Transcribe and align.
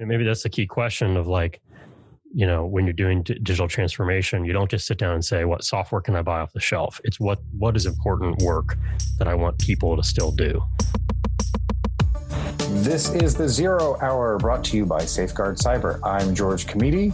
And 0.00 0.08
maybe 0.08 0.24
that's 0.24 0.42
the 0.42 0.48
key 0.48 0.66
question 0.66 1.16
of 1.16 1.26
like, 1.26 1.60
you 2.32 2.46
know, 2.46 2.66
when 2.66 2.84
you're 2.84 2.92
doing 2.92 3.22
d- 3.22 3.34
digital 3.34 3.68
transformation, 3.68 4.44
you 4.44 4.52
don't 4.52 4.70
just 4.70 4.86
sit 4.86 4.98
down 4.98 5.14
and 5.14 5.24
say, 5.24 5.44
"What 5.44 5.64
software 5.64 6.00
can 6.00 6.14
I 6.14 6.22
buy 6.22 6.40
off 6.40 6.52
the 6.52 6.60
shelf?" 6.60 7.00
It's 7.04 7.18
what 7.18 7.38
what 7.58 7.76
is 7.76 7.86
important 7.86 8.42
work 8.42 8.76
that 9.18 9.26
I 9.26 9.34
want 9.34 9.58
people 9.58 9.96
to 9.96 10.02
still 10.02 10.30
do. 10.30 10.62
This 12.70 13.14
is 13.14 13.34
the 13.34 13.48
Zero 13.48 13.96
Hour 14.00 14.36
brought 14.38 14.62
to 14.64 14.76
you 14.76 14.84
by 14.84 15.04
Safeguard 15.04 15.56
Cyber. 15.56 16.00
I'm 16.04 16.34
George 16.34 16.66
Kamide. 16.66 17.12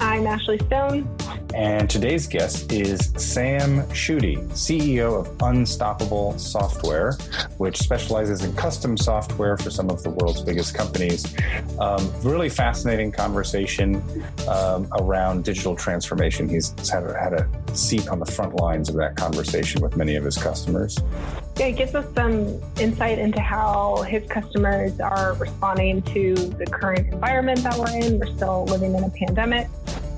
I'm 0.00 0.26
Ashley 0.26 0.58
Stone. 0.66 1.06
And 1.58 1.90
today's 1.90 2.28
guest 2.28 2.70
is 2.70 3.12
Sam 3.16 3.82
Schutte, 3.88 4.48
CEO 4.50 5.18
of 5.18 5.42
Unstoppable 5.42 6.38
Software, 6.38 7.14
which 7.56 7.78
specializes 7.78 8.44
in 8.44 8.54
custom 8.54 8.96
software 8.96 9.56
for 9.56 9.68
some 9.68 9.90
of 9.90 10.04
the 10.04 10.10
world's 10.10 10.40
biggest 10.40 10.72
companies. 10.76 11.34
Um, 11.80 12.12
really 12.22 12.48
fascinating 12.48 13.10
conversation 13.10 14.00
um, 14.46 14.86
around 15.00 15.44
digital 15.44 15.74
transformation. 15.74 16.48
He's 16.48 16.72
had 16.88 17.02
a, 17.02 17.18
had 17.18 17.32
a 17.32 17.76
seat 17.76 18.06
on 18.06 18.20
the 18.20 18.26
front 18.26 18.54
lines 18.54 18.88
of 18.88 18.94
that 18.94 19.16
conversation 19.16 19.82
with 19.82 19.96
many 19.96 20.14
of 20.14 20.22
his 20.22 20.38
customers. 20.38 20.96
Yeah, 21.58 21.66
it 21.66 21.76
gives 21.76 21.92
us 21.96 22.06
some 22.14 22.60
insight 22.78 23.18
into 23.18 23.40
how 23.40 24.02
his 24.02 24.24
customers 24.30 25.00
are 25.00 25.34
responding 25.34 26.02
to 26.02 26.36
the 26.36 26.66
current 26.66 27.12
environment 27.12 27.64
that 27.64 27.76
we're 27.76 27.90
in. 27.98 28.20
We're 28.20 28.32
still 28.36 28.64
living 28.66 28.94
in 28.94 29.02
a 29.02 29.10
pandemic 29.10 29.66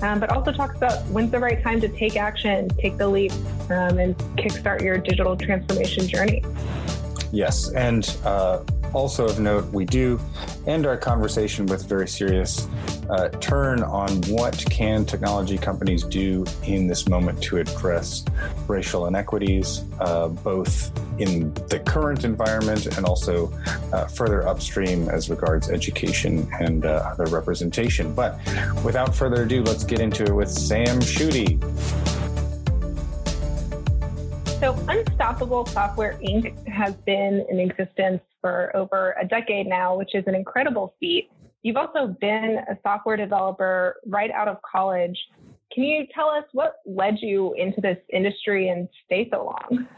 um, 0.02 0.20
but 0.20 0.30
also 0.30 0.52
talks 0.52 0.76
about 0.76 1.04
when's 1.06 1.30
the 1.30 1.38
right 1.38 1.62
time 1.62 1.80
to 1.80 1.88
take 1.88 2.16
action, 2.16 2.68
take 2.78 2.96
the 2.96 3.08
leap, 3.08 3.32
um, 3.70 3.98
and 3.98 4.16
kickstart 4.36 4.82
your 4.82 4.98
digital 4.98 5.36
transformation 5.36 6.06
journey. 6.06 6.42
Yes, 7.32 7.70
and 7.70 8.04
uh, 8.24 8.62
also 8.92 9.26
of 9.26 9.38
note, 9.38 9.66
we 9.72 9.84
do 9.84 10.18
end 10.66 10.86
our 10.86 10.96
conversation 10.96 11.66
with 11.66 11.84
a 11.84 11.86
very 11.86 12.08
serious 12.08 12.66
uh, 13.08 13.28
turn 13.40 13.82
on 13.82 14.20
what 14.22 14.64
can 14.70 15.04
technology 15.04 15.56
companies 15.56 16.02
do 16.04 16.44
in 16.64 16.86
this 16.86 17.08
moment 17.08 17.40
to 17.42 17.58
address 17.58 18.24
racial 18.66 19.06
inequities, 19.06 19.84
uh, 20.00 20.28
both 20.28 20.92
in 21.20 21.52
the 21.68 21.78
current 21.80 22.24
environment 22.24 22.86
and 22.96 23.06
also 23.06 23.52
uh, 23.92 24.06
further 24.06 24.46
upstream 24.46 25.08
as 25.08 25.30
regards 25.30 25.70
education 25.70 26.48
and 26.60 26.84
uh, 26.84 27.12
other 27.12 27.26
representation. 27.26 28.12
But 28.14 28.38
without 28.84 29.14
further 29.14 29.42
ado, 29.42 29.62
let's 29.62 29.84
get 29.84 30.00
into 30.00 30.24
it 30.24 30.34
with 30.34 30.50
Sam 30.50 31.00
Schutte. 31.00 31.60
So, 34.60 34.74
Unstoppable 34.88 35.64
Software 35.64 36.18
Inc. 36.22 36.68
has 36.68 36.94
been 37.06 37.46
in 37.48 37.58
existence 37.58 38.20
for 38.42 38.70
over 38.76 39.16
a 39.18 39.26
decade 39.26 39.66
now, 39.66 39.96
which 39.96 40.14
is 40.14 40.22
an 40.26 40.34
incredible 40.34 40.94
feat. 41.00 41.30
You've 41.62 41.78
also 41.78 42.14
been 42.20 42.58
a 42.70 42.76
software 42.82 43.16
developer 43.16 43.96
right 44.04 44.30
out 44.30 44.48
of 44.48 44.58
college. 44.70 45.18
Can 45.72 45.84
you 45.84 46.04
tell 46.14 46.28
us 46.28 46.44
what 46.52 46.74
led 46.84 47.16
you 47.22 47.54
into 47.54 47.80
this 47.80 47.96
industry 48.12 48.68
and 48.68 48.86
stay 49.06 49.30
so 49.32 49.46
long? 49.46 49.88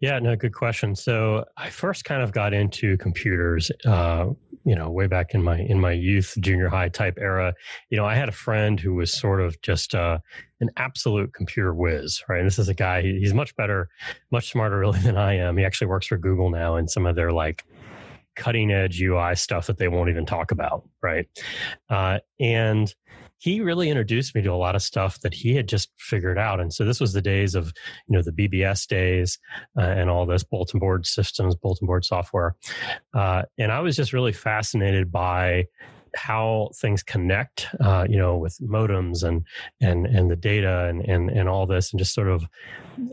Yeah, 0.00 0.18
no, 0.20 0.36
good 0.36 0.54
question. 0.54 0.94
So 0.94 1.44
I 1.58 1.68
first 1.68 2.06
kind 2.06 2.22
of 2.22 2.32
got 2.32 2.54
into 2.54 2.96
computers, 2.96 3.70
uh, 3.84 4.28
you 4.66 4.74
know, 4.74 4.90
way 4.90 5.06
back 5.06 5.32
in 5.32 5.44
my 5.44 5.60
in 5.60 5.80
my 5.80 5.92
youth, 5.92 6.34
junior 6.40 6.68
high 6.68 6.88
type 6.88 7.18
era. 7.20 7.54
You 7.88 7.96
know, 7.96 8.04
I 8.04 8.16
had 8.16 8.28
a 8.28 8.32
friend 8.32 8.80
who 8.80 8.94
was 8.94 9.12
sort 9.12 9.40
of 9.40 9.58
just 9.62 9.94
uh, 9.94 10.18
an 10.60 10.70
absolute 10.76 11.32
computer 11.32 11.72
whiz, 11.72 12.20
right? 12.28 12.40
And 12.40 12.46
this 12.48 12.58
is 12.58 12.68
a 12.68 12.74
guy. 12.74 13.00
He's 13.00 13.32
much 13.32 13.54
better, 13.54 13.88
much 14.32 14.50
smarter, 14.50 14.78
really, 14.80 14.98
than 14.98 15.16
I 15.16 15.34
am. 15.34 15.56
He 15.56 15.64
actually 15.64 15.86
works 15.86 16.08
for 16.08 16.18
Google 16.18 16.50
now, 16.50 16.74
and 16.74 16.90
some 16.90 17.06
of 17.06 17.14
their 17.14 17.30
like 17.30 17.64
cutting 18.34 18.72
edge 18.72 19.00
UI 19.00 19.36
stuff 19.36 19.68
that 19.68 19.78
they 19.78 19.86
won't 19.86 20.10
even 20.10 20.26
talk 20.26 20.50
about, 20.50 20.82
right? 21.00 21.26
Uh, 21.88 22.18
and 22.40 22.92
he 23.38 23.60
really 23.60 23.90
introduced 23.90 24.34
me 24.34 24.42
to 24.42 24.52
a 24.52 24.56
lot 24.56 24.74
of 24.74 24.82
stuff 24.82 25.20
that 25.20 25.34
he 25.34 25.54
had 25.54 25.68
just 25.68 25.90
figured 25.98 26.38
out. 26.38 26.60
And 26.60 26.72
so 26.72 26.84
this 26.84 27.00
was 27.00 27.12
the 27.12 27.22
days 27.22 27.54
of, 27.54 27.72
you 28.08 28.16
know, 28.16 28.22
the 28.22 28.32
BBS 28.32 28.86
days 28.86 29.38
uh, 29.78 29.82
and 29.82 30.08
all 30.08 30.26
this 30.26 30.42
bulletin 30.42 30.80
board 30.80 31.06
systems, 31.06 31.54
bulletin 31.54 31.86
board 31.86 32.04
software. 32.04 32.56
Uh, 33.14 33.42
and 33.58 33.70
I 33.70 33.80
was 33.80 33.96
just 33.96 34.12
really 34.12 34.32
fascinated 34.32 35.12
by 35.12 35.66
how 36.14 36.70
things 36.80 37.02
connect, 37.02 37.68
uh, 37.80 38.06
you 38.08 38.16
know, 38.16 38.38
with 38.38 38.58
modems 38.60 39.22
and 39.22 39.44
and 39.80 40.06
and 40.06 40.30
the 40.30 40.36
data 40.36 40.86
and 40.86 41.02
and 41.02 41.30
and 41.30 41.48
all 41.48 41.66
this, 41.66 41.92
and 41.92 41.98
just 41.98 42.14
sort 42.14 42.28
of 42.28 42.46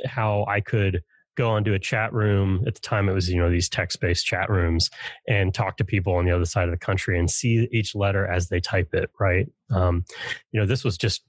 how 0.06 0.46
I 0.48 0.62
could 0.62 1.04
go 1.36 1.50
onto 1.50 1.74
a 1.74 1.80
chat 1.80 2.14
room. 2.14 2.64
At 2.68 2.76
the 2.76 2.82
time 2.82 3.10
it 3.10 3.14
was 3.14 3.30
you 3.30 3.40
know 3.40 3.50
these 3.50 3.70
text-based 3.70 4.26
chat 4.26 4.50
rooms 4.50 4.90
and 5.28 5.54
talk 5.54 5.78
to 5.78 5.86
people 5.86 6.16
on 6.16 6.26
the 6.26 6.32
other 6.32 6.46
side 6.46 6.66
of 6.66 6.72
the 6.72 6.86
country 6.86 7.18
and 7.18 7.30
see 7.30 7.68
each 7.72 7.96
letter 7.96 8.26
as 8.28 8.50
they 8.50 8.60
type 8.60 8.94
it 8.94 9.10
right? 9.20 9.48
Um, 9.72 10.06
you 10.52 10.60
know 10.60 10.66
this 10.66 10.84
was 10.84 10.98
just 10.98 11.24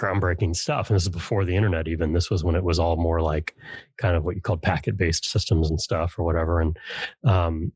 groundbreaking 0.00 0.56
stuff. 0.56 0.88
And 0.88 0.96
this 0.96 1.02
is 1.02 1.08
before 1.08 1.44
the 1.44 1.54
internet 1.54 1.86
even. 1.86 2.12
This 2.12 2.30
was 2.30 2.42
when 2.42 2.54
it 2.54 2.64
was 2.64 2.78
all 2.78 2.96
more 2.96 3.20
like 3.20 3.54
kind 3.98 4.16
of 4.16 4.24
what 4.24 4.34
you 4.34 4.40
called 4.40 4.62
packet 4.62 4.96
based 4.96 5.24
systems 5.26 5.68
and 5.68 5.80
stuff 5.80 6.18
or 6.18 6.24
whatever. 6.24 6.60
And 6.60 6.78
um, 7.24 7.72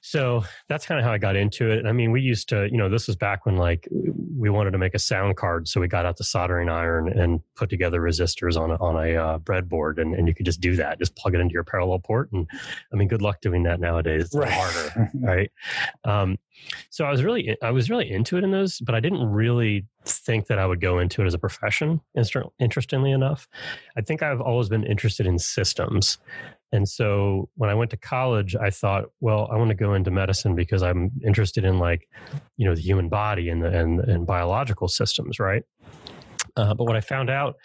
so 0.00 0.44
that's 0.68 0.86
kind 0.86 1.00
of 1.00 1.04
how 1.04 1.12
i 1.12 1.18
got 1.18 1.34
into 1.34 1.70
it. 1.70 1.86
I 1.86 1.92
mean 1.92 2.12
we 2.12 2.20
used 2.20 2.48
to 2.50 2.68
you 2.70 2.78
know 2.78 2.88
this 2.88 3.06
was 3.06 3.16
back 3.16 3.46
when 3.46 3.56
like 3.56 3.88
we 3.90 4.48
wanted 4.48 4.70
to 4.72 4.78
make 4.78 4.94
a 4.94 4.98
sound 4.98 5.36
card. 5.36 5.66
So 5.66 5.80
we 5.80 5.88
got 5.88 6.06
out 6.06 6.16
the 6.16 6.24
soldering 6.24 6.68
iron 6.68 7.08
and 7.08 7.40
put 7.56 7.68
together 7.68 8.00
resistors 8.00 8.56
on 8.56 8.70
a, 8.70 8.76
on 8.76 8.96
a 8.96 9.16
uh, 9.16 9.38
breadboard. 9.38 10.00
And, 10.00 10.14
and 10.14 10.28
you 10.28 10.34
could 10.34 10.46
just 10.46 10.60
do 10.60 10.76
that. 10.76 10.98
Just 10.98 11.16
plug 11.16 11.34
it 11.34 11.40
into 11.40 11.52
your 11.52 11.64
parallel 11.64 11.98
port. 11.98 12.30
And 12.32 12.48
i 12.92 12.96
mean 12.96 13.08
good 13.08 13.22
luck 13.22 13.40
doing 13.40 13.64
that 13.64 13.80
nowadays. 13.80 14.26
It's 14.26 14.36
right. 14.36 14.50
harder 14.50 15.10
right? 15.20 15.50
Um, 16.04 16.38
so 16.90 17.04
I 17.04 17.10
was 17.10 17.22
really 17.22 17.56
I 17.62 17.70
was 17.70 17.90
really 17.90 18.10
into 18.10 18.36
it 18.36 18.44
in 18.44 18.50
those, 18.50 18.78
but 18.80 18.94
I 18.94 19.00
didn't 19.00 19.30
really 19.30 19.86
think 20.04 20.46
that 20.46 20.58
I 20.58 20.66
would 20.66 20.80
go 20.80 20.98
into 20.98 21.22
it 21.22 21.26
as 21.26 21.34
a 21.34 21.38
profession. 21.38 22.00
Interestingly 22.58 23.12
enough, 23.12 23.48
I 23.96 24.00
think 24.00 24.22
I've 24.22 24.40
always 24.40 24.68
been 24.68 24.84
interested 24.84 25.26
in 25.26 25.38
systems, 25.38 26.18
and 26.72 26.88
so 26.88 27.48
when 27.54 27.70
I 27.70 27.74
went 27.74 27.90
to 27.92 27.96
college, 27.96 28.56
I 28.56 28.70
thought, 28.70 29.04
well, 29.20 29.48
I 29.52 29.56
want 29.56 29.68
to 29.68 29.76
go 29.76 29.94
into 29.94 30.10
medicine 30.10 30.56
because 30.56 30.82
I'm 30.82 31.12
interested 31.24 31.64
in 31.64 31.78
like, 31.78 32.08
you 32.56 32.66
know, 32.66 32.74
the 32.74 32.80
human 32.80 33.08
body 33.08 33.48
and 33.48 33.62
the, 33.62 33.68
and 33.68 34.00
and 34.00 34.26
biological 34.26 34.88
systems, 34.88 35.38
right? 35.38 35.62
Uh, 36.56 36.74
but 36.74 36.84
what 36.84 36.96
I 36.96 37.00
found 37.00 37.30
out, 37.30 37.56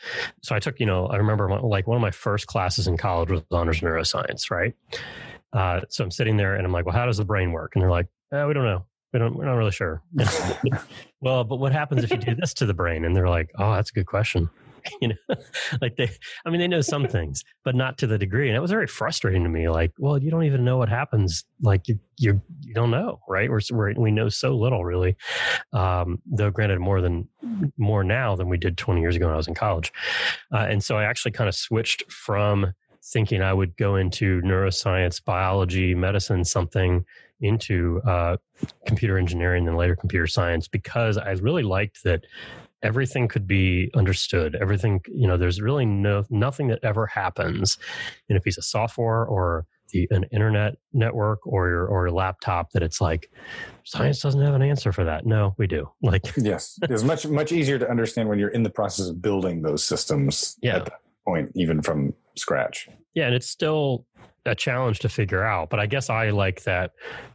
so 0.42 0.56
I 0.56 0.60
took, 0.60 0.80
you 0.80 0.86
know, 0.86 1.06
I 1.08 1.18
remember 1.18 1.48
my, 1.48 1.60
like 1.60 1.88
one 1.88 1.96
of 1.96 2.02
my 2.02 2.12
first 2.12 2.48
classes 2.48 2.88
in 2.88 2.98
college 2.98 3.30
was 3.30 3.42
honors 3.52 3.82
neuroscience, 3.82 4.50
right? 4.50 4.74
Uh, 5.54 5.82
so 5.90 6.04
I'm 6.04 6.12
sitting 6.12 6.38
there 6.38 6.56
and 6.56 6.66
I'm 6.66 6.72
like, 6.72 6.86
well, 6.86 6.96
how 6.96 7.06
does 7.06 7.18
the 7.18 7.26
brain 7.26 7.52
work? 7.52 7.72
And 7.76 7.82
they're 7.82 7.92
like, 7.92 8.08
uh, 8.32 8.46
we 8.48 8.54
don't 8.54 8.66
know. 8.66 8.86
We 9.14 9.20
don't, 9.20 9.36
we're 9.36 9.46
not 9.46 9.56
really 9.56 9.72
sure. 9.72 10.04
well, 11.22 11.44
but 11.44 11.58
what 11.58 11.72
happens 11.72 12.04
if 12.04 12.12
you 12.12 12.18
do 12.18 12.36
this 12.36 12.54
to 12.56 12.66
the 12.66 12.76
brain? 12.76 13.06
And 13.06 13.16
they're 13.16 13.30
like, 13.30 13.50
oh, 13.58 13.74
that's 13.74 13.90
a 13.90 13.94
good 13.94 14.06
question. 14.06 14.50
you 15.02 15.10
know, 15.10 15.16
like 15.82 15.96
they, 15.96 16.10
I 16.46 16.50
mean, 16.50 16.60
they 16.60 16.68
know 16.68 16.82
some 16.82 17.08
things, 17.08 17.44
but 17.64 17.76
not 17.76 17.98
to 18.00 18.08
the 18.08 18.18
degree. 18.18 18.48
And 18.48 18.56
it 18.56 18.60
was 18.60 18.72
very 18.72 18.88
frustrating 18.88 19.44
to 19.44 19.50
me. 19.50 19.70
Like, 19.70 19.94
well, 19.98 20.22
you 20.22 20.30
don't 20.32 20.44
even 20.44 20.64
know 20.64 20.78
what 20.78 20.90
happens. 20.90 21.44
Like 21.62 21.88
you, 21.88 22.00
you, 22.18 22.42
you 22.62 22.74
don't 22.74 22.92
know, 22.92 23.20
right? 23.28 23.50
We're, 23.50 23.62
we're, 23.72 23.94
we 23.94 24.12
know 24.12 24.30
so 24.30 24.56
little 24.56 24.86
really. 24.86 25.16
Um, 25.74 26.22
though 26.26 26.52
granted 26.52 26.80
more 26.80 27.02
than, 27.02 27.28
more 27.78 28.04
now 28.04 28.36
than 28.36 28.50
we 28.50 28.58
did 28.58 28.78
20 28.78 29.02
years 29.02 29.16
ago 29.16 29.26
when 29.26 29.34
I 29.34 29.38
was 29.38 29.48
in 29.48 29.56
college. 29.56 29.92
Uh, 30.54 30.68
and 30.70 30.84
so 30.84 30.98
I 30.98 31.04
actually 31.04 31.32
kind 31.32 31.48
of 31.48 31.56
switched 31.56 32.12
from 32.12 32.74
thinking 33.04 33.42
I 33.42 33.54
would 33.54 33.76
go 33.78 33.96
into 33.96 34.42
neuroscience, 34.42 35.24
biology, 35.24 35.96
medicine, 35.96 36.44
something 36.44 37.06
into 37.42 38.02
uh, 38.06 38.38
computer 38.86 39.18
engineering 39.18 39.68
and 39.68 39.78
later 39.78 39.96
computer 39.96 40.28
science 40.28 40.68
because 40.68 41.18
I 41.18 41.32
really 41.32 41.64
liked 41.64 42.04
that 42.04 42.26
everything 42.82 43.28
could 43.28 43.48
be 43.48 43.92
understood. 43.96 44.56
Everything 44.56 45.02
you 45.08 45.28
know 45.28 45.38
there's 45.38 45.62
really 45.62 45.86
no 45.86 46.26
nothing 46.30 46.68
that 46.68 46.80
ever 46.84 47.06
happens 47.08 47.78
in 48.28 48.38
a 48.38 48.42
piece 48.42 48.58
of 48.58 48.64
software 48.64 49.26
or 49.26 49.66
the, 49.92 50.08
an 50.12 50.26
internet 50.32 50.76
network 50.94 51.46
or 51.46 51.68
your 51.68 51.88
or 51.88 52.08
your 52.08 52.12
laptop 52.12 52.72
that 52.72 52.84
it's 52.84 53.02
like 53.02 53.32
science 53.84 54.22
doesn't 54.22 54.42
have 54.42 54.54
an 54.54 54.62
answer 54.62 54.92
for 54.92 55.04
that. 55.04 55.26
No 55.26 55.56
we 55.58 55.68
do. 55.68 55.90
Like 56.02 56.26
yes. 56.38 56.80
It's 56.84 57.04
much 57.04 57.28
much 57.28 57.52
easier 57.52 57.78
to 57.78 57.90
understand 57.90 58.30
when 58.30 58.40
you're 58.40 58.50
in 58.50 58.64
the 58.64 58.70
process 58.70 59.10
of 59.10 59.22
building 59.22 59.62
those 59.62 59.84
systems 59.84 60.58
yeah. 60.62 60.78
at 60.78 60.86
that 60.86 61.02
point 61.26 61.52
even 61.56 61.82
from 61.82 62.14
scratch. 62.36 62.90
Yeah 63.14 63.26
and 63.26 63.36
it's 63.36 63.50
still 63.50 64.06
a 64.46 64.56
challenge 64.56 65.00
to 65.00 65.10
figure 65.10 65.44
out. 65.44 65.70
But 65.70 65.80
I 65.80 65.86
guess 65.86 66.10
I 66.10 66.30
like 66.30 66.64
that, 66.64 66.92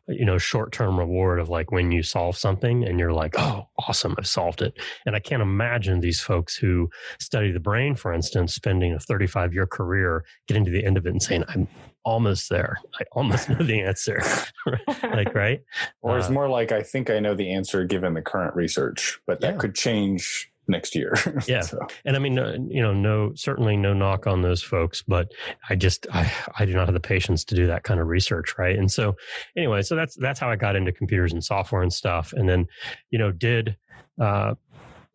you 0.09 0.25
know, 0.25 0.39
short 0.39 0.73
term 0.73 0.99
reward 0.99 1.39
of 1.39 1.49
like 1.49 1.71
when 1.71 1.93
you 1.93 2.03
solve 2.03 2.37
something 2.37 2.85
and 2.85 2.99
you're 2.99 3.13
like, 3.13 3.35
oh, 3.39 3.69
awesome, 3.79 4.15
I've 4.19 4.27
solved 4.27 4.63
it. 4.63 4.75
And 5.07 5.15
I 5.15 5.21
can't 5.21 5.43
imagine 5.43 6.01
these 6.01 6.21
folks 6.21 6.57
who 6.57 6.89
study 7.19 7.53
the 7.53 7.61
brain, 7.61 7.95
for 7.95 8.13
instance, 8.13 8.55
spending 8.55 8.93
a 8.93 8.99
35 8.99 9.55
year 9.55 9.67
career 9.67 10.25
getting 10.47 10.65
to 10.65 10.71
the 10.71 10.85
end 10.85 10.97
of 10.97 11.07
it 11.07 11.11
and 11.11 11.23
saying, 11.23 11.45
I'm 11.49 11.69
almost 12.05 12.51
there. 12.51 12.79
I 13.01 13.05
almost 13.13 13.49
know 13.49 13.57
the 13.57 13.81
answer. 13.81 14.23
like, 15.03 15.35
right? 15.35 15.63
Or 16.03 16.19
it's 16.19 16.29
uh, 16.29 16.33
more 16.33 16.49
like, 16.49 16.73
I 16.73 16.83
think 16.83 17.11
I 17.11 17.21
know 17.21 17.35
the 17.35 17.53
answer 17.53 17.85
given 17.85 18.15
the 18.15 18.23
current 18.23 18.55
research, 18.55 19.19
but 19.27 19.41
that 19.41 19.55
yeah. 19.55 19.59
could 19.59 19.75
change 19.75 20.51
next 20.69 20.95
year. 20.95 21.15
Yeah. 21.47 21.61
so. 21.61 21.79
And 22.05 22.17
I 22.17 22.21
mean, 22.21 22.35
you 22.71 22.81
know, 22.81 22.95
no, 22.95 23.33
certainly 23.35 23.77
no 23.77 23.93
knock 23.93 24.27
on 24.27 24.43
those 24.43 24.63
folks, 24.63 25.03
but 25.03 25.33
I 25.69 25.75
just, 25.75 26.07
I, 26.13 26.33
I 26.59 26.65
do 26.65 26.73
not 26.73 26.87
have 26.87 26.95
the 26.95 27.01
patience 27.01 27.45
to 27.47 27.55
do 27.55 27.67
that 27.67 27.83
kind 27.83 28.01
of 28.01 28.07
research. 28.07 28.57
Right. 28.57 28.77
And 28.79 28.91
so 28.91 29.17
anyway, 29.57 29.83
so 29.83 29.95
that's, 29.95 30.17
that's 30.17 30.41
how 30.41 30.49
I 30.51 30.57
got 30.57 30.77
into 30.77 30.93
computers 30.93 31.33
and 31.33 31.45
software 31.45 31.83
and 31.83 31.93
stuff. 31.93 32.33
And 32.33 32.49
then, 32.49 32.67
you 33.11 33.19
know, 33.19 33.31
did, 33.31 33.77
uh, 34.21 34.55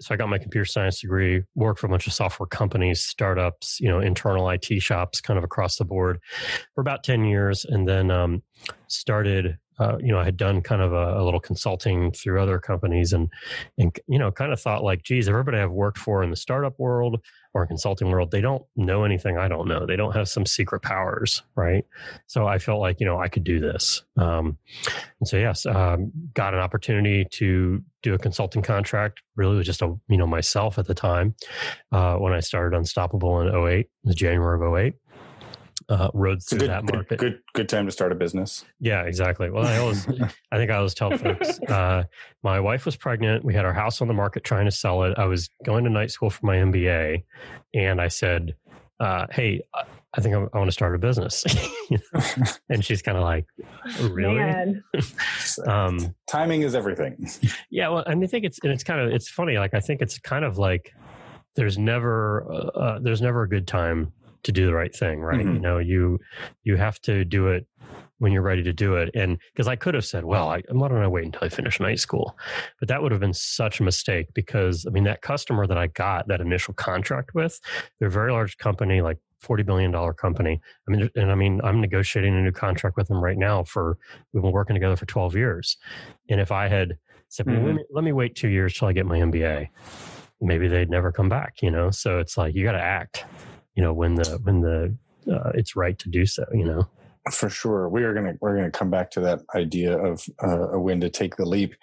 so 0.01 0.13
I 0.13 0.18
got 0.18 0.30
my 0.30 0.38
computer 0.38 0.66
science 0.66 1.01
degree, 1.01 1.44
worked 1.56 1.80
for 1.80 1.88
a 1.88 1.90
bunch 1.90 2.07
of 2.07 2.13
software 2.13 2.48
companies, 2.48 3.02
startups, 3.02 3.80
you 3.80 3.90
know, 3.90 4.00
internal 4.00 4.50
IT 4.50 4.66
shops, 4.81 5.19
kind 5.19 5.38
of 5.38 5.44
across 5.44 5.75
the 5.75 5.86
board, 5.86 6.19
for 6.74 6.81
about 6.81 7.04
ten 7.04 7.25
years, 7.25 7.66
and 7.66 7.88
then 7.88 8.10
um, 8.10 8.42
started 8.88 9.57
uh, 9.80 9.98
you 10.00 10.12
know, 10.12 10.20
I 10.20 10.26
had 10.26 10.38
done 10.38 10.62
kind 10.62 10.81
of 10.81 10.92
a, 10.92 11.20
a, 11.20 11.24
little 11.24 11.40
consulting 11.40 12.12
through 12.12 12.42
other 12.42 12.60
companies 12.60 13.14
and, 13.14 13.30
and, 13.78 13.98
you 14.08 14.20
know, 14.20 14.31
kind 14.31 14.52
of 14.52 14.60
thought 14.60 14.84
like, 14.84 15.04
geez, 15.04 15.30
everybody 15.30 15.58
I've 15.58 15.72
worked 15.72 15.98
for 15.98 16.22
in 16.22 16.30
the 16.30 16.36
startup 16.36 16.78
world 16.78 17.22
or 17.54 17.66
consulting 17.66 18.10
world, 18.10 18.30
they 18.31 18.42
don't 18.42 18.64
know 18.76 19.06
anything 19.06 19.38
I 19.38 19.48
don't 19.48 19.68
know. 19.68 19.86
They 19.86 19.96
don't 19.96 20.16
have 20.16 20.28
some 20.28 20.46
secret 20.46 20.81
powers, 20.81 21.44
right? 21.56 21.86
So 22.28 22.46
I 22.46 22.60
felt 22.60 22.81
like, 22.81 23.00
you 23.00 23.06
know, 23.06 23.20
I 23.20 23.30
could 23.30 23.44
do 23.44 23.60
this. 23.60 24.04
Um, 24.18 24.58
and 25.20 25.28
so, 25.28 25.38
yes, 25.38 25.66
um, 25.66 26.12
got 26.34 26.54
an 26.54 26.60
opportunity 26.60 27.26
to 27.31 27.81
do 28.04 28.14
a 28.14 28.18
consulting 28.18 28.62
contract. 28.62 29.22
Really 29.36 29.56
was 29.56 29.66
just 29.66 29.81
a, 29.81 29.96
you 30.10 30.18
know, 30.18 30.28
myself 30.28 30.78
at 30.78 30.88
the 30.88 30.94
time 30.94 31.36
uh, 31.92 32.16
when 32.16 32.34
I 32.34 32.42
started 32.42 32.78
Unstoppable 32.78 33.42
in 33.42 33.48
08, 33.48 33.88
the 34.04 34.14
January 34.14 34.56
of 34.56 34.76
08 34.76 34.94
uh, 35.89 36.09
rode 36.13 36.44
through 36.44 36.59
good, 36.59 36.69
that 36.69 36.83
market. 36.83 37.18
Good, 37.18 37.19
good, 37.19 37.41
good 37.53 37.69
time 37.69 37.86
to 37.88 37.91
start 37.91 38.12
a 38.12 38.15
business. 38.15 38.63
Yeah, 38.80 39.03
exactly. 39.03 39.50
Well, 39.50 39.65
I 39.65 39.77
always, 39.77 40.07
I 40.51 40.57
think 40.57 40.71
I 40.71 40.75
always 40.75 40.94
tell 40.94 41.15
folks, 41.18 41.59
uh, 41.68 42.03
my 42.44 42.59
wife 42.59 42.86
was 42.86 42.95
pregnant. 42.95 43.44
We 43.44 43.53
had 43.53 43.65
our 43.65 43.74
house 43.74 44.01
on 44.01 44.07
the 44.07 44.13
market 44.13 44.44
trying 44.44 44.65
to 44.65 44.71
sell 44.71 45.03
it. 45.03 45.18
I 45.18 45.25
was 45.25 45.50
going 45.65 45.83
to 45.86 45.89
night 45.89 46.12
school 46.12 46.30
for 46.30 46.45
my 46.45 46.57
MBA, 46.57 47.24
and 47.74 48.00
I 48.00 48.07
said, 48.07 48.56
uh, 49.00 49.25
"Hey, 49.31 49.62
I 50.13 50.21
think 50.21 50.36
I, 50.36 50.39
I 50.53 50.57
want 50.57 50.68
to 50.68 50.71
start 50.71 50.94
a 50.95 51.00
business." 51.00 51.44
and 52.69 52.85
she's 52.85 53.01
kind 53.01 53.18
of 53.18 53.24
like, 53.24 53.47
"Really?" 54.01 54.80
um, 55.68 56.15
Timing 56.27 56.62
is 56.62 56.75
everything. 56.75 57.27
yeah, 57.71 57.89
well, 57.89 58.03
and 58.06 58.24
I 58.24 58.27
think 58.27 58.45
it's 58.45 58.59
and 58.62 58.71
it's 58.71 58.83
kind 58.83 59.01
of 59.01 59.12
it's 59.12 59.27
funny. 59.27 59.57
Like 59.57 59.74
I 59.74 59.80
think 59.80 60.01
it's 60.01 60.19
kind 60.19 60.45
of 60.45 60.59
like 60.59 60.94
there's 61.56 61.80
never 61.80 62.45
uh, 62.47 62.80
uh 62.80 63.00
there's 63.01 63.24
never 63.24 63.42
a 63.42 63.50
good 63.50 63.68
time 63.68 64.13
to 64.44 64.51
do 64.51 64.65
the 64.65 64.74
right 64.74 64.95
thing, 64.95 65.19
right? 65.19 65.39
Mm-hmm. 65.39 65.56
You 65.56 65.59
know, 65.59 65.77
you 65.77 66.19
you 66.63 66.77
have 66.77 67.00
to 67.01 67.25
do 67.25 67.47
it 67.47 67.68
when 68.19 68.31
you're 68.31 68.41
ready 68.41 68.63
to 68.63 68.74
do 68.74 68.95
it. 68.95 69.09
And 69.15 69.38
because 69.53 69.68
I 69.68 69.75
could 69.75 69.94
have 69.94 70.06
said, 70.06 70.25
well, 70.25 70.50
I, 70.50 70.62
why 70.69 70.89
don't 70.89 71.01
I 71.01 71.07
wait 71.07 71.25
until 71.25 71.44
I 71.44 71.50
finish 71.50 71.80
night 71.80 72.00
school? 72.00 72.38
But 72.80 72.89
that 72.89 73.01
would 73.01 73.12
have 73.12 73.21
been 73.21 73.33
such 73.33 73.80
a 73.80 73.83
mistake 73.83 74.27
because 74.33 74.86
I 74.86 74.91
mean, 74.91 75.06
that 75.06 75.21
customer 75.21 75.65
that 75.65 75.77
I 75.77 75.88
got 75.88 76.27
that 76.27 76.41
initial 76.41 76.74
contract 76.74 77.33
with, 77.33 77.59
they're 77.97 78.09
a 78.09 78.12
very 78.12 78.31
large 78.31 78.57
company, 78.57 79.01
like 79.01 79.18
$40 79.41 79.65
billion 79.65 80.13
company. 80.13 80.62
I 80.88 80.92
mean, 80.92 81.09
and 81.15 81.31
I 81.31 81.35
mean, 81.35 81.62
I'm 81.63 81.80
negotiating 81.80 82.35
a 82.35 82.42
new 82.42 82.51
contract 82.51 82.97
with 82.97 83.07
them 83.07 83.24
right 83.24 83.38
now 83.38 83.63
for, 83.63 83.97
we've 84.33 84.44
been 84.44 84.51
working 84.51 84.75
together 84.75 84.97
for 84.97 85.06
12 85.06 85.35
years. 85.35 85.77
And 86.30 86.42
if 86.42 86.51
I 86.51 86.68
had 86.68 86.97
said, 87.30 87.45
mm-hmm. 87.45 87.65
let, 87.65 87.75
me, 87.75 87.83
let 87.92 88.03
me 88.03 88.12
wait 88.12 88.35
two 88.35 88.50
years 88.50 88.74
till 88.74 88.89
I 88.89 88.94
get 88.94 89.06
my 89.06 89.19
MBA, 89.19 89.69
maybe 90.42 90.68
they'd 90.68 90.89
never 90.89 91.12
come 91.12 91.30
back, 91.30 91.62
you 91.62 91.71
know? 91.71 91.89
So 91.89 92.19
it's 92.19 92.38
like, 92.38 92.53
you 92.53 92.65
got 92.65 92.74
to 92.74 92.81
act 92.81 93.25
you 93.80 93.86
know 93.86 93.94
when 93.94 94.16
the 94.16 94.38
when 94.44 94.60
the 94.60 94.94
uh, 95.34 95.52
it's 95.56 95.74
right 95.74 95.98
to 96.00 96.10
do 96.10 96.26
so 96.26 96.44
you 96.52 96.66
know 96.66 96.86
for 97.31 97.50
sure 97.50 97.88
we 97.88 98.04
are 98.04 98.14
gonna 98.14 98.34
we're 98.42 98.58
gonna 98.58 98.70
come 98.70 98.90
back 98.90 99.10
to 99.10 99.22
that 99.22 99.40
idea 99.56 99.98
of 99.98 100.26
uh, 100.40 100.78
when 100.78 101.00
to 101.00 101.10
take 101.10 101.38
the 101.38 101.46
leap 101.46 101.76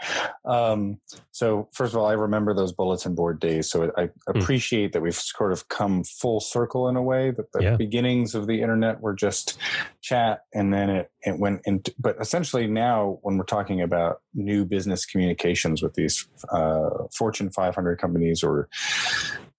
um, 0.45 0.99
so 1.33 1.71
first 1.73 1.95
of 1.95 1.99
all 1.99 2.07
i 2.07 2.13
remember 2.13 2.53
those 2.53 2.71
bulletin 2.71 3.15
board 3.15 3.41
days 3.41 3.71
so 3.71 3.91
i 3.97 4.05
hmm. 4.05 4.39
appreciate 4.39 4.91
mm. 4.91 4.93
that 4.93 5.01
we've 5.01 5.15
sort 5.15 5.53
of 5.53 5.67
come 5.71 6.05
full 6.05 6.39
circle 6.39 6.87
in 6.87 6.97
a 6.97 7.03
way 7.03 7.31
that 7.31 7.51
the 7.53 7.63
yeah. 7.63 7.77
beginnings 7.77 8.35
of 8.35 8.47
the 8.47 8.61
internet 8.61 9.01
were 9.01 9.15
just 9.15 9.57
chat 10.03 10.45
and 10.53 10.75
then 10.75 10.91
it, 10.91 11.11
it 11.23 11.39
went 11.39 11.63
into 11.65 11.95
but 11.99 12.15
essentially 12.21 12.67
now 12.67 13.19
when 13.23 13.39
we're 13.39 13.45
talking 13.45 13.81
about 13.81 14.21
new 14.35 14.67
business 14.67 15.07
communications 15.07 15.83
with 15.83 15.95
these 15.95 16.29
uh, 16.51 16.91
fortune 17.17 17.49
500 17.49 17.99
companies 17.99 18.43
or 18.43 18.69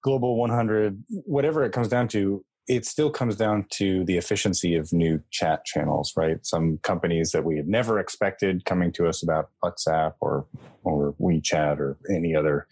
global 0.02 0.38
100 0.38 1.04
whatever 1.26 1.64
it 1.64 1.72
comes 1.72 1.88
down 1.88 2.08
to 2.08 2.44
it 2.68 2.86
still 2.86 3.10
comes 3.10 3.38
down 3.38 3.66
to 3.70 4.04
the 4.04 4.18
efficiency 4.18 4.76
of 4.76 4.92
new 4.92 5.22
chat 5.32 5.64
channels 5.66 6.14
right? 6.18 6.46
Some 6.46 6.80
companies 6.84 7.32
that 7.32 7.44
we 7.44 7.56
had 7.56 7.68
never 7.68 8.00
expected 8.00 8.66
coming 8.66 8.92
to 8.94 9.08
us 9.08 9.24
about 9.24 9.50
whatsapp 9.64 10.14
or 10.20 10.46
or 10.84 11.14
wechat 11.20 11.80
or 11.80 11.98
any 12.10 12.36
other 12.36 12.68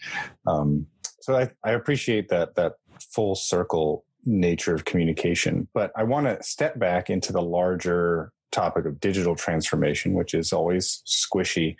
um, 0.48 0.88
so 1.22 1.36
I, 1.36 1.50
I 1.64 1.72
appreciate 1.72 2.30
that 2.30 2.56
that 2.56 2.74
full 3.00 3.36
circle 3.36 4.06
nature 4.26 4.76
of 4.76 4.86
communication. 4.86 5.68
But 5.74 5.92
i 5.96 6.04
want 6.04 6.28
to 6.28 6.42
step 6.44 6.78
back 6.78 7.10
into 7.10 7.32
the 7.34 7.42
larger 7.42 8.32
topic 8.52 8.86
of 8.86 9.00
digital 9.00 9.36
transformation 9.36 10.14
which 10.14 10.34
is 10.34 10.54
always 10.54 11.04
squishy. 11.06 11.76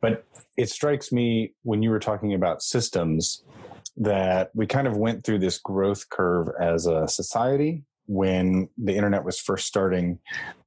But 0.00 0.24
it 0.56 0.68
strikes 0.68 1.12
me 1.12 1.54
when 1.62 1.82
you 1.82 1.90
were 1.90 2.00
talking 2.00 2.34
about 2.34 2.62
systems 2.62 3.44
that 3.98 4.50
we 4.54 4.66
kind 4.66 4.86
of 4.86 4.96
went 4.96 5.24
through 5.24 5.40
this 5.40 5.58
growth 5.58 6.08
curve 6.08 6.48
as 6.60 6.86
a 6.86 7.08
society 7.08 7.84
when 8.06 8.68
the 8.78 8.94
internet 8.94 9.24
was 9.24 9.38
first 9.38 9.66
starting. 9.66 10.18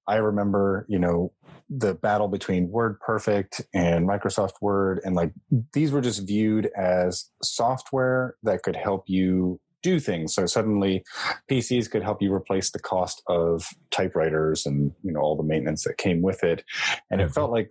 I 0.07 0.17
remember, 0.17 0.85
you 0.89 0.99
know, 0.99 1.31
the 1.69 1.93
battle 1.93 2.27
between 2.27 2.69
WordPerfect 2.69 3.61
and 3.73 4.07
Microsoft 4.07 4.61
Word, 4.61 4.99
and 5.05 5.15
like 5.15 5.31
these 5.73 5.91
were 5.91 6.01
just 6.01 6.27
viewed 6.27 6.69
as 6.77 7.29
software 7.41 8.35
that 8.43 8.63
could 8.63 8.75
help 8.75 9.05
you 9.07 9.59
do 9.81 9.99
things. 9.99 10.35
So 10.35 10.45
suddenly 10.45 11.03
PCs 11.49 11.89
could 11.89 12.03
help 12.03 12.21
you 12.21 12.33
replace 12.33 12.71
the 12.71 12.79
cost 12.79 13.23
of 13.27 13.67
typewriters 13.89 14.65
and 14.65 14.91
you 15.03 15.11
know 15.11 15.21
all 15.21 15.35
the 15.35 15.43
maintenance 15.43 15.85
that 15.85 15.97
came 15.97 16.21
with 16.21 16.43
it. 16.43 16.63
And 17.09 17.21
it 17.21 17.25
mm-hmm. 17.25 17.33
felt 17.33 17.51
like 17.51 17.69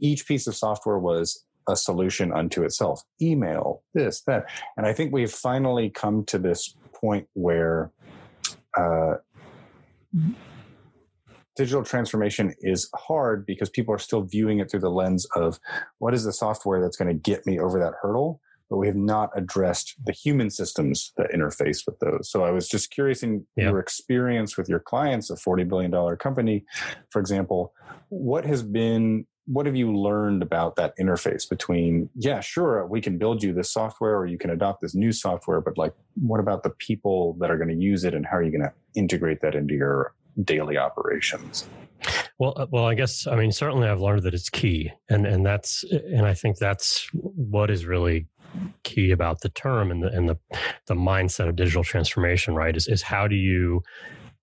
each 0.00 0.26
piece 0.26 0.46
of 0.46 0.56
software 0.56 0.98
was 0.98 1.44
a 1.68 1.76
solution 1.76 2.32
unto 2.32 2.62
itself. 2.62 3.02
Email, 3.20 3.82
this, 3.94 4.22
that. 4.26 4.46
And 4.76 4.86
I 4.86 4.92
think 4.92 5.12
we've 5.12 5.30
finally 5.30 5.90
come 5.90 6.24
to 6.26 6.38
this 6.38 6.74
point 6.92 7.28
where 7.34 7.90
uh, 8.76 9.14
digital 11.56 11.84
transformation 11.84 12.54
is 12.60 12.88
hard 12.94 13.46
because 13.46 13.70
people 13.70 13.94
are 13.94 13.98
still 13.98 14.22
viewing 14.22 14.58
it 14.58 14.70
through 14.70 14.80
the 14.80 14.90
lens 14.90 15.26
of 15.36 15.58
what 15.98 16.14
is 16.14 16.24
the 16.24 16.32
software 16.32 16.80
that's 16.80 16.96
going 16.96 17.08
to 17.08 17.14
get 17.14 17.46
me 17.46 17.58
over 17.58 17.78
that 17.78 17.94
hurdle 18.00 18.40
but 18.70 18.78
we 18.78 18.86
have 18.86 18.96
not 18.96 19.30
addressed 19.36 19.94
the 20.04 20.12
human 20.12 20.50
systems 20.50 21.12
that 21.16 21.30
interface 21.30 21.86
with 21.86 21.98
those. 22.00 22.30
So 22.30 22.44
I 22.44 22.50
was 22.50 22.68
just 22.68 22.90
curious 22.90 23.22
in 23.22 23.46
yeah. 23.56 23.70
your 23.70 23.78
experience 23.78 24.56
with 24.56 24.68
your 24.68 24.80
clients, 24.80 25.30
a 25.30 25.34
$40 25.34 25.68
billion 25.68 26.16
company, 26.16 26.64
for 27.10 27.20
example, 27.20 27.72
what 28.08 28.44
has 28.46 28.62
been 28.62 29.26
what 29.46 29.66
have 29.66 29.76
you 29.76 29.94
learned 29.94 30.42
about 30.42 30.76
that 30.76 30.96
interface 30.98 31.48
between 31.48 32.08
yeah 32.14 32.40
sure 32.40 32.86
we 32.86 33.00
can 33.00 33.18
build 33.18 33.42
you 33.42 33.52
this 33.52 33.70
software 33.70 34.16
or 34.16 34.26
you 34.26 34.38
can 34.38 34.50
adopt 34.50 34.80
this 34.80 34.94
new 34.94 35.12
software 35.12 35.60
but 35.60 35.76
like 35.76 35.92
what 36.22 36.40
about 36.40 36.62
the 36.62 36.70
people 36.70 37.36
that 37.40 37.50
are 37.50 37.58
going 37.58 37.68
to 37.68 37.74
use 37.74 38.04
it 38.04 38.14
and 38.14 38.26
how 38.26 38.36
are 38.36 38.42
you 38.42 38.50
going 38.50 38.62
to 38.62 38.72
integrate 38.94 39.40
that 39.40 39.54
into 39.54 39.74
your 39.74 40.14
daily 40.42 40.76
operations? 40.76 41.68
Well 42.38 42.54
uh, 42.56 42.66
well 42.70 42.86
i 42.86 42.94
guess 42.94 43.26
i 43.26 43.36
mean 43.36 43.52
certainly 43.52 43.88
i've 43.88 44.00
learned 44.00 44.24
that 44.24 44.34
it's 44.34 44.50
key 44.50 44.90
and 45.08 45.26
and 45.26 45.46
that's 45.46 45.84
and 45.90 46.26
i 46.26 46.34
think 46.34 46.58
that's 46.58 47.08
what 47.12 47.70
is 47.70 47.86
really 47.86 48.26
key 48.82 49.10
about 49.10 49.40
the 49.40 49.48
term 49.50 49.90
and 49.90 50.02
the 50.02 50.08
and 50.08 50.28
the 50.28 50.36
the 50.86 50.94
mindset 50.94 51.48
of 51.48 51.56
digital 51.56 51.84
transformation 51.84 52.54
right 52.54 52.76
is 52.76 52.88
is 52.88 53.02
how 53.02 53.26
do 53.26 53.36
you 53.36 53.82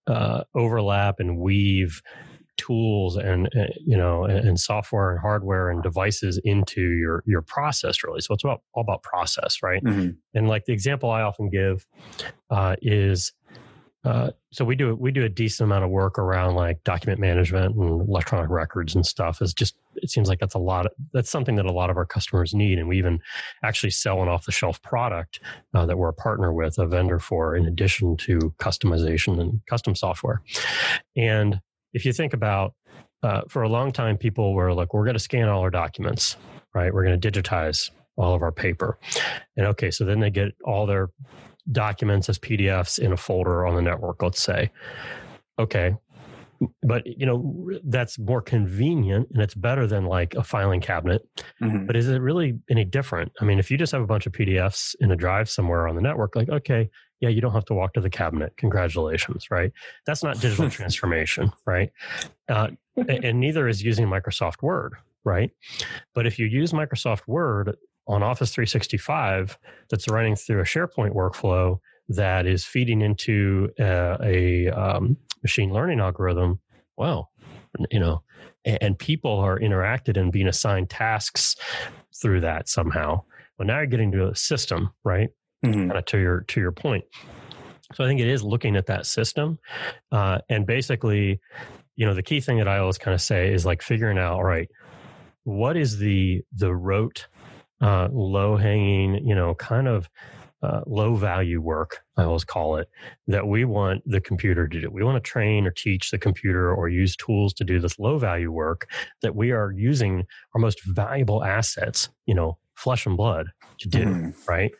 uh, 0.07 0.43
overlap 0.55 1.19
and 1.19 1.37
weave 1.37 2.01
tools 2.61 3.17
and 3.17 3.47
uh, 3.57 3.65
you 3.85 3.97
know 3.97 4.25
and 4.25 4.59
software 4.59 5.11
and 5.11 5.19
hardware 5.19 5.69
and 5.69 5.81
devices 5.83 6.39
into 6.43 6.81
your 6.81 7.23
your 7.25 7.41
process 7.41 8.03
really 8.03 8.21
so 8.21 8.33
it's 8.33 8.43
about 8.43 8.61
all 8.73 8.81
about 8.81 9.01
process 9.03 9.63
right 9.63 9.83
mm-hmm. 9.83 10.09
and 10.33 10.47
like 10.47 10.65
the 10.65 10.73
example 10.73 11.09
i 11.09 11.21
often 11.21 11.49
give 11.49 11.85
uh, 12.49 12.75
is 12.81 13.33
uh, 14.03 14.31
so 14.51 14.65
we 14.65 14.75
do 14.75 14.95
we 14.95 15.11
do 15.11 15.23
a 15.23 15.29
decent 15.29 15.67
amount 15.67 15.83
of 15.83 15.91
work 15.91 16.17
around 16.17 16.55
like 16.55 16.83
document 16.83 17.19
management 17.19 17.75
and 17.75 18.01
electronic 18.01 18.49
records 18.49 18.95
and 18.95 19.05
stuff. 19.05 19.41
Is 19.43 19.53
just 19.53 19.75
it 19.95 20.09
seems 20.09 20.27
like 20.27 20.39
that's 20.39 20.55
a 20.55 20.59
lot. 20.59 20.87
Of, 20.87 20.93
that's 21.13 21.29
something 21.29 21.55
that 21.57 21.67
a 21.67 21.71
lot 21.71 21.91
of 21.91 21.97
our 21.97 22.05
customers 22.05 22.55
need, 22.55 22.79
and 22.79 22.87
we 22.87 22.97
even 22.97 23.19
actually 23.63 23.91
sell 23.91 24.23
an 24.23 24.27
off 24.27 24.45
the 24.45 24.51
shelf 24.51 24.81
product 24.81 25.39
uh, 25.75 25.85
that 25.85 25.97
we're 25.97 26.09
a 26.09 26.13
partner 26.13 26.51
with 26.51 26.79
a 26.79 26.87
vendor 26.87 27.19
for, 27.19 27.55
in 27.55 27.67
addition 27.67 28.17
to 28.17 28.39
customization 28.59 29.39
and 29.39 29.61
custom 29.67 29.93
software. 29.93 30.41
And 31.15 31.61
if 31.93 32.05
you 32.05 32.13
think 32.13 32.33
about 32.33 32.73
uh, 33.23 33.41
for 33.47 33.61
a 33.63 33.69
long 33.69 33.91
time, 33.91 34.17
people 34.17 34.53
were 34.53 34.73
like, 34.73 34.93
we're 34.93 35.03
going 35.05 35.13
to 35.15 35.19
scan 35.19 35.47
all 35.49 35.61
our 35.61 35.69
documents, 35.69 36.37
right? 36.73 36.93
We're 36.93 37.05
going 37.05 37.19
to 37.19 37.31
digitize 37.31 37.91
all 38.17 38.33
of 38.33 38.41
our 38.41 38.51
paper. 38.51 38.97
And 39.57 39.67
okay, 39.67 39.91
so 39.91 40.05
then 40.05 40.19
they 40.19 40.29
get 40.29 40.53
all 40.65 40.85
their 40.85 41.09
documents 41.71 42.29
as 42.29 42.39
PDFs 42.39 42.99
in 42.99 43.11
a 43.11 43.17
folder 43.17 43.65
on 43.65 43.75
the 43.75 43.81
network, 43.81 44.21
let's 44.23 44.41
say. 44.41 44.71
Okay, 45.59 45.95
but 46.83 47.05
you 47.05 47.25
know 47.25 47.69
that's 47.85 48.19
more 48.19 48.41
convenient 48.41 49.27
and 49.33 49.41
it's 49.41 49.55
better 49.55 49.87
than 49.87 50.05
like 50.05 50.35
a 50.35 50.43
filing 50.43 50.79
cabinet 50.79 51.21
Mhm. 51.61 51.87
but 51.87 51.95
is 51.95 52.07
it 52.07 52.21
really 52.21 52.59
any 52.69 52.85
different 52.85 53.31
i 53.41 53.45
mean 53.45 53.57
if 53.57 53.71
you 53.71 53.77
just 53.79 53.91
have 53.91 54.01
a 54.03 54.05
bunch 54.05 54.27
of 54.27 54.33
pdfs 54.33 54.93
in 54.99 55.09
a 55.11 55.15
drive 55.15 55.49
somewhere 55.49 55.87
on 55.87 55.95
the 55.95 56.01
network 56.01 56.35
like 56.35 56.49
okay 56.49 56.87
yeah 57.21 57.29
you 57.29 57.41
don't 57.41 57.53
have 57.53 57.65
to 57.65 57.73
walk 57.73 57.93
to 57.93 58.01
the 58.01 58.09
cabinet. 58.09 58.53
Congratulations 58.57 59.49
right? 59.49 59.71
That's 60.05 60.23
not 60.23 60.39
digital 60.39 60.69
transformation 60.79 61.51
right? 61.65 61.91
Uh, 62.49 62.69
and 63.07 63.39
neither 63.39 63.67
is 63.67 63.83
using 63.83 64.07
microsoft 64.07 64.61
word 64.61 64.93
right? 65.23 65.51
But 66.13 66.25
if 66.25 66.39
you 66.39 66.47
use 66.47 66.71
microsoft 66.71 67.27
word 67.27 67.77
on 68.07 68.23
office 68.23 68.53
365 68.53 69.57
that's 69.89 70.09
running 70.09 70.35
through 70.35 70.59
a 70.59 70.63
sharepoint 70.63 71.13
workflow 71.13 71.79
that 72.09 72.45
is 72.45 72.65
feeding 72.65 73.01
into 73.01 73.69
uh, 73.79 74.17
a 74.21 74.69
um, 74.69 75.15
machine 75.43 75.71
learning 75.71 75.99
algorithm 75.99 76.59
well 76.97 77.31
you 77.89 77.99
know 77.99 78.21
and, 78.65 78.97
people 78.99 79.39
are 79.39 79.59
interacted 79.59 80.19
and 80.19 80.31
being 80.31 80.47
assigned 80.47 80.89
tasks 80.89 81.55
through 82.21 82.41
that 82.41 82.69
somehow. 82.69 83.21
Well 83.57 83.67
now 83.67 83.77
you're 83.77 83.87
getting 83.87 84.11
to 84.11 84.29
a 84.29 84.35
system 84.35 84.91
right 85.03 85.29
Mhm. 85.65 85.87
kind 85.87 85.97
of 85.97 86.05
to 86.05 86.17
your 86.19 86.41
to 86.41 86.59
your 86.59 86.71
point 86.71 87.03
so 87.93 88.03
i 88.03 88.07
think 88.07 88.19
it 88.19 88.27
is 88.27 88.43
looking 88.43 88.75
at 88.75 88.85
that 88.87 89.05
system 89.05 89.59
uh, 90.11 90.39
and 90.49 90.65
basically 90.65 91.39
you 91.95 92.05
know 92.05 92.13
the 92.13 92.23
key 92.23 92.39
thing 92.41 92.57
that 92.57 92.67
i 92.67 92.77
always 92.79 92.97
kind 92.97 93.13
of 93.13 93.21
say 93.21 93.53
is 93.53 93.65
like 93.65 93.81
figuring 93.81 94.17
out 94.17 94.33
all 94.33 94.43
right 94.43 94.69
what 95.43 95.75
is 95.77 95.97
the 95.99 96.41
the 96.55 96.73
rote 96.73 97.27
uh, 97.81 98.07
low 98.11 98.55
hanging 98.57 99.15
you 99.27 99.35
know 99.35 99.53
kind 99.55 99.87
of 99.87 100.09
uh, 100.63 100.81
low 100.85 101.15
value 101.15 101.59
work 101.59 102.01
i 102.17 102.23
always 102.23 102.43
call 102.43 102.75
it 102.77 102.87
that 103.27 103.47
we 103.47 103.65
want 103.65 104.01
the 104.05 104.21
computer 104.21 104.67
to 104.67 104.79
do 104.81 104.89
we 104.91 105.03
want 105.03 105.15
to 105.15 105.27
train 105.29 105.65
or 105.65 105.71
teach 105.71 106.11
the 106.11 106.17
computer 106.19 106.71
or 106.73 106.87
use 106.87 107.15
tools 107.15 107.51
to 107.53 107.63
do 107.63 107.79
this 107.79 107.97
low 107.97 108.19
value 108.19 108.51
work 108.51 108.87
that 109.23 109.35
we 109.35 109.51
are 109.51 109.71
using 109.71 110.23
our 110.53 110.61
most 110.61 110.79
valuable 110.85 111.43
assets 111.43 112.09
you 112.27 112.35
know 112.35 112.57
flesh 112.75 113.05
and 113.07 113.17
blood 113.17 113.47
to 113.79 113.89
do 113.89 114.05
Mhm. 114.05 114.33
right 114.47 114.71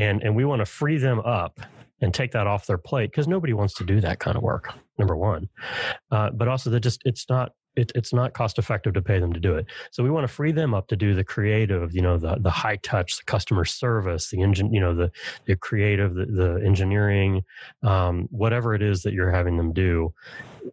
and 0.00 0.22
and 0.22 0.34
we 0.34 0.44
want 0.44 0.60
to 0.60 0.66
free 0.66 0.98
them 0.98 1.20
up 1.20 1.60
and 2.00 2.14
take 2.14 2.32
that 2.32 2.46
off 2.46 2.66
their 2.66 2.78
plate 2.78 3.10
because 3.10 3.28
nobody 3.28 3.52
wants 3.52 3.74
to 3.74 3.84
do 3.84 4.00
that 4.00 4.18
kind 4.18 4.36
of 4.36 4.42
work 4.42 4.72
number 4.98 5.16
one. 5.16 5.48
Uh, 6.10 6.30
but 6.30 6.48
also 6.48 6.70
that 6.70 6.80
just 6.80 7.02
it's 7.04 7.26
not 7.28 7.52
it, 7.76 7.92
it's 7.94 8.12
not 8.12 8.32
cost 8.32 8.58
effective 8.58 8.94
to 8.94 9.02
pay 9.02 9.20
them 9.20 9.32
to 9.32 9.38
do 9.38 9.54
it. 9.54 9.66
So 9.92 10.02
we 10.02 10.10
want 10.10 10.26
to 10.26 10.32
free 10.32 10.50
them 10.50 10.74
up 10.74 10.88
to 10.88 10.96
do 10.96 11.14
the 11.14 11.22
creative 11.22 11.94
you 11.94 12.00
know 12.00 12.16
the 12.16 12.36
the 12.40 12.50
high 12.50 12.76
touch 12.76 13.18
the 13.18 13.24
customer 13.24 13.64
service 13.64 14.30
the 14.30 14.40
engine 14.40 14.72
you 14.72 14.80
know 14.80 14.94
the 14.94 15.10
the 15.44 15.56
creative 15.56 16.14
the, 16.14 16.26
the 16.26 16.62
engineering 16.64 17.44
um, 17.82 18.26
whatever 18.30 18.74
it 18.74 18.82
is 18.82 19.02
that 19.02 19.12
you're 19.12 19.30
having 19.30 19.56
them 19.58 19.72
do 19.72 20.12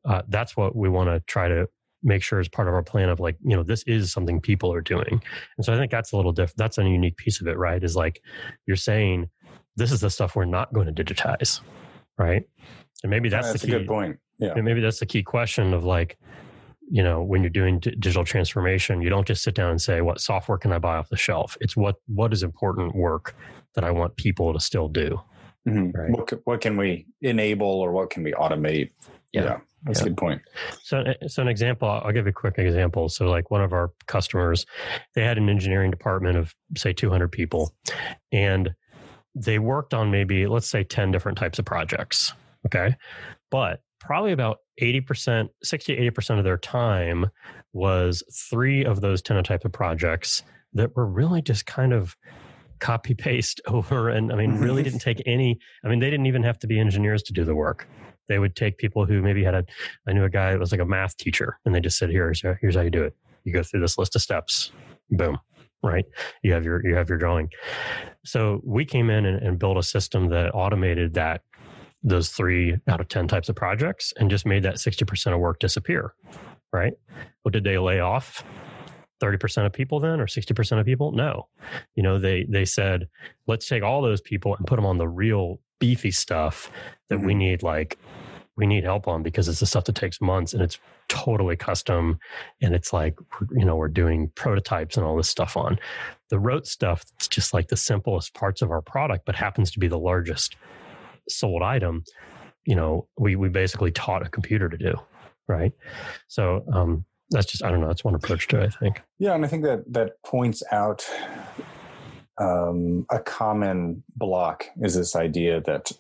uh, 0.05 0.22
that's 0.29 0.55
what 0.55 0.75
we 0.75 0.89
want 0.89 1.10
to 1.10 1.19
try 1.27 1.48
to 1.48 1.67
make 2.03 2.21
sure 2.23 2.39
is 2.39 2.47
part 2.47 2.67
of 2.67 2.73
our 2.73 2.83
plan 2.83 3.09
of 3.09 3.19
like 3.19 3.35
you 3.43 3.55
know 3.55 3.63
this 3.63 3.83
is 3.87 4.11
something 4.11 4.39
people 4.39 4.71
are 4.71 4.81
doing 4.81 5.21
and 5.57 5.65
so 5.65 5.73
i 5.73 5.77
think 5.77 5.91
that's 5.91 6.11
a 6.11 6.15
little 6.15 6.31
different 6.31 6.57
that's 6.57 6.77
a 6.77 6.83
unique 6.83 7.17
piece 7.17 7.41
of 7.41 7.47
it 7.47 7.57
right 7.57 7.83
is 7.83 7.95
like 7.95 8.21
you're 8.67 8.75
saying 8.77 9.29
this 9.75 9.91
is 9.91 10.01
the 10.01 10.09
stuff 10.09 10.35
we're 10.35 10.45
not 10.45 10.71
going 10.73 10.93
to 10.93 11.03
digitize 11.03 11.59
right 12.17 12.43
and 13.03 13.09
maybe 13.09 13.29
that's, 13.29 13.47
that's 13.51 13.61
the 13.61 13.67
a 13.67 13.71
key 13.71 13.77
good 13.79 13.87
point. 13.87 14.17
Yeah. 14.39 14.53
and 14.55 14.63
maybe 14.63 14.81
that's 14.81 14.99
the 14.99 15.05
key 15.05 15.23
question 15.23 15.73
of 15.73 15.83
like 15.83 16.17
you 16.89 17.03
know 17.03 17.21
when 17.23 17.41
you're 17.41 17.49
doing 17.49 17.79
d- 17.79 17.91
digital 17.91 18.23
transformation 18.23 19.01
you 19.01 19.09
don't 19.09 19.27
just 19.27 19.43
sit 19.43 19.55
down 19.55 19.71
and 19.71 19.81
say 19.81 20.01
what 20.01 20.21
software 20.21 20.57
can 20.57 20.71
i 20.71 20.79
buy 20.79 20.97
off 20.97 21.09
the 21.09 21.17
shelf 21.17 21.57
it's 21.61 21.75
what 21.75 21.95
what 22.07 22.31
is 22.31 22.43
important 22.43 22.95
work 22.95 23.35
that 23.75 23.83
i 23.83 23.91
want 23.91 24.15
people 24.15 24.53
to 24.53 24.59
still 24.59 24.87
do 24.87 25.19
Mhm. 25.67 25.93
Right. 25.93 26.11
What, 26.11 26.31
what 26.45 26.61
can 26.61 26.77
we 26.77 27.07
enable 27.21 27.67
or 27.67 27.91
what 27.91 28.09
can 28.09 28.23
we 28.23 28.31
automate? 28.31 28.91
Yeah. 29.33 29.59
That's 29.84 30.00
Yeah. 30.00 30.05
a 30.05 30.10
good 30.10 30.17
point. 30.17 30.41
So, 30.84 31.00
uh, 31.00 31.27
so 31.27 31.41
an 31.41 31.48
example, 31.48 31.88
I'll 31.88 32.12
give 32.12 32.27
a 32.27 32.31
quick 32.31 32.57
example. 32.57 33.10
So, 33.10 33.29
like 33.29 33.51
one 33.51 33.62
of 33.62 33.74
our 33.74 33.91
customers, 34.07 34.65
they 35.15 35.24
had 35.24 35.38
an 35.38 35.50
engineering 35.50 35.91
department 35.91 36.38
of 36.38 36.55
say 36.75 36.93
200 36.93 37.31
people, 37.31 37.74
and 38.31 38.74
they 39.36 39.60
worked 39.60 39.93
on 39.93 40.10
maybe 40.12 40.48
let's 40.48 40.67
say 40.67 40.84
10 40.84 41.12
different 41.12 41.38
types 41.38 41.60
of 41.60 41.65
projects. 41.65 42.34
Okay, 42.65 42.96
but 43.51 43.81
probably 44.00 44.31
about 44.31 44.60
80%, 44.81 45.50
60 45.63 45.96
to 45.96 46.01
80% 46.12 46.38
of 46.38 46.43
their 46.43 46.57
time 46.57 47.27
was 47.74 48.24
three 48.50 48.84
of 48.86 49.01
those 49.01 49.22
10 49.22 49.43
types 49.43 49.65
of 49.65 49.72
projects 49.72 50.43
that 50.74 50.96
were 50.96 51.05
really 51.05 51.41
just 51.41 51.65
kind 51.65 51.93
of 51.93 52.15
copy 52.79 53.13
paste 53.13 53.62
over 53.67 54.10
and 54.10 54.31
i 54.31 54.36
mean 54.36 54.51
mm-hmm. 54.51 54.63
really 54.63 54.84
didn't 54.84 55.00
take 55.00 55.22
any 55.25 55.60
i 55.84 55.88
mean 55.88 56.00
they 56.00 56.10
didn't 56.10 56.25
even 56.25 56.43
have 56.43 56.60
to 56.60 56.67
be 56.67 56.79
engineers 56.79 57.24
to 57.24 57.34
do 57.34 57.43
the 57.43 57.55
work 57.55 57.88
they 58.27 58.39
would 58.39 58.55
take 58.55 58.77
people 58.77 59.05
who 59.05 59.22
maybe 59.22 59.43
had 59.43 59.55
a 59.55 59.65
I 60.07 60.13
knew 60.13 60.24
a 60.24 60.29
guy 60.29 60.51
that 60.51 60.60
was 60.60 60.72
like 60.72 60.81
a 60.81 60.86
math 60.86 61.17
teacher, 61.17 61.60
and 61.65 61.74
they 61.74 61.79
just 61.79 61.98
said, 61.98 62.10
"Here's 62.10 62.41
here's 62.62 62.75
how 62.75 62.81
you 62.81 62.89
do 62.89 63.03
it. 63.03 63.15
You 63.43 63.53
go 63.53 63.63
through 63.63 63.81
this 63.81 63.98
list 63.98 64.15
of 64.15 64.22
steps. 64.22 64.72
Boom, 65.10 65.38
right? 65.84 66.05
You 66.43 66.53
have 66.53 66.65
your 66.65 66.86
you 66.86 66.96
have 66.96 67.10
your 67.10 67.17
drawing." 67.17 67.50
So 68.25 68.62
we 68.63 68.86
came 68.86 69.10
in 69.10 69.25
and, 69.25 69.41
and 69.41 69.60
built 69.60 69.77
a 69.77 69.84
system 69.84 70.29
that 70.29 70.51
automated 70.53 71.13
that 71.13 71.41
those 72.03 72.29
three 72.29 72.77
out 72.88 73.01
of 73.01 73.07
ten 73.07 73.27
types 73.27 73.50
of 73.50 73.55
projects, 73.55 74.13
and 74.17 74.29
just 74.29 74.46
made 74.46 74.63
that 74.63 74.79
sixty 74.79 75.05
percent 75.05 75.34
of 75.34 75.39
work 75.39 75.60
disappear. 75.60 76.13
Right? 76.74 76.93
Well, 77.43 77.51
did 77.51 77.63
they 77.63 77.77
lay 77.77 78.01
off? 78.01 78.43
30% 79.21 79.65
of 79.65 79.74
people 79.74 80.00
then 80.00 80.19
or 80.19 80.27
60% 80.27 80.79
of 80.79 80.86
people? 80.86 81.12
No. 81.12 81.47
You 81.95 82.03
know 82.03 82.19
they 82.19 82.45
they 82.50 82.65
said 82.65 83.07
let's 83.47 83.67
take 83.67 83.83
all 83.83 84.01
those 84.01 84.21
people 84.21 84.55
and 84.55 84.65
put 84.67 84.75
them 84.75 84.86
on 84.86 84.97
the 84.97 85.07
real 85.07 85.59
beefy 85.79 86.12
stuff 86.12 86.71
that 87.09 87.19
we 87.19 87.33
Mhm. 87.33 87.38
need 87.38 87.63
like 87.63 87.97
we 88.55 88.65
need 88.65 88.83
help 88.83 89.07
on 89.07 89.21
because 89.21 89.47
it's 89.47 89.59
the 89.59 89.67
stuff 89.67 89.83
that 89.86 89.95
takes 89.95 90.19
months 90.19 90.51
and 90.53 90.63
it's 90.63 90.79
totally 91.09 91.55
custom 91.55 92.17
and 92.62 92.74
it's 92.74 92.91
like 92.91 93.15
you 93.51 93.63
know 93.63 93.75
we're 93.75 93.88
doing 93.88 94.29
prototypes 94.36 94.97
and 94.97 95.05
all 95.05 95.15
this 95.15 95.29
stuff 95.29 95.55
on. 95.55 95.77
The 96.29 96.39
rote 96.39 96.65
stuff 96.67 97.03
it's 97.15 97.27
just 97.27 97.53
like 97.53 97.67
the 97.67 97.77
simplest 97.77 98.33
parts 98.33 98.62
of 98.62 98.71
our 98.71 98.81
product 98.81 99.25
but 99.25 99.36
happens 99.36 99.71
to 99.71 99.79
be 99.79 99.88
the 99.88 100.00
largest 100.00 100.55
sold 101.29 101.62
item 101.62 102.03
you 102.65 102.75
know 102.75 103.07
we 103.17 103.36
we 103.36 103.50
basically 103.50 103.91
taught 103.91 104.25
a 104.25 104.29
computer 104.29 104.67
to 104.69 104.77
do 104.77 104.93
right? 105.47 105.71
So 106.27 106.65
um 106.74 107.05
that's 107.29 107.46
just 107.48 107.63
i 107.63 107.69
don't 107.69 107.81
know 107.81 107.88
that's 107.88 108.03
one 108.03 108.15
approach 108.15 108.48
to 108.48 108.60
it 108.60 108.74
i 108.75 108.79
think 108.79 109.01
Yeah, 109.19 109.34
and 109.34 109.43
I 109.43 109.48
think 109.48 109.63
that 109.63 109.91
that 109.93 110.22
points 110.24 110.63
out 110.72 111.05
um, 112.39 113.05
a 113.10 113.19
common 113.19 114.03
block 114.15 114.65
is 114.81 114.96
this 114.96 115.15
idea 115.15 115.62
that 115.62 115.91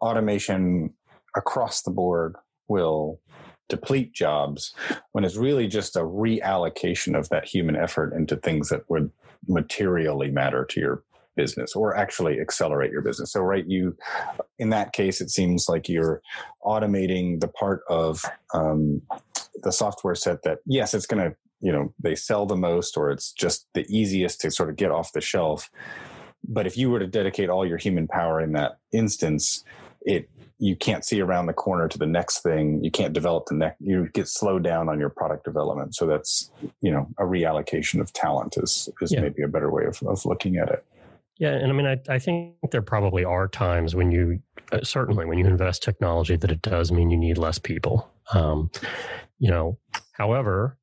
automation 0.00 0.94
across 1.34 1.82
the 1.82 1.90
board 1.90 2.36
will 2.68 3.20
deplete 3.68 4.12
jobs 4.12 4.74
when 5.12 5.24
it's 5.24 5.36
really 5.36 5.66
just 5.66 5.96
a 5.96 6.00
reallocation 6.00 7.18
of 7.18 7.28
that 7.30 7.46
human 7.46 7.74
effort 7.74 8.12
into 8.12 8.36
things 8.36 8.68
that 8.68 8.88
would 8.88 9.10
materially 9.48 10.30
matter 10.30 10.64
to 10.64 10.78
your 10.78 11.02
business 11.34 11.74
or 11.74 11.96
actually 11.96 12.38
accelerate 12.38 12.92
your 12.92 13.00
business. 13.00 13.32
So 13.32 13.40
right 13.40 13.66
you 13.66 13.96
in 14.58 14.70
that 14.70 14.92
case 14.92 15.20
it 15.20 15.30
seems 15.30 15.68
like 15.68 15.88
you're 15.88 16.20
automating 16.64 17.40
the 17.40 17.48
part 17.48 17.82
of 17.88 18.24
um, 18.54 19.02
the 19.62 19.72
software 19.72 20.14
set 20.14 20.42
that 20.42 20.58
yes 20.66 20.94
it's 20.94 21.06
going 21.06 21.22
to 21.22 21.36
you 21.60 21.72
know 21.72 21.92
they 22.02 22.14
sell 22.14 22.46
the 22.46 22.56
most 22.56 22.96
or 22.96 23.10
it's 23.10 23.32
just 23.32 23.66
the 23.74 23.84
easiest 23.88 24.40
to 24.40 24.50
sort 24.50 24.68
of 24.70 24.76
get 24.76 24.90
off 24.90 25.12
the 25.12 25.20
shelf 25.20 25.70
but 26.46 26.66
if 26.66 26.76
you 26.76 26.90
were 26.90 26.98
to 26.98 27.06
dedicate 27.06 27.48
all 27.48 27.66
your 27.66 27.78
human 27.78 28.06
power 28.08 28.40
in 28.40 28.52
that 28.52 28.78
instance 28.92 29.64
it 30.02 30.28
you 30.58 30.76
can't 30.76 31.04
see 31.04 31.20
around 31.20 31.46
the 31.46 31.52
corner 31.52 31.88
to 31.88 31.98
the 31.98 32.06
next 32.06 32.42
thing 32.42 32.82
you 32.82 32.90
can't 32.90 33.12
develop 33.12 33.46
the 33.46 33.54
next 33.54 33.80
you 33.80 34.08
get 34.12 34.28
slowed 34.28 34.62
down 34.64 34.88
on 34.88 34.98
your 34.98 35.08
product 35.10 35.44
development 35.44 35.94
so 35.94 36.06
that's 36.06 36.50
you 36.80 36.90
know 36.90 37.08
a 37.18 37.22
reallocation 37.22 38.00
of 38.00 38.12
talent 38.12 38.56
is 38.56 38.88
is 39.00 39.12
Yeah. 39.12 39.20
maybe 39.22 39.42
a 39.42 39.48
better 39.48 39.70
way 39.70 39.84
of, 39.84 40.02
of 40.02 40.24
looking 40.26 40.56
at 40.56 40.68
it 40.68 40.84
Yeah, 41.38 41.54
and 41.54 41.72
I 41.72 41.74
mean, 41.74 41.86
I, 41.86 41.96
I 42.08 42.18
think 42.20 42.54
there 42.70 42.82
probably 42.82 43.24
are 43.24 43.48
times 43.48 43.94
when 43.94 44.12
you 44.12 44.40
uh, 44.70 44.80
certainly 44.84 45.24
when 45.26 45.38
you 45.38 45.46
invest 45.46 45.82
technology 45.82 46.36
that 46.36 46.50
it 46.52 46.62
does 46.62 46.92
mean 46.92 47.10
you 47.10 47.16
need 47.16 47.38
less 47.38 47.58
people. 47.58 48.08
Um, 48.32 48.70
you 49.38 49.50
know, 49.50 49.78
however, 50.12 50.76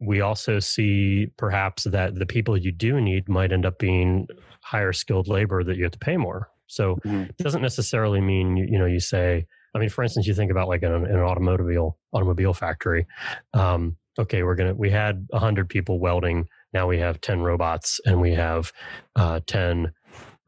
we 0.00 0.20
also 0.20 0.60
see 0.60 1.28
perhaps 1.36 1.84
that 1.84 2.14
the 2.14 2.26
people 2.26 2.56
you 2.56 2.70
do 2.72 3.00
need 3.00 3.28
might 3.28 3.52
end 3.52 3.66
up 3.66 3.78
being 3.78 4.28
higher 4.62 4.92
skilled 4.92 5.28
labor 5.28 5.64
that 5.64 5.76
you 5.76 5.82
have 5.82 5.92
to 5.92 5.98
pay 5.98 6.16
more. 6.16 6.48
So 6.66 6.96
Mhm. 7.04 7.30
it 7.30 7.38
doesn't 7.38 7.62
necessarily 7.62 8.20
mean 8.20 8.56
you, 8.56 8.66
you 8.66 8.78
know 8.78 8.86
you 8.86 9.00
say. 9.00 9.46
I 9.74 9.78
mean, 9.78 9.88
for 9.88 10.02
instance, 10.02 10.26
you 10.26 10.34
think 10.34 10.50
about 10.50 10.68
like 10.68 10.82
an, 10.82 10.92
an 10.92 11.18
automobile 11.18 11.98
automobile 12.12 12.54
factory. 12.54 13.06
Um, 13.54 13.96
okay, 14.18 14.42
we're 14.42 14.54
gonna 14.54 14.74
we 14.74 14.90
had 14.90 15.26
hundred 15.32 15.68
people 15.68 15.98
welding. 15.98 16.48
Now 16.72 16.86
we 16.86 16.98
have 16.98 17.20
ten 17.20 17.40
robots, 17.40 18.00
and 18.04 18.20
we 18.20 18.34
have 18.34 18.72
uh, 19.16 19.40
10 19.46 19.92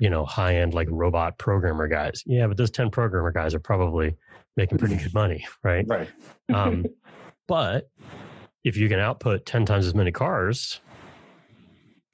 you 0.03 0.09
know 0.09 0.25
high 0.25 0.57
end 0.57 0.73
like 0.73 0.89
robot 0.91 1.37
programmer 1.37 1.87
guys 1.87 2.23
yeah 2.25 2.47
but 2.47 2.57
those 2.57 2.71
10 2.71 2.89
programmer 2.91 3.31
guys 3.31 3.55
are 3.55 3.61
probably 3.61 4.17
making 4.57 4.79
pretty 4.79 4.97
good 4.97 5.15
money 5.15 5.47
right? 5.63 5.85
Right. 5.89 6.09
Um, 6.53 6.85
but 7.49 7.91
if 8.65 8.77
you 8.77 8.89
can 8.89 8.99
output 8.99 9.47
10 9.47 9.65
times 9.67 9.87
as 9.87 9.95
many 9.95 10.13
cars 10.13 10.81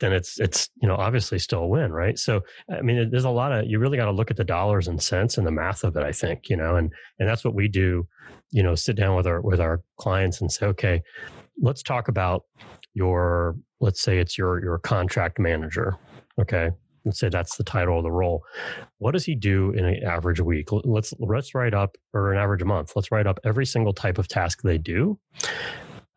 then 0.00 0.12
it's 0.12 0.38
it's 0.38 0.68
you 0.80 0.88
know 0.88 0.94
obviously 0.94 1.38
still 1.38 1.62
a 1.62 1.66
win 1.66 1.92
right? 1.92 2.18
So 2.18 2.42
i 2.70 2.82
mean 2.82 3.10
there's 3.10 3.24
a 3.24 3.30
lot 3.30 3.52
of 3.52 3.66
you 3.66 3.78
really 3.78 3.96
got 3.96 4.06
to 4.06 4.12
look 4.12 4.30
at 4.30 4.36
the 4.36 4.44
dollars 4.44 4.88
and 4.88 5.02
cents 5.02 5.38
and 5.38 5.46
the 5.46 5.50
math 5.50 5.84
of 5.84 5.96
it 5.96 6.02
i 6.02 6.12
think 6.12 6.48
you 6.48 6.56
know 6.56 6.76
and 6.76 6.92
and 7.18 7.28
that's 7.28 7.44
what 7.44 7.54
we 7.54 7.68
do 7.68 8.06
you 8.50 8.62
know 8.62 8.74
sit 8.74 8.96
down 8.96 9.16
with 9.16 9.26
our 9.26 9.40
with 9.40 9.60
our 9.60 9.82
clients 9.98 10.40
and 10.40 10.52
say 10.52 10.66
okay 10.66 11.02
let's 11.60 11.82
talk 11.82 12.08
about 12.08 12.42
your 12.94 13.56
let's 13.80 14.00
say 14.00 14.18
it's 14.18 14.36
your 14.38 14.62
your 14.62 14.78
contract 14.78 15.38
manager 15.38 15.96
okay 16.40 16.70
let's 17.06 17.20
say 17.20 17.28
that's 17.28 17.56
the 17.56 17.64
title 17.64 17.96
of 17.96 18.02
the 18.02 18.10
role. 18.10 18.44
What 18.98 19.12
does 19.12 19.24
he 19.24 19.34
do 19.34 19.70
in 19.70 19.84
an 19.84 20.02
average 20.04 20.40
week? 20.40 20.68
Let's 20.72 21.14
let's 21.18 21.54
write 21.54 21.72
up 21.72 21.96
or 22.12 22.32
an 22.32 22.38
average 22.38 22.64
month 22.64 22.92
let's 22.96 23.10
write 23.10 23.26
up 23.26 23.38
every 23.44 23.64
single 23.64 23.94
type 23.94 24.18
of 24.18 24.28
task 24.28 24.62
they 24.62 24.78
do. 24.78 25.18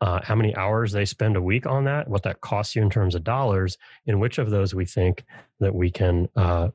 Uh, 0.02 0.18
how 0.22 0.34
many 0.34 0.54
hours 0.56 0.92
they 0.92 1.04
spend 1.04 1.36
a 1.36 1.42
week 1.42 1.66
on 1.66 1.84
that 1.84 2.08
what 2.08 2.22
that 2.22 2.40
costs 2.40 2.74
you 2.74 2.82
in 2.82 2.88
terms 2.90 3.14
of 3.14 3.22
dollars 3.22 3.76
and 4.06 4.18
which 4.18 4.38
of 4.38 4.50
those 4.50 4.74
we 4.74 4.86
think 4.86 5.24
that 5.60 5.74
we 5.74 5.90
can 5.90 6.26
uh, 6.36 6.68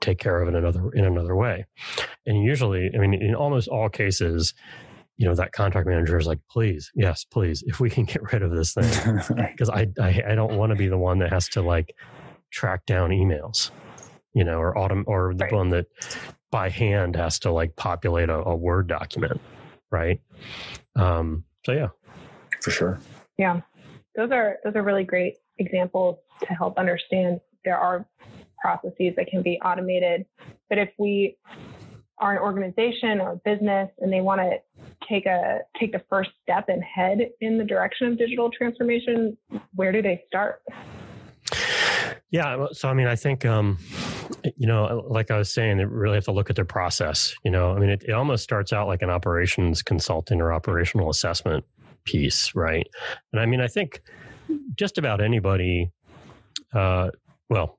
take 0.00 0.18
care 0.18 0.40
of 0.40 0.48
in 0.48 0.56
another 0.56 0.90
in 0.92 1.04
another 1.04 1.36
way. 1.36 1.66
And 2.26 2.42
usually 2.42 2.90
i 2.94 2.98
mean 2.98 3.14
in 3.14 3.34
almost 3.34 3.68
all 3.68 3.88
cases 3.88 4.54
you 5.18 5.26
know 5.26 5.34
that 5.34 5.52
contract 5.52 5.86
manager 5.86 6.18
is 6.18 6.26
like 6.26 6.40
please 6.50 6.90
yes 6.94 7.24
please 7.24 7.62
if 7.66 7.80
we 7.80 7.88
can 7.88 8.04
get 8.04 8.32
rid 8.32 8.42
of 8.42 8.50
this 8.50 8.74
thing. 8.74 9.20
Because 9.36 9.70
I, 9.70 9.86
I 10.00 10.22
i 10.30 10.34
don't 10.34 10.56
want 10.56 10.70
to 10.70 10.76
be 10.76 10.88
the 10.88 10.98
one 10.98 11.18
that 11.20 11.30
has 11.30 11.48
to 11.50 11.62
like 11.62 11.94
track 12.56 12.86
down 12.86 13.10
emails, 13.10 13.70
you 14.32 14.42
know, 14.42 14.58
or 14.58 14.76
autumn 14.78 15.04
or 15.06 15.34
the 15.34 15.44
right. 15.44 15.52
one 15.52 15.68
that 15.68 15.86
by 16.50 16.70
hand 16.70 17.14
has 17.14 17.38
to 17.40 17.52
like 17.52 17.76
populate 17.76 18.30
a, 18.30 18.36
a 18.36 18.56
Word 18.56 18.88
document, 18.88 19.38
right? 19.90 20.20
Um, 20.96 21.44
so 21.66 21.72
yeah, 21.72 21.88
for 22.62 22.70
sure. 22.70 22.98
Yeah, 23.36 23.60
those 24.14 24.30
are 24.30 24.56
those 24.64 24.74
are 24.74 24.82
really 24.82 25.04
great 25.04 25.34
examples 25.58 26.16
to 26.40 26.54
help 26.54 26.78
understand 26.78 27.40
there 27.64 27.78
are 27.78 28.06
processes 28.58 29.12
that 29.16 29.26
can 29.30 29.42
be 29.42 29.60
automated, 29.62 30.24
but 30.70 30.78
if 30.78 30.88
we 30.98 31.36
are 32.18 32.32
an 32.32 32.38
organization 32.38 33.20
or 33.20 33.32
a 33.32 33.36
business 33.44 33.90
and 33.98 34.10
they 34.10 34.22
want 34.22 34.40
to 34.40 34.56
take 35.06 35.26
a 35.26 35.60
take 35.78 35.92
the 35.92 36.02
first 36.08 36.30
step 36.42 36.70
and 36.70 36.82
head 36.82 37.18
in 37.42 37.58
the 37.58 37.64
direction 37.64 38.06
of 38.06 38.16
digital 38.16 38.50
transformation, 38.50 39.36
where 39.74 39.92
do 39.92 40.00
they 40.00 40.22
start? 40.26 40.62
Yeah. 42.36 42.66
So, 42.72 42.90
I 42.90 42.92
mean, 42.92 43.06
I 43.06 43.16
think, 43.16 43.46
um, 43.46 43.78
you 44.58 44.66
know, 44.66 45.06
like 45.08 45.30
I 45.30 45.38
was 45.38 45.50
saying, 45.50 45.78
they 45.78 45.86
really 45.86 46.16
have 46.16 46.26
to 46.26 46.32
look 46.32 46.50
at 46.50 46.56
their 46.56 46.66
process. 46.66 47.34
You 47.46 47.50
know, 47.50 47.72
I 47.72 47.78
mean, 47.78 47.88
it, 47.88 48.04
it 48.06 48.12
almost 48.12 48.44
starts 48.44 48.74
out 48.74 48.88
like 48.88 49.00
an 49.00 49.08
operations 49.08 49.82
consulting 49.82 50.42
or 50.42 50.52
operational 50.52 51.08
assessment 51.08 51.64
piece, 52.04 52.54
right? 52.54 52.86
And 53.32 53.40
I 53.40 53.46
mean, 53.46 53.62
I 53.62 53.68
think 53.68 54.02
just 54.74 54.98
about 54.98 55.22
anybody, 55.22 55.90
uh, 56.74 57.08
well, 57.48 57.78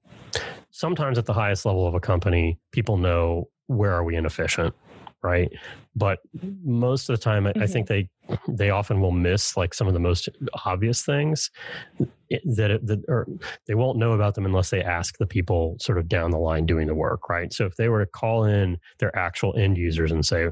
sometimes 0.71 1.19
at 1.19 1.27
the 1.27 1.33
highest 1.33 1.63
level 1.63 1.85
of 1.85 1.93
a 1.93 1.99
company, 1.99 2.57
people 2.71 2.97
know 2.97 3.49
where 3.67 3.93
are 3.93 4.03
we 4.03 4.15
inefficient 4.15 4.73
right 5.23 5.51
but 5.95 6.19
most 6.63 7.09
of 7.09 7.17
the 7.17 7.21
time 7.21 7.45
mm-hmm. 7.45 7.61
I, 7.61 7.65
think 7.65 7.87
they 7.87 8.07
they 8.47 8.69
often 8.69 9.01
will 9.01 9.11
miss 9.11 9.55
like 9.57 9.73
some 9.73 9.87
of 9.87 9.93
the 9.93 9.99
most 9.99 10.29
obvious 10.65 11.03
things 11.03 11.51
that, 12.29 12.79
that 12.83 13.03
or 13.07 13.27
they 13.67 13.75
won't 13.75 13.97
know 13.97 14.11
about 14.11 14.35
them 14.35 14.45
unless 14.45 14.69
they 14.69 14.83
ask 14.83 15.17
the 15.17 15.25
people 15.25 15.77
sort 15.79 15.97
of 15.97 16.07
down 16.07 16.31
the 16.31 16.37
line 16.37 16.65
doing 16.65 16.87
the 16.87 16.95
work 16.95 17.29
right? 17.29 17.53
So 17.53 17.65
if 17.65 17.75
they 17.75 17.89
were 17.89 18.03
to 18.03 18.11
call 18.11 18.43
in 18.43 18.77
their 18.99 19.15
actual 19.17 19.55
end 19.57 19.77
users 19.77 20.11
and 20.11 20.25
say 20.25 20.49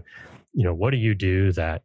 you 0.53 0.63
know 0.63 0.73
what 0.73 0.91
do 0.91 0.97
you 0.97 1.13
do 1.13 1.51
that 1.53 1.83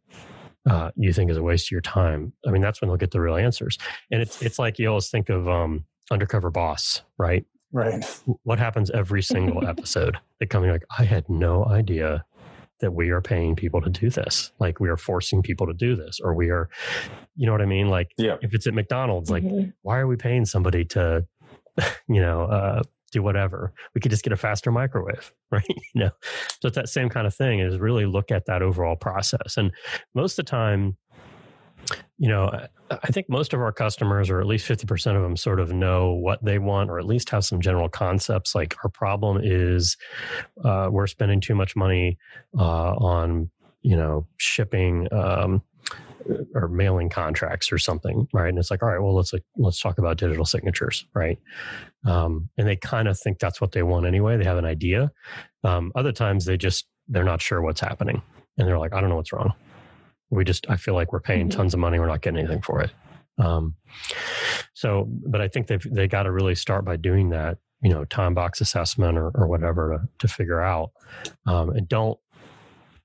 uh, 0.69 0.91
you 0.95 1.11
think 1.11 1.31
is 1.31 1.37
a 1.37 1.43
waste 1.43 1.67
of 1.67 1.71
your 1.71 1.81
time? 1.81 2.33
I 2.47 2.51
mean 2.51 2.61
that's 2.61 2.81
when 2.81 2.89
they'll 2.89 2.97
get 2.97 3.11
the 3.11 3.21
real 3.21 3.35
answers. 3.35 3.77
And 4.11 4.21
it's 4.21 4.41
it's 4.41 4.59
like 4.59 4.79
you 4.79 4.87
always 4.87 5.09
think 5.09 5.29
of 5.29 5.47
um, 5.47 5.85
undercover 6.09 6.49
boss 6.49 7.01
right? 7.17 7.45
Right. 7.73 8.03
What 8.43 8.59
happens 8.59 8.91
every 8.91 9.23
single 9.23 9.65
episode? 9.65 10.17
They 10.39 10.45
come 10.45 10.63
in 10.63 10.71
like 10.71 10.83
i 10.97 11.03
had 11.03 11.29
no 11.29 11.65
idea 11.65 12.25
that 12.81 12.93
we 12.93 13.09
are 13.09 13.21
paying 13.21 13.55
people 13.55 13.81
to 13.81 13.89
do 13.89 14.09
this. 14.09 14.51
Like 14.59 14.79
we 14.79 14.89
are 14.89 14.97
forcing 14.97 15.41
people 15.41 15.67
to 15.67 15.73
do 15.73 15.95
this, 15.95 16.19
or 16.19 16.33
we 16.33 16.49
are, 16.49 16.69
you 17.35 17.45
know 17.45 17.51
what 17.51 17.61
I 17.61 17.65
mean? 17.65 17.89
Like 17.89 18.11
yeah. 18.17 18.37
if 18.41 18.53
it's 18.53 18.67
at 18.67 18.73
McDonald's, 18.73 19.31
like 19.31 19.43
mm-hmm. 19.43 19.69
why 19.81 19.99
are 19.99 20.07
we 20.07 20.17
paying 20.17 20.45
somebody 20.45 20.85
to, 20.85 21.25
you 22.07 22.21
know, 22.21 22.43
uh, 22.43 22.83
do 23.11 23.23
whatever? 23.23 23.73
We 23.93 24.01
could 24.01 24.11
just 24.11 24.23
get 24.23 24.33
a 24.33 24.37
faster 24.37 24.71
microwave, 24.71 25.33
right? 25.51 25.65
you 25.67 26.01
know, 26.01 26.11
so 26.59 26.67
it's 26.67 26.75
that 26.75 26.89
same 26.89 27.09
kind 27.09 27.27
of 27.27 27.35
thing. 27.35 27.59
Is 27.59 27.79
really 27.79 28.05
look 28.05 28.31
at 28.31 28.45
that 28.45 28.61
overall 28.61 28.95
process, 28.95 29.57
and 29.57 29.71
most 30.13 30.37
of 30.37 30.45
the 30.45 30.49
time, 30.49 30.97
you 32.17 32.27
know, 32.27 32.67
I 32.91 33.07
think 33.07 33.29
most 33.29 33.53
of 33.53 33.61
our 33.61 33.71
customers, 33.71 34.29
or 34.29 34.39
at 34.39 34.47
least 34.47 34.67
50% 34.67 35.15
of 35.15 35.21
them, 35.21 35.37
sort 35.37 35.59
of 35.59 35.71
know 35.71 36.11
what 36.11 36.43
they 36.43 36.59
want, 36.59 36.89
or 36.89 36.99
at 36.99 37.05
least 37.05 37.29
have 37.29 37.45
some 37.45 37.61
general 37.61 37.89
concepts. 37.89 38.53
Like 38.53 38.75
our 38.83 38.89
problem 38.89 39.39
is 39.41 39.97
uh, 40.63 40.89
we're 40.91 41.07
spending 41.07 41.41
too 41.41 41.55
much 41.55 41.75
money 41.75 42.17
uh, 42.57 42.93
on, 42.95 43.49
you 43.81 43.95
know, 43.95 44.27
shipping 44.37 45.07
um, 45.11 45.61
or 46.53 46.67
mailing 46.67 47.09
contracts 47.09 47.71
or 47.71 47.77
something, 47.77 48.27
right? 48.33 48.49
And 48.49 48.59
it's 48.59 48.69
like, 48.69 48.83
all 48.83 48.89
right, 48.89 49.01
well, 49.01 49.15
let's 49.15 49.33
like, 49.33 49.43
let's 49.57 49.79
talk 49.79 49.97
about 49.97 50.17
digital 50.17 50.45
signatures, 50.45 51.05
right? 51.15 51.39
Um, 52.05 52.49
and 52.57 52.67
they 52.67 52.75
kind 52.75 53.07
of 53.07 53.19
think 53.19 53.39
that's 53.39 53.61
what 53.61 53.71
they 53.71 53.83
want 53.83 54.05
anyway. 54.05 54.37
They 54.37 54.45
have 54.45 54.57
an 54.57 54.65
idea. 54.65 55.11
Um, 55.63 55.91
other 55.95 56.11
times, 56.11 56.45
they 56.45 56.57
just 56.57 56.85
they're 57.07 57.23
not 57.23 57.41
sure 57.41 57.61
what's 57.61 57.81
happening, 57.81 58.21
and 58.57 58.67
they're 58.67 58.79
like, 58.79 58.93
I 58.93 59.01
don't 59.01 59.09
know 59.09 59.15
what's 59.15 59.33
wrong 59.33 59.53
we 60.31 60.43
just 60.43 60.65
i 60.69 60.75
feel 60.75 60.93
like 60.93 61.13
we're 61.13 61.19
paying 61.19 61.47
mm-hmm. 61.49 61.57
tons 61.57 61.73
of 61.73 61.79
money 61.79 61.99
we're 61.99 62.07
not 62.07 62.21
getting 62.21 62.39
anything 62.39 62.61
for 62.61 62.81
it. 62.81 62.91
Um, 63.37 63.75
so 64.73 65.07
but 65.27 65.41
i 65.41 65.47
think 65.47 65.67
they've 65.67 65.85
they 65.91 66.07
got 66.07 66.23
to 66.23 66.31
really 66.31 66.55
start 66.55 66.85
by 66.85 66.97
doing 66.97 67.29
that 67.29 67.57
you 67.81 67.89
know 67.89 68.05
time 68.05 68.33
box 68.33 68.61
assessment 68.61 69.17
or, 69.17 69.31
or 69.35 69.47
whatever 69.47 69.97
to, 69.97 70.27
to 70.27 70.33
figure 70.33 70.61
out. 70.61 70.91
Um, 71.45 71.71
and 71.71 71.87
don't 71.87 72.17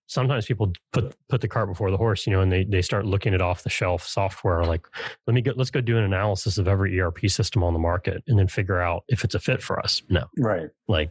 sometimes 0.07 0.47
people 0.47 0.73
put 0.93 1.17
put 1.29 1.41
the 1.41 1.49
cart 1.49 1.69
before 1.69 1.91
the 1.91 1.97
horse 1.97 2.27
you 2.27 2.33
know 2.33 2.41
and 2.41 2.53
they 2.53 2.63
they 2.65 2.83
start 2.83 3.05
looking 3.05 3.35
at 3.35 3.43
off 3.43 3.65
the 3.65 3.71
shelf 3.71 4.07
software 4.07 4.63
like 4.65 4.87
let 5.27 5.35
me 5.35 5.41
get 5.41 5.57
let's 5.57 5.71
go 5.71 5.81
do 5.81 5.99
an 5.99 6.05
analysis 6.05 6.59
of 6.59 6.69
every 6.69 7.01
erp 7.01 7.19
system 7.29 7.65
on 7.65 7.73
the 7.73 7.79
market 7.79 8.23
and 8.29 8.39
then 8.39 8.47
figure 8.47 8.81
out 8.81 9.03
if 9.09 9.25
it's 9.25 9.35
a 9.35 9.41
fit 9.41 9.61
for 9.61 9.81
us. 9.81 10.03
No. 10.09 10.27
Right. 10.39 10.69
Like 10.87 11.11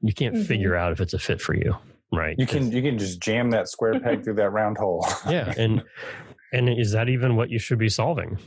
you 0.00 0.12
can't 0.12 0.34
mm-hmm. 0.34 0.44
figure 0.44 0.74
out 0.74 0.92
if 0.92 1.00
it's 1.00 1.14
a 1.14 1.18
fit 1.18 1.40
for 1.40 1.54
you 1.54 1.76
right 2.16 2.36
you 2.38 2.46
can 2.46 2.70
you 2.72 2.82
can 2.82 2.98
just 2.98 3.20
jam 3.20 3.50
that 3.50 3.68
square 3.68 3.98
peg 4.04 4.24
through 4.24 4.34
that 4.34 4.50
round 4.50 4.78
hole. 4.78 5.06
Yeah 5.28 5.52
and 5.56 5.82
and 6.52 6.68
is 6.68 6.92
that 6.92 7.08
even 7.08 7.36
what 7.36 7.50
you 7.50 7.58
should 7.58 7.78
be 7.78 7.88
solving? 7.88 8.38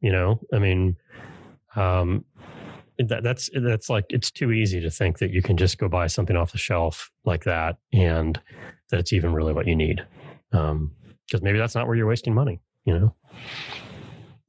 You 0.00 0.12
know 0.12 0.40
i 0.52 0.58
mean 0.58 0.96
um 1.74 2.24
that, 2.98 3.22
that's 3.22 3.50
that's 3.54 3.90
like 3.90 4.04
it's 4.10 4.30
too 4.30 4.52
easy 4.52 4.80
to 4.80 4.90
think 4.90 5.18
that 5.18 5.30
you 5.30 5.42
can 5.42 5.56
just 5.56 5.78
go 5.78 5.88
buy 5.88 6.06
something 6.06 6.36
off 6.36 6.52
the 6.52 6.58
shelf 6.58 7.10
like 7.24 7.44
that 7.44 7.76
and 7.92 8.40
that's 8.90 9.12
even 9.12 9.32
really 9.32 9.52
what 9.52 9.66
you 9.66 9.74
need 9.74 10.06
um 10.52 10.92
because 11.26 11.42
maybe 11.42 11.58
that's 11.58 11.74
not 11.74 11.86
where 11.86 11.96
you're 11.96 12.06
wasting 12.06 12.34
money 12.34 12.60
you 12.86 12.98
know? 12.98 13.14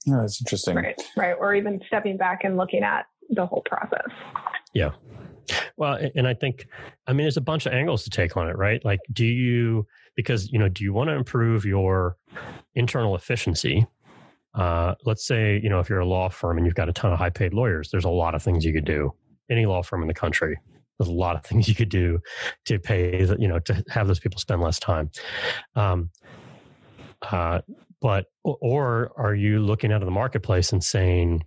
No, 0.05 0.21
that's 0.21 0.39
interesting. 0.39 0.75
Right 0.75 1.01
right 1.17 1.33
or 1.33 1.53
even 1.53 1.81
stepping 1.87 2.15
back 2.15 2.45
and 2.45 2.55
looking 2.55 2.83
at 2.83 3.07
the 3.29 3.45
whole 3.45 3.63
process. 3.65 4.07
Yeah 4.73 4.91
well, 5.77 5.99
and 6.15 6.27
I 6.27 6.33
think, 6.33 6.67
I 7.07 7.13
mean, 7.13 7.23
there's 7.23 7.37
a 7.37 7.41
bunch 7.41 7.65
of 7.65 7.73
angles 7.73 8.03
to 8.03 8.09
take 8.09 8.35
on 8.37 8.49
it, 8.49 8.57
right? 8.57 8.83
Like, 8.83 8.99
do 9.11 9.25
you, 9.25 9.85
because, 10.15 10.51
you 10.51 10.59
know, 10.59 10.69
do 10.69 10.83
you 10.83 10.93
want 10.93 11.09
to 11.09 11.13
improve 11.13 11.65
your 11.65 12.17
internal 12.75 13.15
efficiency? 13.15 13.85
Uh, 14.53 14.95
let's 15.05 15.25
say, 15.25 15.59
you 15.61 15.69
know, 15.69 15.79
if 15.79 15.89
you're 15.89 15.99
a 15.99 16.05
law 16.05 16.29
firm 16.29 16.57
and 16.57 16.65
you've 16.65 16.75
got 16.75 16.89
a 16.89 16.93
ton 16.93 17.13
of 17.13 17.19
high 17.19 17.29
paid 17.29 17.53
lawyers, 17.53 17.89
there's 17.91 18.05
a 18.05 18.09
lot 18.09 18.33
of 18.33 18.41
things 18.41 18.65
you 18.65 18.73
could 18.73 18.85
do. 18.85 19.13
Any 19.49 19.65
law 19.65 19.83
firm 19.83 20.01
in 20.01 20.07
the 20.07 20.13
country, 20.13 20.59
there's 20.97 21.09
a 21.09 21.13
lot 21.13 21.35
of 21.35 21.43
things 21.45 21.67
you 21.67 21.75
could 21.75 21.89
do 21.89 22.19
to 22.65 22.79
pay, 22.79 23.25
you 23.37 23.47
know, 23.47 23.59
to 23.59 23.83
have 23.89 24.07
those 24.07 24.19
people 24.19 24.39
spend 24.39 24.61
less 24.61 24.79
time. 24.79 25.11
Um, 25.75 26.09
uh, 27.31 27.61
but, 28.01 28.25
or 28.43 29.11
are 29.17 29.33
you 29.33 29.59
looking 29.59 29.91
out 29.91 30.01
of 30.01 30.05
the 30.05 30.11
marketplace 30.11 30.71
and 30.71 30.83
saying, 30.83 31.43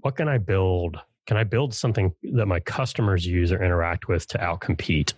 what 0.00 0.16
can 0.16 0.28
I 0.28 0.38
build 0.38 0.98
can 1.26 1.36
I 1.36 1.44
build 1.44 1.74
something 1.74 2.12
that 2.34 2.46
my 2.46 2.60
customers 2.60 3.26
use 3.26 3.52
or 3.52 3.62
interact 3.62 4.08
with 4.08 4.26
to 4.28 4.38
outcompete? 4.38 5.14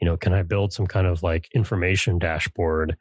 You 0.00 0.06
know, 0.06 0.16
can 0.16 0.34
I 0.34 0.42
build 0.42 0.72
some 0.72 0.86
kind 0.86 1.06
of 1.06 1.22
like 1.22 1.48
information 1.54 2.18
dashboard 2.18 2.96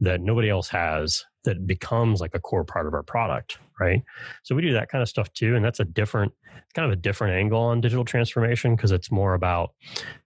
that 0.00 0.20
nobody 0.20 0.48
else 0.48 0.68
has 0.68 1.24
that 1.44 1.66
becomes 1.66 2.20
like 2.20 2.34
a 2.34 2.40
core 2.40 2.64
part 2.64 2.86
of 2.86 2.94
our 2.94 3.02
product, 3.02 3.58
right? 3.80 4.02
So 4.44 4.54
we 4.54 4.62
do 4.62 4.72
that 4.72 4.88
kind 4.88 5.02
of 5.02 5.08
stuff 5.08 5.32
too, 5.32 5.56
and 5.56 5.64
that's 5.64 5.80
a 5.80 5.84
different, 5.84 6.32
kind 6.74 6.86
of 6.86 6.92
a 6.92 7.00
different 7.00 7.34
angle 7.34 7.60
on 7.60 7.80
digital 7.80 8.04
transformation 8.04 8.76
because 8.76 8.92
it's 8.92 9.10
more 9.10 9.34
about 9.34 9.74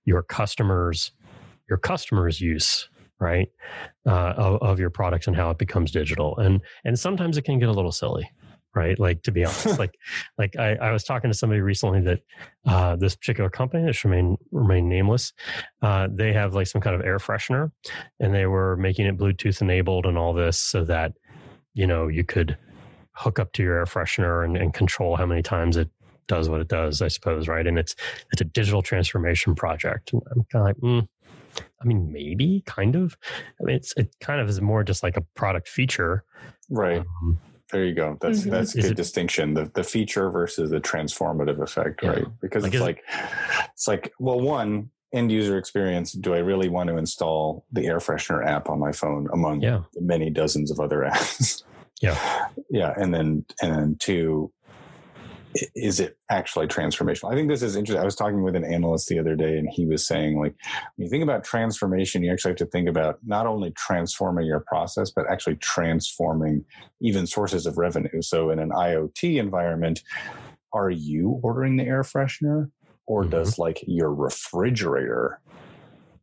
your 0.05 0.23
customers, 0.23 1.13
your 1.69 1.79
customers' 1.79 2.41
use 2.41 2.89
right 3.21 3.49
uh, 4.07 4.35
of, 4.37 4.63
of 4.63 4.81
your 4.81 4.91
products 4.91 5.27
and 5.27 5.37
how 5.37 5.51
it 5.51 5.59
becomes 5.59 5.91
digital 5.91 6.37
and 6.39 6.63
and 6.87 6.99
sometimes 6.99 7.37
it 7.37 7.43
can 7.43 7.59
get 7.59 7.69
a 7.69 7.73
little 7.73 7.93
silly 7.93 8.29
right? 8.75 8.99
Like 8.99 9.23
to 9.25 9.33
be 9.33 9.45
honest, 9.47 9.79
like 9.79 9.95
like 10.39 10.57
I, 10.57 10.75
I 10.77 10.93
was 10.93 11.05
talking 11.05 11.31
to 11.31 11.37
somebody 11.37 11.61
recently 11.61 12.01
that 12.03 12.21
uh, 12.67 12.97
this 12.97 13.17
particular 13.17 13.51
company 13.51 13.85
that 13.87 13.95
should 13.95 14.11
remain 14.11 14.37
remain 14.51 14.89
nameless, 14.89 15.33
uh, 15.83 16.09
they 16.11 16.33
have 16.33 16.55
like 16.55 16.67
some 16.67 16.81
kind 16.81 16.95
of 16.95 17.03
air 17.03 17.19
freshener, 17.19 17.71
and 18.19 18.35
they 18.35 18.47
were 18.47 18.77
making 18.77 19.07
it 19.07 19.19
Bluetooth 19.19 19.61
enabled 19.61 20.07
and 20.07 20.19
all 20.19 20.33
this 20.33 20.61
so 20.61 20.85
that 20.85 21.13
you 21.75 21.87
know 21.87 22.09
you 22.09 22.25
could 22.25 22.57
hook 23.13 23.39
up 23.39 23.53
to 23.53 23.63
your 23.63 23.79
air 23.79 23.85
freshener 23.85 24.45
and, 24.45 24.57
and 24.57 24.73
control 24.73 25.17
how 25.17 25.27
many 25.27 25.43
times 25.43 25.77
it 25.77 25.91
does 26.31 26.49
what 26.49 26.61
it 26.61 26.69
does, 26.69 27.03
I 27.03 27.09
suppose, 27.09 27.49
right? 27.49 27.67
And 27.67 27.79
it's 27.79 27.97
it's 28.33 28.41
a 28.41 28.45
digital 28.45 28.83
transformation 28.83 29.55
project. 29.55 30.13
And 30.13 30.23
I'm 30.31 30.45
kind 30.45 30.63
of 30.63 30.63
like, 30.63 30.77
mm, 30.77 31.09
I 31.83 31.85
mean, 31.85 32.13
maybe 32.13 32.63
kind 32.67 32.95
of. 32.95 33.17
I 33.61 33.65
mean, 33.65 33.77
it's 33.77 33.93
it 33.97 34.15
kind 34.21 34.41
of 34.41 34.49
is 34.49 34.61
more 34.61 34.85
just 34.85 35.03
like 35.03 35.17
a 35.17 35.23
product 35.35 35.69
feature, 35.69 36.25
right? 36.71 37.01
Um, 37.01 37.39
there 37.71 37.85
you 37.85 37.95
go. 37.95 38.17
That's 38.21 38.41
Mhm. 38.43 38.51
that's 38.51 38.75
a 38.75 38.79
Is 38.79 38.85
good 38.85 38.93
it- 38.93 38.97
distinction. 38.97 39.55
The 39.55 39.71
the 39.75 39.83
feature 39.85 40.31
versus 40.31 40.71
the 40.71 40.81
transformative 40.81 41.61
effect, 41.63 42.03
Yeah. 42.03 42.11
right? 42.11 42.27
Because 42.41 42.63
Like, 42.65 42.75
it's 42.75 42.77
is 42.77 42.81
it- 42.81 42.85
like 42.85 43.03
it's 43.75 43.89
like 43.89 44.13
well, 44.19 44.41
one 44.41 44.91
end 45.13 45.33
user 45.33 45.59
experience. 45.59 46.13
Do 46.13 46.35
I 46.35 46.39
really 46.39 46.69
want 46.69 46.89
to 46.89 46.97
install 46.97 47.65
the 47.73 47.87
air 47.87 47.99
freshener 47.99 48.47
app 48.47 48.69
on 48.69 48.79
my 48.79 48.93
phone 48.93 49.29
among 49.33 49.61
yeah, 49.63 49.83
the 49.95 50.03
many 50.03 50.31
dozens 50.31 50.71
of 50.71 50.79
other 50.81 50.99
apps? 51.13 51.63
Yeah. 52.01 52.17
yeah, 52.71 52.95
and 52.97 53.13
then 53.13 53.45
and 53.61 53.73
then 53.75 53.97
two, 53.99 54.53
i- 54.60 54.60
is 55.75 55.99
it 55.99 56.17
actually 56.31 56.67
transformational? 56.67 57.33
I 57.33 57.35
think 57.35 57.49
this 57.49 57.63
is 57.63 57.75
interesting. 57.75 58.01
I 58.01 58.05
was 58.05 58.15
talking 58.15 58.43
with 58.43 58.55
an 58.55 58.65
analyst 58.65 59.09
the 59.09 59.19
other 59.19 59.35
day, 59.35 59.59
and 59.59 59.69
he 59.69 59.85
was 59.85 60.07
saying 60.07 60.39
like, 60.39 60.55
when 60.97 61.05
you 61.05 61.11
think 61.11 61.23
about 61.23 61.45
transformation, 61.45 62.23
you 62.23 62.33
actually 62.33 62.53
have 62.53 62.59
to 62.59 62.67
think 62.67 62.89
about 62.89 63.19
not 63.25 63.47
only 63.47 63.73
transforming 63.73 64.47
your 64.47 64.61
process, 64.61 65.11
but 65.11 65.27
actually 65.29 65.57
transforming 65.57 66.65
even 67.01 67.27
sources 67.27 67.67
of 67.67 67.79
revenue. 67.79 68.23
So 68.23 68.51
in 68.51 68.59
an 68.59 68.71
IoT 68.71 69.39
environment, 69.39 70.03
are 70.73 70.91
you 70.91 71.41
ordering 71.43 71.77
the 71.77 71.85
air 71.85 72.03
freshener, 72.03 72.71
or 73.07 73.25
Mhm. 73.25 73.31
does 73.31 73.59
like 73.59 73.83
your 73.87 74.15
refrigerator? 74.15 75.41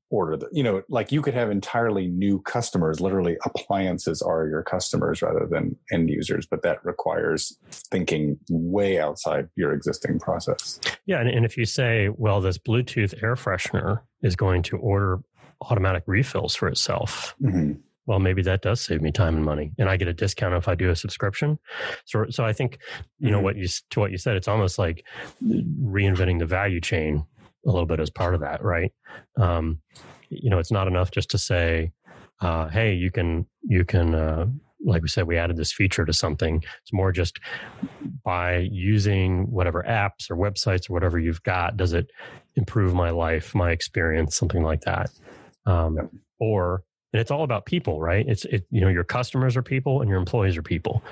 Order 0.09 0.37
the 0.37 0.47
you 0.53 0.63
know 0.63 0.81
like 0.89 1.11
you 1.11 1.21
could 1.21 1.33
have 1.33 1.51
entirely 1.51 2.07
new 2.07 2.39
customers 2.43 3.01
literally 3.01 3.37
appliances 3.43 4.21
are 4.21 4.47
your 4.47 4.63
customers 4.63 5.21
rather 5.21 5.45
than 5.49 5.75
end 5.91 6.09
users 6.09 6.45
but 6.45 6.61
that 6.61 6.83
requires 6.85 7.57
thinking 7.71 8.37
way 8.49 8.99
outside 8.99 9.49
your 9.55 9.73
existing 9.73 10.17
process 10.19 10.79
yeah. 11.05 11.19
And, 11.21 11.29
and 11.29 11.45
if 11.45 11.55
you 11.55 11.63
say, 11.65 12.09
well, 12.17 12.41
this 12.41 12.57
Bluetooth 12.57 13.23
air 13.23 13.35
freshener 13.35 14.01
is 14.21 14.35
going 14.35 14.61
to 14.63 14.77
order 14.77 15.19
automatic 15.61 16.03
refills 16.05 16.53
for 16.53 16.67
itself, 16.67 17.33
Mhm. 17.41 17.79
well, 18.05 18.19
maybe 18.19 18.41
that 18.41 18.61
does 18.61 18.81
save 18.81 19.01
me 19.01 19.13
time 19.13 19.35
and 19.37 19.45
money, 19.45 19.71
and 19.79 19.87
I 19.89 19.95
get 19.95 20.09
a 20.09 20.13
discount 20.13 20.53
if 20.55 20.67
I 20.67 20.75
do 20.75 20.89
a 20.89 20.95
subscription. 20.97 21.59
So, 22.05 22.25
so 22.29 22.43
I 22.43 22.51
think 22.51 22.79
you 23.19 23.31
know 23.31 23.39
Mhm. 23.39 23.43
what 23.43 23.55
you 23.55 23.67
to 23.91 23.99
what 24.01 24.11
you 24.11 24.17
said. 24.17 24.35
It's 24.35 24.49
almost 24.49 24.77
like 24.77 25.05
reinventing 25.43 26.39
the 26.39 26.45
value 26.45 26.81
chain 26.81 27.25
a 27.67 27.71
little 27.71 27.85
bit 27.85 27.99
as 27.99 28.09
part 28.09 28.33
of 28.33 28.41
that, 28.41 28.63
right? 28.63 28.91
Um, 29.37 29.79
you 30.29 30.49
know, 30.49 30.59
it's 30.59 30.71
not 30.71 30.87
enough 30.87 31.11
just 31.11 31.29
to 31.31 31.37
say, 31.37 31.91
uh, 32.41 32.67
"Hey, 32.69 32.93
you 32.93 33.11
can 33.11 33.45
you 33.63 33.85
can." 33.85 34.15
Uh, 34.15 34.47
like 34.85 35.01
we 35.01 35.07
said, 35.07 35.27
we 35.27 35.37
added 35.37 35.57
this 35.57 35.73
feature 35.73 36.05
to 36.05 36.13
something. 36.13 36.63
It's 36.81 36.93
more 36.93 37.11
just 37.11 37.39
by 38.23 38.69
using 38.71 39.49
whatever 39.51 39.83
apps 39.87 40.29
or 40.29 40.35
websites 40.37 40.89
or 40.89 40.93
whatever 40.93 41.17
you've 41.17 41.41
got, 41.43 41.77
does 41.77 41.93
it 41.93 42.11
improve 42.55 42.93
my 42.93 43.09
life, 43.09 43.55
my 43.55 43.71
experience, 43.71 44.37
something 44.37 44.63
like 44.63 44.81
that? 44.81 45.09
Um, 45.65 45.95
Yep. 45.95 46.11
Or 46.39 46.83
and 47.13 47.19
it's 47.19 47.31
all 47.31 47.43
about 47.43 47.65
people, 47.65 47.99
right? 47.99 48.25
It's 48.27 48.45
it, 48.45 48.67
you 48.69 48.81
know 48.81 48.89
your 48.89 49.03
customers 49.03 49.57
are 49.57 49.63
people 49.63 50.01
and 50.01 50.09
your 50.09 50.19
employees 50.19 50.55
are 50.57 50.61
people. 50.61 51.03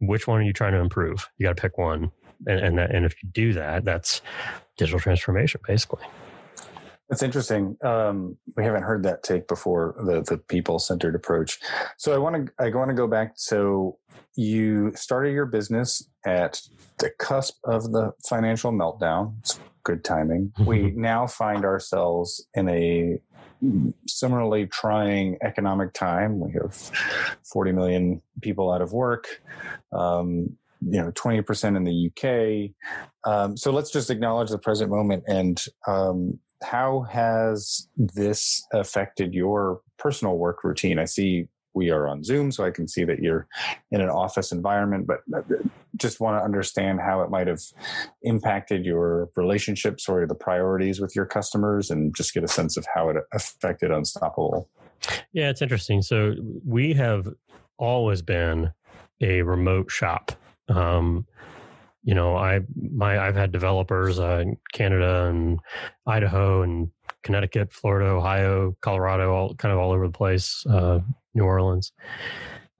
Which 0.00 0.28
one 0.28 0.40
are 0.40 0.44
you 0.44 0.52
trying 0.52 0.72
to 0.72 0.78
improve? 0.78 1.28
You 1.38 1.46
got 1.46 1.56
to 1.56 1.60
pick 1.60 1.78
one, 1.78 2.12
and 2.46 2.60
and, 2.60 2.78
that, 2.78 2.94
and 2.94 3.04
if 3.04 3.14
you 3.22 3.28
do 3.30 3.52
that, 3.54 3.84
that's 3.84 4.22
digital 4.76 5.00
transformation, 5.00 5.60
basically. 5.66 6.04
That's 7.08 7.22
interesting. 7.22 7.76
Um, 7.82 8.36
we 8.56 8.64
haven't 8.64 8.82
heard 8.82 9.02
that 9.04 9.22
take 9.22 9.48
before 9.48 9.94
the 9.98 10.20
the 10.22 10.38
people 10.38 10.78
centered 10.78 11.14
approach. 11.14 11.58
So 11.96 12.14
I 12.14 12.18
want 12.18 12.46
to 12.46 12.52
I 12.62 12.68
want 12.70 12.90
to 12.90 12.94
go 12.94 13.06
back. 13.06 13.32
So 13.36 13.98
you 14.36 14.92
started 14.94 15.32
your 15.32 15.46
business 15.46 16.06
at 16.26 16.60
the 16.98 17.10
cusp 17.18 17.56
of 17.64 17.92
the 17.92 18.12
financial 18.28 18.72
meltdown. 18.72 19.38
It's 19.40 19.58
good 19.84 20.04
timing. 20.04 20.52
we 20.66 20.90
now 20.90 21.26
find 21.26 21.64
ourselves 21.64 22.46
in 22.54 22.68
a 22.68 23.18
similarly 24.06 24.66
trying 24.66 25.38
economic 25.42 25.92
time. 25.94 26.38
We 26.40 26.52
have 26.52 26.74
40 27.50 27.72
million 27.72 28.22
people 28.40 28.70
out 28.70 28.82
of 28.82 28.92
work. 28.92 29.40
Um, 29.92 30.56
you 30.80 31.00
know, 31.00 31.10
20% 31.12 31.76
in 31.76 31.84
the 31.84 32.10
UK. 32.10 33.30
Um, 33.30 33.56
so 33.56 33.70
let's 33.70 33.90
just 33.90 34.10
acknowledge 34.10 34.50
the 34.50 34.58
present 34.58 34.90
moment 34.90 35.24
and 35.26 35.64
um, 35.86 36.38
how 36.62 37.02
has 37.02 37.88
this 37.96 38.66
affected 38.72 39.34
your 39.34 39.80
personal 39.98 40.36
work 40.36 40.64
routine? 40.64 40.98
I 40.98 41.04
see 41.04 41.48
we 41.74 41.90
are 41.90 42.08
on 42.08 42.24
Zoom, 42.24 42.50
so 42.50 42.64
I 42.64 42.70
can 42.70 42.88
see 42.88 43.04
that 43.04 43.20
you're 43.20 43.46
in 43.92 44.00
an 44.00 44.08
office 44.08 44.50
environment, 44.50 45.06
but 45.06 45.20
uh, 45.34 45.42
just 45.96 46.18
want 46.18 46.38
to 46.38 46.44
understand 46.44 47.00
how 47.00 47.22
it 47.22 47.30
might 47.30 47.46
have 47.46 47.60
impacted 48.22 48.84
your 48.84 49.30
relationships 49.36 50.08
or 50.08 50.26
the 50.26 50.34
priorities 50.34 51.00
with 51.00 51.14
your 51.14 51.26
customers 51.26 51.90
and 51.90 52.14
just 52.16 52.34
get 52.34 52.42
a 52.42 52.48
sense 52.48 52.76
of 52.76 52.86
how 52.94 53.08
it 53.10 53.16
affected 53.32 53.90
Unstoppable. 53.90 54.68
Yeah, 55.32 55.50
it's 55.50 55.62
interesting. 55.62 56.02
So 56.02 56.34
we 56.66 56.94
have 56.94 57.28
always 57.78 58.22
been 58.22 58.72
a 59.20 59.42
remote 59.42 59.90
shop. 59.90 60.32
Um, 60.68 61.26
you 62.04 62.14
know, 62.14 62.36
I 62.36 62.60
my 62.74 63.18
I've 63.18 63.36
had 63.36 63.52
developers 63.52 64.18
uh, 64.18 64.40
in 64.42 64.56
Canada 64.72 65.26
and 65.26 65.58
Idaho 66.06 66.62
and 66.62 66.90
Connecticut, 67.22 67.72
Florida, 67.72 68.06
Ohio, 68.06 68.76
Colorado, 68.80 69.32
all 69.34 69.54
kind 69.54 69.72
of 69.72 69.78
all 69.78 69.92
over 69.92 70.06
the 70.06 70.12
place, 70.12 70.64
uh, 70.70 71.00
New 71.34 71.44
Orleans, 71.44 71.92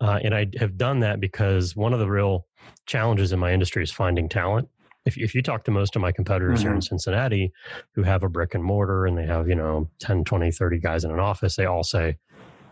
uh, 0.01 0.19
and 0.23 0.35
I 0.35 0.47
have 0.59 0.79
done 0.79 1.01
that 1.01 1.21
because 1.21 1.77
one 1.77 1.93
of 1.93 1.99
the 1.99 2.09
real 2.09 2.47
challenges 2.87 3.33
in 3.33 3.39
my 3.39 3.53
industry 3.53 3.83
is 3.83 3.91
finding 3.91 4.29
talent. 4.29 4.69
If 5.05 5.17
if 5.17 5.35
you 5.35 5.43
talk 5.43 5.65
to 5.65 5.71
most 5.71 5.97
of 5.97 6.03
my 6.03 6.13
competitors 6.13 6.63
here 6.63 6.75
in 6.75 6.83
Cincinnati 6.83 7.53
who 7.95 8.03
have 8.03 8.23
a 8.23 8.29
brick 8.29 8.55
and 8.55 8.63
mortar 8.63 9.07
and 9.07 9.17
they 9.17 9.27
have, 9.27 9.49
you 9.49 9.55
know, 9.55 9.89
10, 10.01 10.25
20, 10.25 10.51
30 10.51 10.79
guys 10.79 11.05
in 11.05 11.11
an 11.11 11.19
office, 11.19 11.57
they 11.57 11.65
all 11.65 11.83
say, 11.83 12.17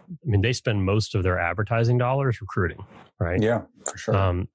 I 0.09 0.15
mean, 0.25 0.43
they 0.43 0.53
spend 0.53 0.85
most 0.85 1.15
of 1.15 1.23
their 1.23 1.39
advertising 1.39 1.99
dollars 1.99 2.41
recruiting, 2.41 2.85
right? 3.19 3.41
Yeah, 3.43 3.63
for 3.85 3.97
sure. 3.97 4.17
Um, 4.17 4.49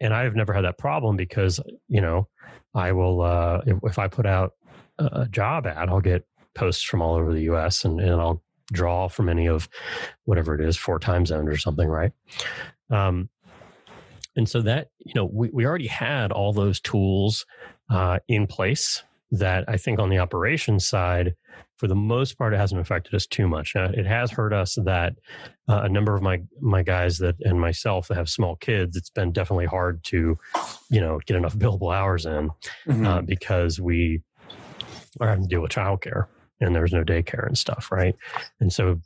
and 0.00 0.14
I've 0.14 0.34
never 0.34 0.52
had 0.52 0.64
that 0.64 0.78
problem 0.78 1.16
because, 1.16 1.60
you 1.88 2.00
know, 2.00 2.28
I 2.74 2.92
will, 2.92 3.22
uh, 3.22 3.62
if, 3.84 3.98
I 3.98 4.08
put 4.08 4.26
out 4.26 4.52
a 4.98 5.04
a 5.22 5.28
job 5.28 5.66
ad, 5.66 5.88
I'll 5.88 6.00
get 6.00 6.26
posts 6.54 6.82
from 6.82 7.02
all 7.02 7.14
over 7.14 7.32
the 7.32 7.42
US 7.42 7.84
and, 7.84 8.00
and 8.00 8.20
I'll 8.20 8.42
draw 8.72 9.08
from 9.08 9.28
any 9.28 9.46
of 9.46 9.68
whatever 10.24 10.54
it 10.54 10.66
is, 10.66 10.76
four 10.76 10.98
time 10.98 11.26
zones 11.26 11.48
or 11.48 11.56
something, 11.56 11.88
right? 11.88 12.12
Um, 12.90 13.28
and 14.36 14.48
so 14.48 14.60
that, 14.62 14.88
you 14.98 15.12
know, 15.14 15.24
we, 15.24 15.50
we 15.52 15.64
already 15.64 15.86
had 15.86 16.32
all 16.32 16.52
those 16.52 16.80
tools 16.80 17.46
uh, 17.90 18.18
in 18.28 18.46
place 18.46 19.02
that 19.32 19.64
I 19.68 19.76
think 19.76 19.98
on 19.98 20.08
the 20.08 20.18
operations 20.18 20.86
side, 20.86 21.34
for 21.78 21.88
the 21.88 21.94
most 21.94 22.38
part, 22.38 22.54
it 22.54 22.58
hasn't 22.58 22.80
affected 22.80 23.14
us 23.14 23.26
too 23.26 23.48
much. 23.48 23.74
Now, 23.74 23.84
it 23.86 24.06
has 24.06 24.30
hurt 24.30 24.52
us 24.52 24.76
that 24.84 25.14
uh, 25.68 25.80
a 25.84 25.88
number 25.88 26.14
of 26.14 26.22
my 26.22 26.40
my 26.60 26.82
guys 26.82 27.18
that 27.18 27.34
and 27.40 27.60
myself 27.60 28.08
that 28.08 28.16
have 28.16 28.28
small 28.28 28.56
kids, 28.56 28.96
it's 28.96 29.10
been 29.10 29.32
definitely 29.32 29.66
hard 29.66 30.02
to, 30.04 30.38
you 30.90 31.00
know, 31.00 31.20
get 31.26 31.36
enough 31.36 31.54
billable 31.58 31.94
hours 31.94 32.24
in 32.26 32.50
Mhm. 32.86 33.06
uh, 33.06 33.22
because 33.22 33.80
we 33.80 34.22
are 35.20 35.28
having 35.28 35.44
to 35.44 35.48
deal 35.48 35.60
with 35.62 35.70
childcare 35.72 36.26
and 36.60 36.74
there's 36.74 36.92
no 36.92 37.04
daycare 37.04 37.46
and 37.46 37.58
stuff, 37.58 37.90
right? 37.92 38.14
And 38.60 38.72
so 38.72 39.00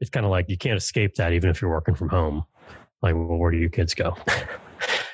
it's 0.00 0.10
kind 0.10 0.24
of 0.26 0.30
like 0.30 0.48
you 0.48 0.56
can't 0.58 0.76
escape 0.76 1.14
that 1.16 1.32
even 1.32 1.50
if 1.50 1.60
you're 1.60 1.70
working 1.70 1.94
from 1.94 2.08
home. 2.10 2.44
Like, 3.00 3.14
well, 3.14 3.36
where 3.38 3.50
do 3.50 3.56
your 3.58 3.70
kids 3.70 3.94
go? 3.94 4.14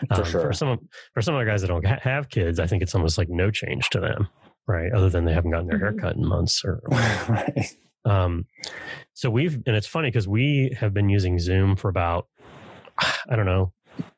For 0.09 0.15
Um, 0.15 0.25
sure. 0.25 0.41
For 0.43 0.53
some 0.53 0.69
of- 0.69 0.79
for 1.15 1.23
some 1.23 1.35
of 1.35 1.41
the 1.45 1.51
guys 1.51 1.61
that 1.63 1.69
don't 1.69 1.85
ha- 1.87 1.99
have 2.03 2.29
kids, 2.29 2.61
I 2.61 2.67
think 2.67 2.83
it's 2.83 2.95
almost 2.95 3.19
like 3.19 3.29
no 3.29 3.51
change 3.51 3.89
to 3.91 4.01
them, 4.01 4.29
right? 4.69 4.93
Other 4.93 5.09
than 5.11 5.25
they 5.25 5.33
haven't 5.33 5.51
gotten 5.51 5.67
their 5.67 5.79
hair 5.79 5.93
Mhm. 5.93 6.01
cut 6.01 6.17
in 6.17 6.25
months 6.25 6.63
or 6.65 6.81
right. 6.87 7.77
um, 8.05 8.47
so 9.15 9.31
we've, 9.31 9.55
and 9.67 9.75
it's 9.75 9.87
funny 9.87 10.09
because 10.09 10.29
we 10.29 10.77
have 10.79 10.95
been 10.95 11.09
using 11.09 11.39
Zoom 11.39 11.75
for 11.75 11.89
about, 11.89 12.29
I 13.29 13.35
don't 13.37 13.47
know, 13.47 13.73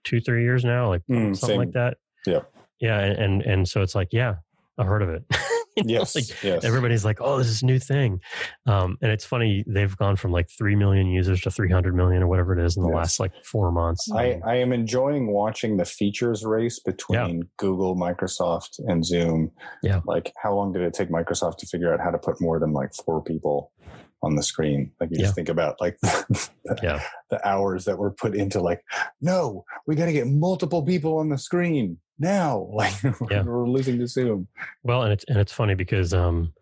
two, 0.05 0.21
three 0.21 0.43
years 0.43 0.65
now, 0.65 0.89
like 0.89 1.03
Mm, 1.09 1.35
something 1.37 1.55
same. 1.55 1.59
like 1.59 1.73
that. 1.73 1.97
Yeah. 2.27 2.41
Yeah. 2.81 2.99
And, 3.01 3.19
and, 3.19 3.43
and 3.43 3.69
so 3.69 3.81
it's 3.83 3.95
like, 3.95 4.09
yeah, 4.13 4.37
I've 4.79 4.87
heard 4.87 5.03
of 5.03 5.09
it. 5.11 5.25
You 5.87 5.95
know, 5.95 6.01
Yes. 6.01 6.15
like, 6.15 6.43
yes. 6.43 6.65
everybody's 6.65 7.05
like, 7.05 7.19
oh, 7.21 7.39
this 7.39 7.49
is 7.49 7.63
a 7.63 7.67
new 7.67 7.79
thing. 7.79 8.21
Um, 8.67 8.97
and 9.03 9.11
it's 9.11 9.25
funny, 9.25 9.65
they've 9.67 9.97
gone 9.97 10.17
from 10.17 10.31
like 10.33 10.49
3 10.57 10.77
million 10.77 11.07
users 11.07 11.41
to 11.43 11.51
300 11.51 11.95
million 11.95 12.23
or 12.23 12.27
whatever 12.29 12.59
it 12.59 12.65
is 12.65 12.77
in 12.77 12.83
the 12.83 12.89
Yes. 12.91 12.97
last 12.97 13.21
like 13.21 13.33
four 13.45 13.71
months. 13.73 14.09
I, 14.15 14.41
I 14.45 14.57
am 14.57 14.73
enjoying 14.73 15.33
watching 15.33 15.77
the 15.77 15.85
features 15.85 16.45
race 16.45 16.79
between 16.81 17.43
Google, 17.57 17.97
Microsoft, 17.97 18.79
and 18.87 19.05
Zoom. 19.05 19.51
Yeah. 19.83 20.01
Like, 20.07 20.33
how 20.43 20.55
long 20.55 20.73
did 20.73 20.83
it 20.83 20.95
take 20.95 21.09
Microsoft 21.11 21.57
to 21.59 21.67
figure 21.67 21.93
out 21.93 22.01
how 22.01 22.11
to 22.11 22.19
put 22.19 22.41
more 22.41 22.59
than 22.59 22.73
like 22.73 22.93
four 23.05 23.23
people 23.23 23.73
on 24.23 24.35
the 24.37 24.43
screen? 24.43 24.93
Like, 25.01 25.11
you 25.11 25.17
Yeah. 25.19 25.25
just 25.25 25.35
think 25.35 25.49
about 25.49 25.81
like 25.81 25.99
the, 26.03 26.49
Yeah. 26.83 27.03
the 27.31 27.47
hours 27.49 27.85
that 27.87 27.99
were 27.99 28.11
put 28.11 28.35
into 28.35 28.61
like, 28.61 28.83
no, 29.21 29.65
we 29.87 29.95
got 29.97 30.07
to 30.07 30.13
get 30.13 30.27
multiple 30.27 30.83
people 30.83 31.19
on 31.19 31.29
the 31.29 31.39
screen 31.39 31.99
now. 32.19 32.69
Like, 32.73 32.95
Yeah. 33.31 33.43
we're 33.43 33.69
losing 33.69 33.99
to 33.99 34.07
Zoom. 34.07 34.47
Well, 34.83 35.03
and 35.03 35.13
it's, 35.13 35.25
and 35.29 35.39
it's 35.39 35.53
funny 35.53 35.75
because, 35.75 36.13
um, 36.15 36.53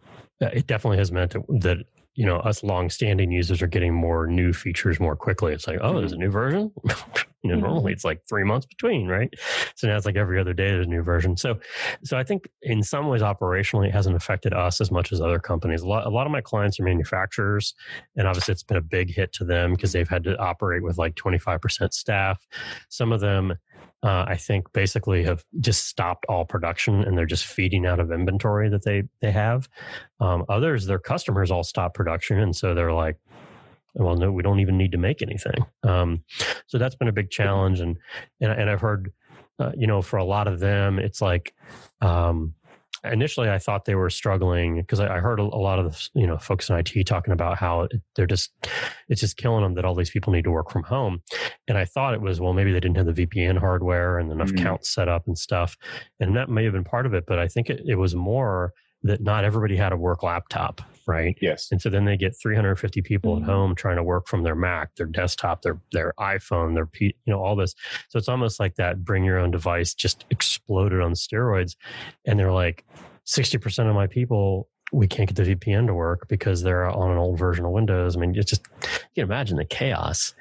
it 0.40 0.66
definitely 0.68 0.98
has 0.98 1.10
meant 1.10 1.32
that 1.60 1.78
you 2.18 2.26
know 2.26 2.38
us 2.38 2.64
long-standing 2.64 3.30
users 3.30 3.62
are 3.62 3.68
getting 3.68 3.94
more 3.94 4.26
new 4.26 4.52
features 4.52 4.98
more 4.98 5.14
quickly. 5.14 5.52
It's 5.52 5.68
like, 5.68 5.78
oh, 5.80 6.00
there's 6.00 6.10
a 6.10 6.16
mm-hmm. 6.16 6.24
new 6.24 6.30
version. 6.30 6.72
you 7.44 7.50
know, 7.50 7.60
normally 7.60 7.78
mm-hmm. 7.78 7.88
it's 7.90 8.04
like 8.04 8.22
three 8.28 8.42
months 8.42 8.66
between, 8.66 9.06
right? 9.06 9.32
So 9.76 9.86
now 9.86 9.96
it's 9.96 10.04
like 10.04 10.16
every 10.16 10.40
other 10.40 10.52
day 10.52 10.66
there's 10.66 10.88
a 10.88 10.90
new 10.90 11.04
version. 11.04 11.36
So, 11.36 11.60
so 12.02 12.18
I 12.18 12.24
think 12.24 12.48
in 12.62 12.82
some 12.82 13.06
ways 13.06 13.22
operationally 13.22 13.86
it 13.86 13.92
hasn't 13.92 14.16
affected 14.16 14.52
us 14.52 14.80
as 14.80 14.90
much 14.90 15.12
as 15.12 15.20
other 15.20 15.38
companies. 15.38 15.82
A 15.82 15.86
lot, 15.86 16.06
a 16.06 16.10
lot 16.10 16.26
of 16.26 16.32
my 16.32 16.40
clients 16.40 16.80
are 16.80 16.82
manufacturers, 16.82 17.72
and 18.16 18.26
obviously 18.26 18.50
it's 18.50 18.64
been 18.64 18.78
a 18.78 18.82
big 18.82 19.14
hit 19.14 19.32
to 19.34 19.44
them 19.44 19.74
because 19.74 19.92
they've 19.92 20.08
had 20.08 20.24
to 20.24 20.36
operate 20.38 20.82
with 20.82 20.98
like 20.98 21.14
25% 21.14 21.92
staff. 21.92 22.44
Some 22.88 23.12
of 23.12 23.20
them 23.20 23.54
uh, 24.02 24.24
I 24.28 24.36
think 24.36 24.72
basically 24.72 25.24
have 25.24 25.44
just 25.60 25.86
stopped 25.86 26.24
all 26.28 26.44
production 26.44 27.02
and 27.02 27.18
they're 27.18 27.26
just 27.26 27.46
feeding 27.46 27.84
out 27.84 27.98
of 27.98 28.12
inventory 28.12 28.68
that 28.68 28.84
they 28.84 29.04
they 29.20 29.32
have. 29.32 29.68
Um, 30.20 30.44
others, 30.48 30.86
their 30.86 30.98
customers 30.98 31.50
all 31.50 31.64
stop 31.64 31.94
production, 31.94 32.38
and 32.38 32.54
so 32.54 32.74
they're 32.74 32.92
like, 32.92 33.16
"Well, 33.94 34.16
no, 34.16 34.30
we 34.30 34.42
don't 34.42 34.60
even 34.60 34.76
need 34.78 34.92
to 34.92 34.98
make 34.98 35.20
anything." 35.20 35.66
Um, 35.82 36.22
so 36.66 36.78
that's 36.78 36.94
been 36.94 37.08
a 37.08 37.12
big 37.12 37.30
challenge, 37.30 37.80
and 37.80 37.96
and, 38.40 38.52
and 38.52 38.70
I've 38.70 38.80
heard, 38.80 39.12
uh, 39.58 39.72
you 39.76 39.86
know, 39.86 40.00
for 40.00 40.16
a 40.18 40.24
lot 40.24 40.46
of 40.48 40.60
them, 40.60 40.98
it's 40.98 41.20
like. 41.20 41.54
Um, 42.00 42.54
Initially, 43.04 43.48
I 43.48 43.58
thought 43.58 43.84
they 43.84 43.94
were 43.94 44.10
struggling 44.10 44.76
because 44.80 45.00
I, 45.00 45.16
I 45.16 45.18
heard 45.20 45.38
a, 45.40 45.44
a 45.44 45.60
lot 45.62 45.78
of 45.78 45.92
the, 45.92 46.08
you 46.20 46.26
know 46.26 46.36
folks 46.38 46.68
in 46.68 46.76
IT 46.76 47.04
talking 47.06 47.32
about 47.32 47.58
how 47.58 47.88
they're 48.16 48.26
just 48.26 48.50
it's 49.08 49.20
just 49.20 49.36
killing 49.36 49.62
them 49.62 49.74
that 49.74 49.84
all 49.84 49.94
these 49.94 50.10
people 50.10 50.32
need 50.32 50.44
to 50.44 50.50
work 50.50 50.70
from 50.70 50.82
home. 50.82 51.22
And 51.68 51.78
I 51.78 51.84
thought 51.84 52.14
it 52.14 52.20
was, 52.20 52.40
well, 52.40 52.52
maybe 52.52 52.72
they 52.72 52.80
didn't 52.80 52.96
have 52.96 53.06
the 53.14 53.26
VPN 53.26 53.58
hardware 53.58 54.18
and 54.18 54.32
enough 54.32 54.50
Mhm. 54.50 54.62
counts 54.62 54.92
set 54.92 55.08
up 55.08 55.26
and 55.26 55.38
stuff. 55.38 55.76
And 56.20 56.36
that 56.36 56.48
may 56.48 56.64
have 56.64 56.72
been 56.72 56.84
part 56.84 57.06
of 57.06 57.14
it, 57.14 57.24
but 57.26 57.38
I 57.38 57.46
think 57.48 57.70
it, 57.70 57.82
it 57.86 57.94
was 57.96 58.14
more 58.14 58.72
that 59.02 59.20
not 59.20 59.44
everybody 59.44 59.76
had 59.76 59.92
a 59.92 59.96
work 59.96 60.22
laptop, 60.24 60.80
right? 61.08 61.36
Yes. 61.40 61.68
And 61.72 61.80
so 61.82 61.88
then 61.90 62.04
they 62.04 62.16
get 62.16 62.36
350 62.40 63.02
people 63.02 63.36
Mhm. 63.36 63.40
at 63.40 63.46
home 63.46 63.74
trying 63.74 63.96
to 63.96 64.02
work 64.04 64.28
from 64.28 64.42
their 64.44 64.54
Mac, 64.54 64.94
their 64.96 65.06
desktop, 65.06 65.62
their 65.62 65.80
their 65.92 66.12
iPhone, 66.20 66.74
their 66.74 66.86
P, 66.86 67.06
you 67.24 67.32
know 67.32 67.42
all 67.42 67.56
this. 67.56 67.74
So 68.10 68.18
it's 68.18 68.28
almost 68.28 68.60
like 68.60 68.76
that 68.76 69.04
bring 69.04 69.24
your 69.24 69.38
own 69.38 69.50
device 69.50 69.94
just 69.94 70.26
exploded 70.30 71.00
on 71.00 71.12
steroids, 71.14 71.74
and 72.26 72.38
they're 72.38 72.52
like 72.52 72.84
60% 73.24 73.88
of 73.88 73.94
my 73.94 74.06
people 74.06 74.68
we 74.90 75.06
can't 75.06 75.28
get 75.28 75.36
the 75.36 75.54
VPN 75.54 75.86
to 75.86 75.92
work 75.92 76.26
because 76.28 76.62
they're 76.62 76.86
on 76.88 77.10
an 77.10 77.18
old 77.18 77.38
version 77.38 77.66
of 77.66 77.72
Windows. 77.72 78.16
I 78.16 78.20
mean, 78.20 78.34
it's 78.34 78.48
just 78.48 78.66
you 78.82 79.22
can 79.22 79.24
imagine 79.24 79.58
the 79.58 79.66
chaos. 79.66 80.32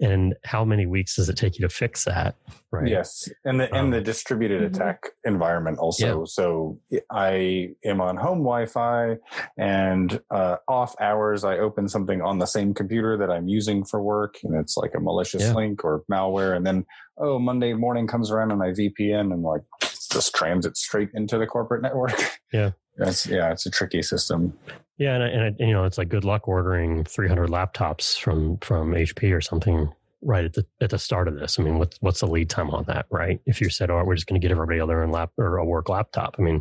And 0.00 0.34
how 0.44 0.64
many 0.64 0.86
weeks 0.86 1.16
does 1.16 1.28
it 1.28 1.36
take 1.36 1.58
you 1.58 1.62
to 1.66 1.74
fix 1.74 2.04
that? 2.04 2.36
Right. 2.70 2.86
Yes, 2.88 3.28
and 3.44 3.58
the 3.60 3.64
Um, 3.74 3.86
and 3.86 3.92
the 3.94 4.00
distributed 4.00 4.62
Mhm. 4.62 4.66
attack 4.74 5.08
environment 5.24 5.78
also. 5.78 6.24
So 6.24 6.78
I 7.10 7.74
am 7.84 8.00
on 8.00 8.16
home 8.16 8.38
Wi-Fi, 8.38 9.16
and 9.56 10.20
uh, 10.30 10.56
off 10.68 10.94
hours 11.00 11.44
I 11.44 11.58
open 11.58 11.88
something 11.88 12.20
on 12.22 12.38
the 12.38 12.46
same 12.46 12.74
computer 12.74 13.16
that 13.16 13.30
I'm 13.30 13.48
using 13.48 13.84
for 13.84 14.02
work, 14.02 14.36
and 14.44 14.54
it's 14.54 14.76
like 14.76 14.94
a 14.94 15.00
malicious 15.00 15.42
Yeah. 15.42 15.54
link 15.54 15.84
or 15.84 16.04
malware. 16.10 16.56
And 16.56 16.66
then 16.66 16.86
oh, 17.20 17.38
Monday 17.38 17.72
morning 17.74 18.06
comes 18.06 18.30
around 18.30 18.52
and 18.52 18.62
I 18.62 18.70
VPN 18.70 19.32
and 19.32 19.42
like 19.42 19.62
just 19.80 20.32
transit 20.36 20.76
straight 20.76 21.08
into 21.14 21.36
the 21.36 21.46
corporate 21.46 21.82
network. 21.82 22.14
Yeah. 22.52 22.70
That's 22.96 23.26
yeah, 23.26 23.50
it's 23.50 23.66
a 23.66 23.70
tricky 23.70 24.02
system. 24.02 24.56
Yeah, 24.98 25.14
and, 25.14 25.22
I- 25.24 25.28
and, 25.28 25.42
I- 25.60 25.64
you 25.64 25.72
know, 25.72 25.84
it's 25.84 25.96
like 25.98 26.08
good 26.08 26.24
luck 26.24 26.48
ordering 26.48 27.04
300 27.04 27.48
laptops 27.48 28.18
from 28.18 28.58
from 28.58 28.92
HP 28.92 29.32
or 29.34 29.40
something 29.40 29.92
right 30.22 30.44
at 30.44 30.52
the 30.54 30.66
at 30.80 30.90
the 30.90 30.98
start 30.98 31.28
of 31.28 31.38
this. 31.38 31.58
I 31.58 31.62
mean, 31.62 31.78
what's 31.78 31.96
what's 32.00 32.20
the 32.20 32.26
lead 32.26 32.50
time 32.50 32.70
on 32.70 32.82
that, 32.88 33.06
right? 33.10 33.40
If 33.46 33.60
you 33.60 33.70
said, 33.70 33.90
"Oh, 33.90 34.02
we're 34.04 34.16
just 34.16 34.26
going 34.26 34.40
to 34.40 34.44
get 34.44 34.50
everybody 34.50 34.80
other 34.80 35.02
in 35.04 35.12
lap 35.12 35.30
or 35.38 35.58
a 35.58 35.64
work 35.64 35.88
laptop," 35.88 36.34
I 36.38 36.42
mean, 36.42 36.60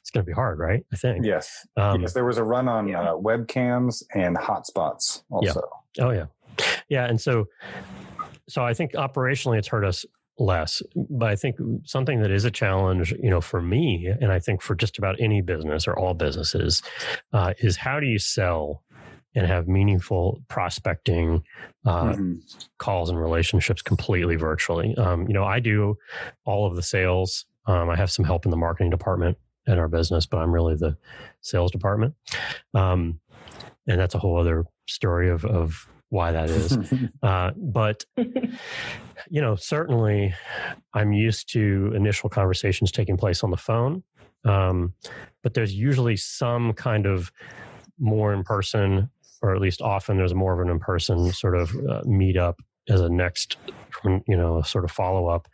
it's 0.00 0.10
going 0.10 0.24
to 0.24 0.26
be 0.28 0.32
hard, 0.34 0.60
right? 0.60 0.84
I 0.92 0.96
think. 0.96 1.24
Yes, 1.26 1.66
Um, 1.76 2.02
yes. 2.02 2.12
There 2.12 2.24
was 2.24 2.38
a 2.38 2.44
run 2.44 2.68
on 2.68 2.86
Yeah. 2.86 3.00
uh, 3.02 3.14
webcams 3.16 4.04
and 4.14 4.36
hotspots 4.36 5.22
also. 5.30 5.68
Oh 5.98 6.10
yeah, 6.10 6.26
yeah, 6.88 7.06
and 7.06 7.20
so 7.20 7.48
so 8.48 8.64
I 8.64 8.74
think 8.74 8.92
operationally 8.92 9.58
it's 9.58 9.68
hurt 9.68 9.84
us 9.84 10.06
less, 10.42 10.82
but 10.94 11.28
I 11.28 11.36
think 11.36 11.56
something 11.84 12.20
that 12.20 12.30
is 12.30 12.44
a 12.44 12.50
challenge, 12.50 13.12
you 13.12 13.30
know, 13.30 13.40
for 13.40 13.62
me, 13.62 14.06
and 14.20 14.32
I 14.32 14.38
think 14.38 14.60
for 14.60 14.74
just 14.74 14.98
about 14.98 15.16
any 15.20 15.40
business 15.40 15.86
or 15.86 15.98
all 15.98 16.14
businesses, 16.14 16.82
uh, 17.32 17.54
is 17.58 17.76
how 17.76 18.00
do 18.00 18.06
you 18.06 18.18
sell 18.18 18.82
and 19.34 19.46
have 19.46 19.66
meaningful 19.66 20.42
prospecting 20.48 21.42
uh, 21.86 22.12
Mhm. 22.12 22.40
calls 22.78 23.08
and 23.08 23.18
relationships 23.18 23.80
completely 23.80 24.36
virtually. 24.36 24.94
Um, 24.96 25.26
you 25.26 25.32
know, 25.32 25.44
I 25.44 25.58
do 25.58 25.96
all 26.44 26.66
of 26.66 26.76
the 26.76 26.82
sales. 26.82 27.46
Um, 27.66 27.88
I 27.88 27.96
have 27.96 28.10
some 28.10 28.24
help 28.24 28.44
in 28.44 28.50
the 28.50 28.56
marketing 28.56 28.90
department 28.90 29.38
in 29.66 29.78
our 29.78 29.88
business, 29.88 30.26
but 30.26 30.38
I'm 30.38 30.52
really 30.52 30.74
the 30.74 30.96
sales 31.40 31.70
department. 31.70 32.14
Um, 32.74 33.20
and 33.86 33.98
that's 33.98 34.14
a 34.14 34.18
whole 34.18 34.38
other 34.38 34.64
story 34.86 35.30
of, 35.30 35.44
of 35.44 35.88
why 36.12 36.30
that 36.30 36.50
is. 36.50 36.78
Uh, 37.22 37.52
but 37.56 38.04
you 39.30 39.40
know, 39.40 39.54
certainly 39.54 40.34
I'm 40.92 41.12
used 41.12 41.52
to 41.52 41.92
initial 41.94 42.28
conversations 42.28 42.90
taking 42.90 43.16
place 43.16 43.44
on 43.44 43.50
the 43.50 43.56
phone. 43.56 44.02
Um, 44.44 44.94
but 45.42 45.54
there's 45.54 45.72
usually 45.72 46.16
some 46.16 46.72
kind 46.72 47.06
of 47.06 47.32
more 47.98 48.32
in 48.34 48.42
person, 48.42 49.08
or 49.40 49.54
at 49.54 49.60
least 49.60 49.80
often 49.80 50.16
there's 50.16 50.34
more 50.34 50.52
of 50.52 50.60
an 50.60 50.68
in 50.68 50.80
person 50.80 51.32
sort 51.32 51.56
of 51.56 51.74
uh, 51.88 52.02
meet 52.04 52.36
up 52.36 52.60
as 52.88 53.00
a 53.00 53.08
next, 53.08 53.56
you 54.04 54.36
know, 54.36 54.62
sort 54.62 54.84
of 54.84 54.90
follow 54.90 55.28
up 55.28 55.46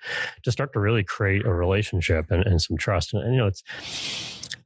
to 0.42 0.50
start 0.50 0.72
to 0.72 0.80
really 0.80 1.04
create 1.04 1.44
a 1.44 1.52
relationship 1.52 2.30
and, 2.30 2.44
and 2.44 2.62
some 2.62 2.78
trust. 2.78 3.12
And, 3.12 3.22
and, 3.22 3.34
you 3.34 3.40
know, 3.40 3.46
it's, 3.46 3.62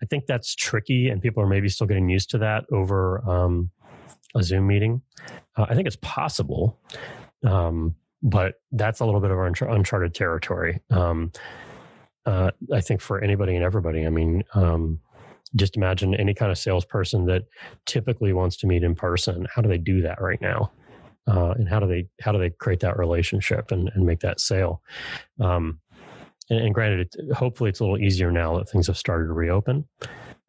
I 0.00 0.06
think 0.06 0.26
that's 0.26 0.54
tricky 0.54 1.08
and 1.08 1.20
people 1.20 1.42
are 1.42 1.48
maybe 1.48 1.68
still 1.68 1.88
getting 1.88 2.08
used 2.08 2.30
to 2.30 2.38
that 2.38 2.64
over 2.70 3.28
um, 3.28 3.70
a 4.34 4.42
Zoom 4.42 4.66
meeting. 4.66 5.02
Uh, 5.56 5.66
I 5.68 5.74
think 5.74 5.86
it's 5.86 5.98
possible. 6.00 6.78
Um, 7.44 7.94
but 8.22 8.54
that's 8.70 9.00
a 9.00 9.04
little 9.04 9.20
bit 9.20 9.30
of 9.30 9.38
our 9.38 9.46
uncharted 9.46 10.14
territory. 10.14 10.80
Um, 10.90 11.32
uh, 12.24 12.52
I 12.72 12.80
think 12.80 13.00
for 13.00 13.20
anybody 13.20 13.56
and 13.56 13.64
everybody, 13.64 14.06
I 14.06 14.10
mean, 14.10 14.44
um, 14.54 15.00
just 15.56 15.76
imagine 15.76 16.14
any 16.14 16.32
kind 16.34 16.50
of 16.50 16.58
salesperson 16.58 17.26
that 17.26 17.42
typically 17.84 18.32
wants 18.32 18.56
to 18.58 18.66
meet 18.66 18.84
in 18.84 18.94
person. 18.94 19.46
How 19.52 19.60
do 19.60 19.68
they 19.68 19.78
do 19.78 20.00
that 20.02 20.20
right 20.20 20.40
now? 20.40 20.70
Uh, 21.26 21.50
and 21.50 21.68
how 21.68 21.78
do 21.78 21.86
they 21.86 22.08
how 22.20 22.32
do 22.32 22.38
they 22.38 22.50
create 22.50 22.80
that 22.80 22.98
relationship 22.98 23.70
and, 23.70 23.90
and 23.94 24.06
make 24.06 24.20
that 24.20 24.40
sale? 24.40 24.82
Um, 25.40 25.80
and, 26.50 26.60
and 26.60 26.74
granted, 26.74 27.14
it, 27.14 27.34
hopefully 27.34 27.70
it's 27.70 27.80
a 27.80 27.84
little 27.84 27.98
easier 27.98 28.30
now 28.30 28.58
that 28.58 28.68
things 28.68 28.86
have 28.86 28.96
started 28.96 29.26
to 29.26 29.32
reopen. 29.32 29.84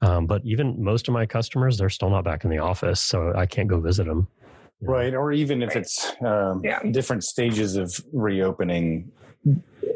Um, 0.04 0.26
but 0.28 0.42
even 0.44 0.84
most 0.84 1.08
of 1.08 1.14
my 1.14 1.26
customers, 1.26 1.78
they're 1.78 1.90
still 1.90 2.10
not 2.10 2.24
back 2.26 2.44
in 2.44 2.50
the 2.50 2.58
office, 2.60 3.00
so 3.00 3.34
I 3.36 3.46
can't 3.46 3.70
go 3.70 3.80
visit 3.80 4.06
them. 4.06 4.28
you 4.82 4.88
know. 4.88 4.94
Right. 4.96 5.14
Or 5.16 5.32
even 5.32 5.62
if 5.64 5.70
Right. 5.70 5.78
it's 5.78 6.14
um, 6.22 6.60
Yeah. 6.64 6.82
different 6.92 7.24
stages 7.24 7.78
of 7.78 7.94
reopening, 8.12 9.12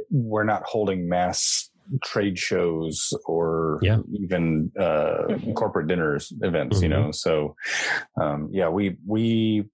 we're 0.09 0.45
not 0.45 0.63
holding 0.63 1.09
mass 1.09 1.69
trade 2.05 2.37
shows 2.39 3.11
or 3.25 3.79
Yeah. 3.81 3.99
even 4.13 4.71
uh, 4.79 5.37
corporate 5.55 5.87
dinners 5.87 6.31
events, 6.41 6.81
you 6.81 6.87
Mhm. 6.87 6.91
know. 6.91 7.11
So, 7.11 7.55
um, 8.21 8.49
yeah, 8.51 8.69
we, 8.69 8.97
we, 9.05 9.65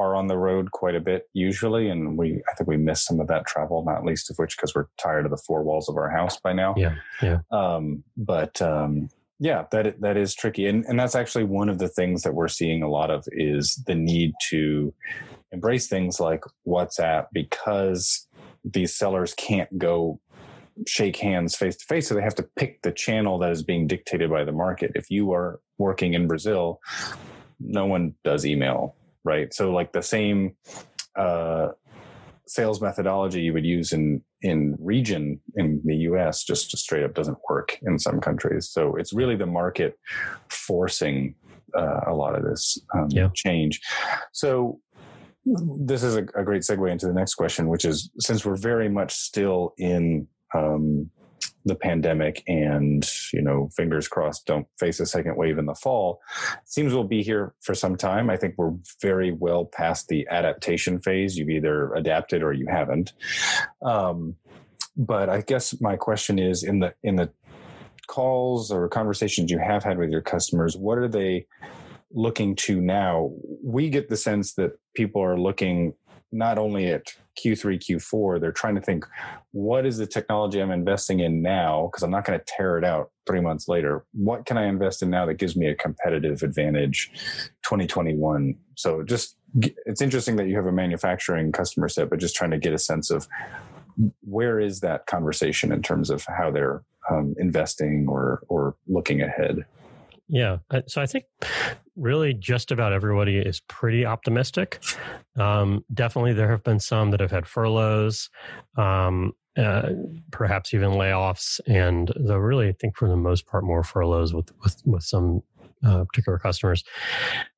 are 0.00 0.14
on 0.14 0.28
the 0.28 0.38
road 0.38 0.70
quite 0.70 0.94
a 0.94 1.00
bit 1.00 1.24
usually, 1.32 1.88
and 1.90 2.16
we 2.16 2.40
I 2.48 2.54
think 2.54 2.68
we 2.68 2.76
miss 2.76 3.02
some 3.04 3.18
of 3.18 3.26
that 3.26 3.44
travel, 3.46 3.84
not 3.84 4.04
least 4.04 4.30
of 4.30 4.36
which 4.36 4.56
because 4.56 4.72
we're 4.72 4.86
tired 4.96 5.24
of 5.24 5.32
the 5.32 5.36
four 5.44 5.64
walls 5.64 5.88
of 5.88 5.96
our 5.96 6.08
house 6.08 6.38
by 6.38 6.52
now. 6.52 6.72
Yeah, 6.76 6.94
yeah. 7.20 7.38
Um, 7.50 8.04
but 8.16 8.62
um, 8.62 9.08
yeah, 9.40 9.64
that 9.70 10.00
that 10.00 10.16
is 10.16 10.34
tricky, 10.34 10.66
and 10.66 10.84
and 10.86 10.98
that's 10.98 11.14
actually 11.14 11.44
one 11.44 11.68
of 11.68 11.78
the 11.78 11.88
things 11.88 12.22
that 12.22 12.34
we're 12.34 12.48
seeing 12.48 12.82
a 12.82 12.88
lot 12.88 13.10
of 13.10 13.24
is 13.32 13.82
the 13.86 13.94
need 13.94 14.32
to 14.50 14.92
embrace 15.52 15.86
things 15.86 16.18
like 16.18 16.42
WhatsApp 16.66 17.26
because 17.32 18.26
these 18.64 18.94
sellers 18.94 19.34
can't 19.34 19.78
go 19.78 20.20
shake 20.86 21.16
hands 21.16 21.54
face 21.54 21.76
to 21.76 21.84
face, 21.84 22.08
so 22.08 22.14
they 22.14 22.22
have 22.22 22.34
to 22.34 22.48
pick 22.56 22.82
the 22.82 22.92
channel 22.92 23.38
that 23.38 23.52
is 23.52 23.62
being 23.62 23.86
dictated 23.86 24.30
by 24.30 24.44
the 24.44 24.52
market. 24.52 24.92
If 24.94 25.10
you 25.10 25.32
are 25.32 25.60
working 25.78 26.14
in 26.14 26.26
Brazil, 26.26 26.80
no 27.60 27.86
one 27.86 28.14
does 28.24 28.44
email, 28.44 28.96
right? 29.24 29.54
So 29.54 29.72
like 29.72 29.92
the 29.92 30.02
same. 30.02 30.56
Uh, 31.16 31.70
sales 32.46 32.80
methodology 32.80 33.42
you 33.42 33.52
would 33.52 33.66
use 33.66 33.92
in 33.92 34.22
in 34.42 34.76
region 34.78 35.40
in 35.56 35.80
the 35.84 35.96
US 35.96 36.44
just, 36.44 36.70
just 36.70 36.84
straight 36.84 37.04
up 37.04 37.14
doesn't 37.14 37.38
work 37.48 37.78
in 37.82 37.98
some 37.98 38.20
countries. 38.20 38.68
So 38.70 38.96
it's 38.96 39.12
really 39.12 39.36
the 39.36 39.46
market 39.46 39.98
forcing 40.48 41.34
uh, 41.76 42.00
a 42.06 42.14
lot 42.14 42.34
of 42.34 42.44
this 42.44 42.78
um, 42.94 43.08
Yeah. 43.10 43.28
change. 43.34 43.80
So 44.32 44.80
this 45.44 46.02
is 46.02 46.16
a, 46.16 46.22
a 46.34 46.44
great 46.44 46.62
segue 46.62 46.90
into 46.90 47.06
the 47.06 47.12
next 47.12 47.34
question, 47.34 47.68
which 47.68 47.84
is 47.84 48.10
since 48.18 48.44
we're 48.44 48.56
very 48.56 48.88
much 48.88 49.14
still 49.14 49.74
in 49.78 50.28
um, 50.54 51.10
the 51.68 51.74
pandemic 51.74 52.42
and 52.46 53.08
you 53.32 53.40
know 53.40 53.68
fingers 53.76 54.08
crossed 54.08 54.46
don't 54.46 54.66
face 54.78 55.00
a 55.00 55.06
second 55.06 55.36
wave 55.36 55.58
in 55.58 55.66
the 55.66 55.74
fall. 55.74 56.20
Seems 56.64 56.92
we'll 56.92 57.04
be 57.04 57.22
here 57.22 57.54
for 57.60 57.74
some 57.74 57.96
time. 57.96 58.30
I 58.30 58.36
think 58.36 58.54
we're 58.56 58.74
very 59.00 59.32
well 59.32 59.64
past 59.64 60.08
the 60.08 60.26
adaptation 60.30 61.00
phase. 61.00 61.36
You've 61.36 61.50
either 61.50 61.94
adapted 61.94 62.42
or 62.42 62.52
you 62.52 62.66
haven't. 62.66 63.12
Um, 63.82 64.36
but 65.00 65.28
i 65.28 65.40
guess 65.40 65.80
my 65.80 65.94
question 65.94 66.40
is 66.40 66.64
in 66.64 66.80
the 66.80 66.92
in 67.04 67.14
the 67.14 67.30
calls 68.08 68.72
or 68.72 68.88
conversations 68.88 69.48
you 69.48 69.58
have 69.58 69.84
had 69.84 69.96
with 69.96 70.10
your 70.10 70.22
customers 70.22 70.76
what 70.76 70.98
are 70.98 71.06
they 71.06 71.46
looking 72.10 72.56
to 72.56 72.80
now, 72.80 73.30
we 73.62 73.90
get 73.90 74.08
the 74.08 74.16
sense 74.16 74.54
that 74.54 74.72
people 74.94 75.22
are 75.22 75.38
looking 75.38 75.94
not 76.32 76.58
only 76.58 76.86
at 76.88 77.06
Q3, 77.38 77.78
Q4, 77.78 78.40
they're 78.40 78.52
trying 78.52 78.74
to 78.74 78.80
think, 78.80 79.06
what 79.52 79.86
is 79.86 79.96
the 79.98 80.06
technology 80.06 80.60
I'm 80.60 80.70
investing 80.70 81.20
in 81.20 81.40
now? 81.42 81.88
Because 81.90 82.02
I'm 82.02 82.10
not 82.10 82.24
going 82.24 82.38
to 82.38 82.44
tear 82.46 82.78
it 82.78 82.84
out 82.84 83.10
three 83.26 83.40
months 83.40 83.68
later. 83.68 84.04
What 84.12 84.44
can 84.44 84.58
I 84.58 84.66
invest 84.66 85.02
in 85.02 85.10
now 85.10 85.26
that 85.26 85.34
gives 85.34 85.56
me 85.56 85.68
a 85.68 85.74
competitive 85.74 86.42
advantage 86.42 87.10
2021? 87.64 88.56
So 88.76 89.02
just, 89.02 89.36
it's 89.86 90.02
interesting 90.02 90.36
that 90.36 90.48
you 90.48 90.56
have 90.56 90.66
a 90.66 90.72
manufacturing 90.72 91.52
customer 91.52 91.88
set, 91.88 92.10
but 92.10 92.18
just 92.18 92.36
trying 92.36 92.50
to 92.50 92.58
get 92.58 92.72
a 92.72 92.78
sense 92.78 93.10
of 93.10 93.28
where 94.22 94.60
is 94.60 94.80
that 94.80 95.06
conversation 95.06 95.72
in 95.72 95.82
terms 95.82 96.10
of 96.10 96.24
how 96.26 96.50
they're 96.50 96.82
um, 97.10 97.34
investing 97.38 98.06
or, 98.08 98.42
or 98.48 98.76
looking 98.86 99.22
ahead? 99.22 99.64
Yeah. 100.28 100.58
So 100.86 101.00
I 101.00 101.06
think 101.06 101.24
really 101.96 102.34
just 102.34 102.70
about 102.70 102.92
everybody 102.92 103.38
is 103.38 103.60
pretty 103.60 104.04
optimistic. 104.04 104.82
Um, 105.36 105.84
definitely, 105.92 106.34
there 106.34 106.50
have 106.50 106.62
been 106.62 106.80
some 106.80 107.10
that 107.10 107.20
have 107.20 107.30
had 107.30 107.46
furloughs, 107.46 108.28
um, 108.76 109.32
uh, 109.56 109.90
perhaps 110.30 110.74
even 110.74 110.90
layoffs, 110.90 111.60
and 111.66 112.12
though 112.16 112.36
really, 112.36 112.68
I 112.68 112.72
think 112.72 112.96
for 112.96 113.08
the 113.08 113.16
most 113.16 113.46
part, 113.46 113.64
more 113.64 113.82
furloughs 113.82 114.34
with 114.34 114.50
with, 114.62 114.80
with 114.84 115.02
some 115.02 115.42
uh, 115.84 116.04
particular 116.04 116.38
customers. 116.38 116.84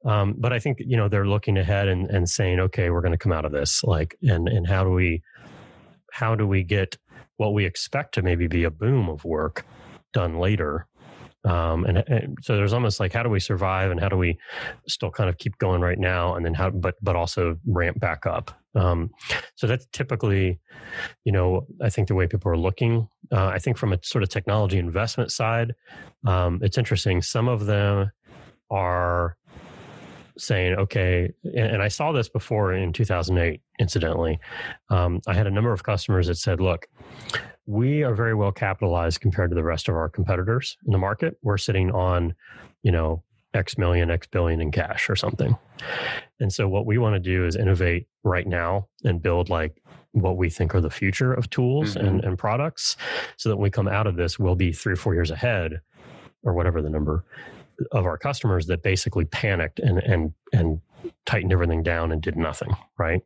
Um, 0.04 0.34
but 0.38 0.52
I 0.52 0.58
think 0.58 0.78
you 0.80 0.96
know 0.96 1.08
they're 1.08 1.26
looking 1.26 1.58
ahead 1.58 1.88
and, 1.88 2.08
and 2.10 2.28
saying, 2.28 2.60
okay, 2.60 2.90
we're 2.90 3.02
going 3.02 3.12
to 3.12 3.18
come 3.18 3.32
out 3.32 3.44
of 3.44 3.52
this. 3.52 3.82
Like, 3.82 4.16
and 4.22 4.48
and 4.48 4.66
how 4.66 4.84
do 4.84 4.90
we 4.90 5.22
how 6.12 6.34
do 6.36 6.46
we 6.46 6.62
get 6.62 6.96
what 7.36 7.52
we 7.52 7.64
expect 7.64 8.14
to 8.14 8.22
maybe 8.22 8.46
be 8.46 8.64
a 8.64 8.70
boom 8.70 9.08
of 9.08 9.24
work 9.24 9.64
done 10.12 10.38
later 10.38 10.86
um, 11.44 11.84
and, 11.84 11.98
and, 11.98 12.38
so 12.42 12.56
there's 12.56 12.72
almost 12.72 13.00
like 13.00 13.12
how 13.12 13.22
do 13.22 13.30
we 13.30 13.40
survive 13.40 13.90
and 13.90 13.98
how 13.98 14.08
do 14.08 14.16
we 14.16 14.38
still 14.86 15.10
kind 15.10 15.30
of 15.30 15.38
keep 15.38 15.56
going 15.58 15.80
right 15.80 15.98
now? 15.98 16.34
And 16.34 16.44
then 16.44 16.54
how 16.54 16.70
but 16.70 16.96
but 17.02 17.16
also 17.16 17.58
ramp 17.66 17.98
back 17.98 18.26
up. 18.26 18.50
Um, 18.74 19.10
so 19.56 19.66
that's 19.66 19.86
typically 19.92 20.60
you 21.24 21.32
know 21.32 21.66
i 21.82 21.90
think 21.90 22.06
the 22.06 22.14
way 22.14 22.28
people 22.28 22.52
are 22.52 22.56
looking 22.56 23.08
uh, 23.32 23.46
i 23.46 23.58
think 23.58 23.76
from 23.76 23.92
a 23.92 23.98
sort 24.04 24.22
of 24.22 24.28
technology 24.28 24.78
investment 24.78 25.32
side 25.32 25.74
um, 26.26 26.60
it's 26.62 26.78
interesting. 26.78 27.22
Some 27.22 27.48
of 27.48 27.66
them 27.66 28.10
are 28.70 29.36
saying 30.38 30.74
okay 30.74 31.30
and, 31.44 31.54
and 31.66 31.82
i 31.82 31.88
saw 31.88 32.12
this 32.12 32.28
before 32.28 32.72
in 32.72 32.92
2008 32.92 33.60
incidentally. 33.78 34.38
Um, 34.88 35.20
i 35.26 35.34
had 35.34 35.46
a 35.46 35.50
number 35.50 35.72
of 35.72 35.82
customers 35.82 36.28
that 36.28 36.36
said 36.36 36.60
look 36.60 36.86
we 37.70 38.02
are 38.02 38.14
very 38.14 38.34
well 38.34 38.50
capitalized 38.50 39.20
compared 39.20 39.48
to 39.50 39.54
the 39.54 39.62
rest 39.62 39.88
of 39.88 39.94
our 39.94 40.08
competitors 40.08 40.76
in 40.84 40.92
the 40.92 40.98
market. 40.98 41.36
We're 41.42 41.56
sitting 41.56 41.92
on, 41.92 42.34
you 42.82 42.90
know, 42.90 43.22
X 43.54 43.78
million, 43.78 44.10
X 44.10 44.26
billion 44.26 44.60
in 44.60 44.72
cash 44.72 45.08
or 45.08 45.14
something. 45.14 45.56
And 46.40 46.52
so 46.52 46.68
what 46.68 46.84
we 46.84 46.98
want 46.98 47.14
to 47.14 47.20
do 47.20 47.46
is 47.46 47.54
innovate 47.54 48.08
right 48.24 48.46
now 48.46 48.88
and 49.04 49.22
build 49.22 49.50
like 49.50 49.80
what 50.12 50.36
we 50.36 50.50
think 50.50 50.74
are 50.74 50.80
the 50.80 50.90
future 50.90 51.32
of 51.32 51.48
tools 51.50 51.94
mm-hmm. 51.94 52.06
and, 52.06 52.24
and 52.24 52.36
products 52.36 52.96
so 53.36 53.48
that 53.48 53.56
when 53.56 53.64
we 53.64 53.70
come 53.70 53.86
out 53.86 54.08
of 54.08 54.16
this, 54.16 54.36
we'll 54.36 54.56
be 54.56 54.72
three 54.72 54.94
or 54.94 54.96
four 54.96 55.14
years 55.14 55.30
ahead 55.30 55.80
or 56.42 56.54
whatever 56.54 56.82
the 56.82 56.90
number 56.90 57.24
of 57.92 58.04
our 58.04 58.18
customers 58.18 58.66
that 58.66 58.82
basically 58.82 59.24
panicked 59.26 59.78
and 59.78 59.98
and 60.00 60.32
and 60.52 60.80
tightened 61.26 61.52
everything 61.52 61.82
down 61.82 62.12
and 62.12 62.22
did 62.22 62.36
nothing 62.36 62.74
right? 62.98 63.20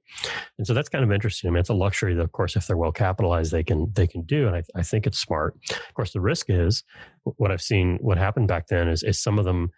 And 0.59 0.67
so 0.67 0.75
that's 0.75 0.89
kind 0.89 1.05
of 1.05 1.11
interesting. 1.13 1.49
I 1.49 1.53
mean 1.53 1.61
it's 1.61 1.71
a 1.71 1.75
luxury 1.75 2.15
that 2.15 2.23
of 2.23 2.33
course 2.33 2.57
if 2.57 2.67
they're 2.67 2.77
well 2.77 2.93
capitalized 2.93 3.53
they 3.53 3.65
can 3.65 3.91
they 3.95 4.07
can 4.07 4.23
do 4.23 4.47
and 4.47 4.57
I, 4.57 4.63
I 4.75 4.83
think 4.83 5.07
it's 5.07 5.19
smart. 5.19 5.57
Of 5.71 5.95
course 5.95 6.13
the 6.13 6.21
risk 6.21 6.47
is 6.49 6.85
what 7.37 7.51
i've 7.51 7.63
seen 7.63 7.99
what 8.01 8.19
happened 8.19 8.49
back 8.49 8.67
then 8.69 8.89
is, 8.89 9.03
is 9.03 9.21
some 9.21 9.39
of 9.39 9.45
them 9.45 9.71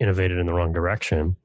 innovated 0.00 0.38
in 0.38 0.46
the 0.46 0.52
wrong 0.52 0.72
direction 0.72 1.36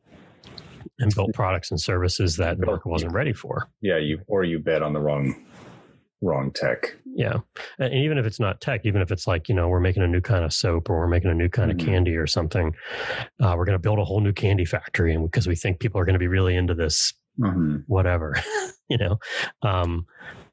and 0.99 1.13
built 1.15 1.33
products 1.33 1.71
and 1.71 1.79
services 1.79 2.37
that 2.37 2.59
the 2.59 2.65
market 2.65 2.87
wasn't 2.87 3.11
ready 3.13 3.33
for. 3.33 3.69
Yeah 3.81 3.97
you 3.97 4.19
or 4.27 4.43
you 4.43 4.59
bet 4.59 4.81
on 4.81 4.93
the 4.93 4.99
wrong 4.99 5.45
wrong 6.25 6.51
tech. 6.51 6.95
Yeah. 7.15 7.37
And 7.79 7.93
even 7.93 8.17
if 8.17 8.25
it's 8.25 8.39
not 8.39 8.59
tech, 8.59 8.81
even 8.83 9.01
if 9.01 9.11
it's 9.11 9.27
like, 9.27 9.47
you 9.47 9.55
know, 9.55 9.69
we're 9.69 9.79
making 9.79 10.03
a 10.03 10.07
new 10.07 10.21
kind 10.21 10.43
of 10.43 10.53
soap 10.53 10.89
or 10.89 10.99
we're 10.99 11.07
making 11.07 11.31
a 11.31 11.35
new 11.35 11.47
kind 11.47 11.71
mm-hmm. 11.71 11.79
of 11.79 11.85
candy 11.85 12.15
or 12.15 12.27
something, 12.27 12.75
uh, 13.41 13.55
we're 13.57 13.65
going 13.65 13.77
to 13.77 13.79
build 13.79 13.99
a 13.99 14.03
whole 14.03 14.19
new 14.19 14.33
candy 14.33 14.65
factory 14.65 15.13
and 15.13 15.23
because 15.23 15.47
we 15.47 15.55
think 15.55 15.79
people 15.79 15.99
are 15.99 16.05
going 16.05 16.13
to 16.13 16.19
be 16.19 16.27
really 16.27 16.55
into 16.55 16.73
this, 16.73 17.13
mm-hmm. 17.39 17.77
whatever, 17.87 18.35
you 18.89 18.97
know, 18.97 19.17
um, 19.61 20.05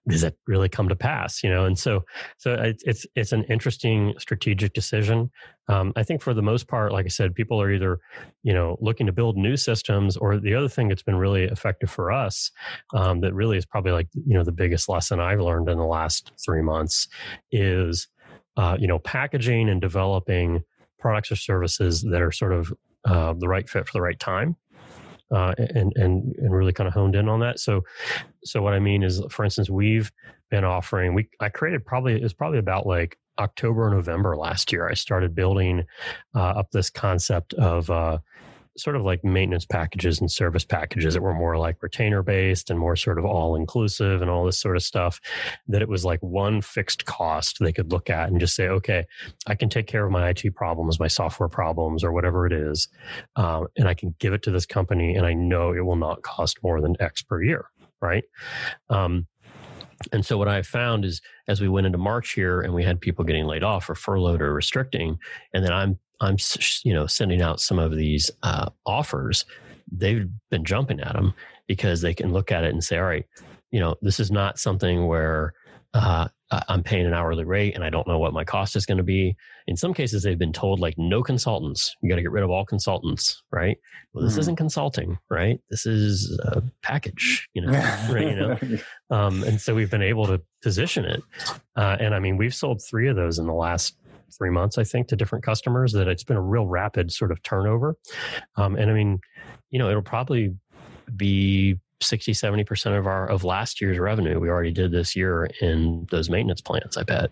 does 0.09 0.25
it 0.25 0.37
really 0.47 0.69
come 0.69 0.89
to 0.89 0.97
pass 0.97 1.43
you 1.43 1.51
know? 1.51 1.65
And 1.65 1.79
so 1.79 2.05
so 2.39 2.57
it's 2.85 3.07
it's 3.15 3.33
an 3.33 3.45
interesting 3.45 4.15
strategic 4.19 4.73
decision. 4.73 5.31
Um, 5.69 5.93
i 5.95 6.03
think 6.03 6.23
for 6.23 6.35
the 6.35 6.43
most 6.43 6.67
part 6.67 6.93
like 6.93 7.07
i 7.07 7.09
said 7.09 7.37
people 7.37 7.63
are 7.63 7.71
either 7.71 8.01
you 8.43 8.53
know 8.53 8.77
looking 8.81 9.07
to 9.07 9.13
build 9.13 9.37
new 9.37 9.57
systems 9.57 10.17
or 10.17 10.37
the 10.39 10.57
other 10.57 10.69
thing 10.69 10.89
that's 10.89 11.05
been 11.05 11.17
really 11.17 11.45
effective 11.45 11.89
for 11.89 12.11
us 12.11 12.51
um, 12.95 13.21
that 13.21 13.33
really 13.33 13.59
is 13.59 13.65
probably 13.65 13.93
like 13.93 14.09
you 14.13 14.35
know 14.35 14.43
the 14.43 14.51
biggest 14.51 14.89
lesson 14.89 15.21
i've 15.21 15.41
learned 15.41 15.69
in 15.69 15.79
the 15.79 15.85
last 15.85 16.33
three 16.45 16.63
months 16.63 17.07
is 17.53 18.09
uh, 18.57 18.77
you 18.79 18.89
know 18.89 18.99
packaging 18.99 19.69
and 19.69 19.81
developing 19.81 20.65
products 20.99 21.31
or 21.31 21.37
services 21.37 22.03
that 22.03 22.21
are 22.21 22.33
sort 22.33 22.53
of 22.53 22.73
uh, 23.05 23.33
the 23.39 23.49
right 23.49 23.69
fit 23.69 23.87
for 23.87 23.93
the 23.93 24.03
right 24.03 24.19
time 24.19 24.57
uh, 25.33 25.55
and 25.59 25.93
and 25.97 26.35
and 26.37 26.53
really 26.53 26.73
kind 26.73 26.89
of 26.89 26.95
honed 26.95 27.17
in 27.17 27.29
on 27.29 27.41
that. 27.41 27.59
So, 27.59 27.83
so 28.45 28.63
what 28.63 28.75
I 28.75 28.79
mean 28.79 29.03
is, 29.03 29.23
for 29.31 29.45
instance, 29.45 29.71
we've 29.71 30.13
been 30.51 30.65
offering. 30.65 31.15
We 31.15 31.29
I 31.41 31.49
created 31.49 31.85
probably 31.85 32.15
it 32.15 32.23
was 32.23 32.35
probably 32.35 32.59
about 32.59 32.87
like 32.87 33.19
October 33.39 33.87
or 33.87 33.91
November 33.91 34.37
last 34.37 34.73
year. 34.73 34.89
I 34.89 34.95
started 34.95 35.35
building 35.35 35.85
uh, 36.35 36.41
up 36.41 36.71
this 36.71 36.91
concept 36.91 37.55
of 37.55 37.91
uh, 37.91 38.19
sort 38.77 38.97
of 38.97 39.03
like 39.03 39.23
maintenance 39.25 39.67
packages 39.67 40.21
and 40.21 40.31
service 40.31 40.65
packages 40.65 41.15
that 41.15 41.23
were 41.23 41.35
more 41.35 41.59
like 41.59 41.83
retainer 41.83 42.23
based 42.23 42.71
and 42.71 42.79
more 42.79 42.97
sort 42.97 43.19
of 43.19 43.25
all 43.25 43.55
inclusive 43.55 44.23
and 44.23 44.31
all 44.31 44.45
this 44.45 44.59
sort 44.59 44.77
of 44.77 44.83
stuff 44.83 45.21
that 45.69 45.83
it 45.83 45.89
was 45.89 46.05
like 46.05 46.21
one 46.21 46.61
fixed 46.63 47.05
cost 47.05 47.59
they 47.61 47.73
could 47.73 47.93
look 47.93 48.09
at 48.09 48.29
and 48.29 48.41
just 48.41 48.57
say 48.57 48.69
okay 48.69 49.05
i 49.47 49.55
can 49.55 49.69
take 49.69 49.87
care 49.87 50.07
of 50.07 50.11
my 50.11 50.29
it 50.29 50.55
problems 50.55 50.99
my 50.99 51.09
software 51.09 51.49
problems 51.49 52.03
or 52.03 52.13
whatever 52.13 52.47
it 52.47 52.53
is 52.53 52.89
um, 53.37 53.67
and 53.77 53.89
i 53.89 53.95
can 53.95 54.15
give 54.19 54.33
it 54.33 54.43
to 54.43 54.51
this 54.51 54.65
company 54.65 55.15
and 55.15 55.27
i 55.27 55.35
know 55.35 55.73
it 55.73 55.85
will 55.85 55.97
not 55.97 56.23
cost 56.23 56.63
more 56.63 56.81
than 56.81 56.97
x 57.01 57.23
per 57.23 57.43
year 57.43 57.67
right? 58.03 58.25
Um, 58.91 59.27
and 60.13 60.27
so 60.27 60.37
what 60.37 60.49
I 60.49 60.63
found 60.63 61.05
is 61.05 61.23
as 61.49 61.61
we 61.61 61.69
went 61.69 61.87
into 61.87 61.97
March 61.97 62.33
here 62.33 62.61
and 62.61 62.75
we 62.75 62.83
had 62.83 63.01
people 63.01 63.25
getting 63.25 63.47
laid 63.47 63.63
off 63.63 63.89
or 63.89 63.95
furloughed 63.95 64.43
or 64.43 64.53
restricting, 64.53 65.19
and 65.55 65.65
then 65.65 65.73
I'm 65.73 65.99
I'm 66.23 66.37
you 66.85 66.95
know 66.95 67.07
sending 67.07 67.43
out 67.43 67.61
some 67.61 67.79
of 67.79 67.95
these 67.97 68.31
uh, 68.43 68.71
offers, 68.87 69.45
they've 69.91 70.29
been 70.51 70.65
jumping 70.65 71.01
at 71.01 71.13
them 71.15 71.35
because 71.67 72.01
they 72.01 72.15
can 72.15 72.33
look 72.33 72.51
at 72.51 72.65
it 72.65 72.73
and 72.73 72.83
say, 72.83 72.99
all 72.99 73.05
right, 73.05 73.27
you 73.71 73.81
know, 73.81 73.97
this 74.03 74.21
is 74.21 74.31
not 74.31 74.59
something 74.59 75.07
where 75.07 75.55
uh, 75.95 76.29
I'm 76.69 76.83
paying 76.83 77.07
an 77.07 77.15
hourly 77.15 77.45
rate 77.45 77.75
and 77.75 77.85
I 77.85 77.91
don't 77.91 78.07
know 78.07 78.19
what 78.19 78.33
my 78.33 78.45
cost 78.45 78.77
is 78.77 78.87
going 78.87 78.99
to 78.99 79.05
be. 79.05 79.37
In 79.67 79.77
some 79.77 79.95
cases, 79.95 80.23
they've 80.23 80.39
been 80.39 80.53
told 80.53 80.81
like 80.81 80.95
no 80.99 81.23
consultants. 81.23 81.95
You 82.03 82.09
got 82.09 82.17
to 82.17 82.23
get 82.23 82.31
rid 82.31 82.45
of 82.45 82.51
all 82.51 82.65
consultants, 82.65 83.43
right? 83.51 83.79
Well, 84.13 84.25
this 84.25 84.37
mm. 84.37 84.41
isn't 84.41 84.57
consulting, 84.57 85.19
right? 85.31 85.61
This 85.71 85.87
is 85.87 86.39
a 86.45 86.63
package, 86.83 87.49
you 87.55 87.63
know, 87.63 87.73
right? 88.11 88.29
You 88.29 88.37
know, 88.37 88.59
um, 89.11 89.43
and 89.45 89.61
so 89.61 89.75
we've 89.75 89.91
been 89.91 90.03
able 90.03 90.27
to 90.27 90.43
position 90.63 91.05
it. 91.05 91.23
Uh, 91.77 91.97
and 92.01 92.15
I 92.15 92.19
mean, 92.19 92.37
we've 92.37 92.55
sold 92.55 92.83
three 92.83 93.09
of 93.09 93.17
those 93.17 93.39
in 93.39 93.47
the 93.47 93.55
last 93.55 93.97
three 94.35 94.51
months, 94.51 94.79
I 94.79 94.85
think, 94.85 95.09
to 95.09 95.17
different 95.17 95.45
customers. 95.45 95.93
That 95.93 96.09
it's 96.09 96.25
been 96.25 96.37
a 96.37 96.43
real 96.43 96.67
rapid 96.67 97.13
sort 97.13 97.33
of 97.33 97.43
turnover. 97.43 97.97
Um, 98.57 98.77
and 98.77 98.91
I 98.91 98.95
mean, 98.95 99.21
you 99.71 99.79
know, 99.79 99.89
it'll 99.89 100.03
probably 100.03 100.55
be 101.17 101.79
60 102.01 102.33
70% 102.33 102.99
of 102.99 103.07
our 103.07 103.29
of 103.29 103.45
last 103.45 103.81
year's 103.81 103.99
revenue 103.99 104.41
we 104.41 104.49
already 104.49 104.73
did 104.73 104.91
this 104.91 105.15
year 105.15 105.49
in 105.61 106.07
those 106.11 106.29
maintenance 106.29 106.61
plans 106.61 106.97
i 106.97 107.03
bet 107.03 107.31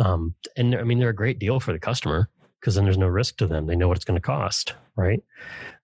um, 0.00 0.34
and 0.56 0.74
i 0.74 0.82
mean 0.82 0.98
they're 0.98 1.10
a 1.10 1.14
great 1.14 1.38
deal 1.38 1.60
for 1.60 1.72
the 1.72 1.78
customer 1.78 2.28
because 2.60 2.74
then 2.74 2.84
there's 2.84 2.98
no 2.98 3.06
risk 3.06 3.36
to 3.36 3.46
them 3.46 3.66
they 3.66 3.76
know 3.76 3.88
what 3.88 3.96
it's 3.96 4.04
going 4.04 4.16
to 4.16 4.20
cost 4.20 4.74
right 4.96 5.22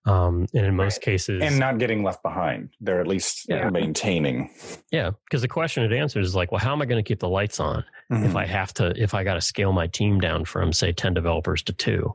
um, 0.05 0.45
and 0.53 0.65
in 0.65 0.75
most 0.75 0.97
right. 0.97 1.01
cases 1.01 1.41
and 1.41 1.57
not 1.57 1.77
getting 1.77 2.03
left 2.03 2.21
behind 2.23 2.69
they're 2.79 3.01
at 3.01 3.07
least 3.07 3.45
yeah. 3.49 3.69
maintaining 3.69 4.49
yeah 4.91 5.11
because 5.25 5.41
the 5.41 5.47
question 5.47 5.83
it 5.83 5.93
answers 5.93 6.27
is 6.27 6.35
like 6.35 6.51
well 6.51 6.59
how 6.59 6.71
am 6.71 6.81
i 6.81 6.85
going 6.85 7.03
to 7.03 7.07
keep 7.07 7.19
the 7.19 7.29
lights 7.29 7.59
on 7.59 7.83
mm-hmm. 8.11 8.23
if 8.23 8.35
i 8.35 8.45
have 8.45 8.73
to 8.73 8.93
if 9.01 9.13
i 9.13 9.23
got 9.23 9.35
to 9.35 9.41
scale 9.41 9.73
my 9.73 9.87
team 9.87 10.19
down 10.19 10.45
from 10.45 10.71
say 10.71 10.91
10 10.91 11.13
developers 11.13 11.61
to 11.63 11.73
two 11.73 12.13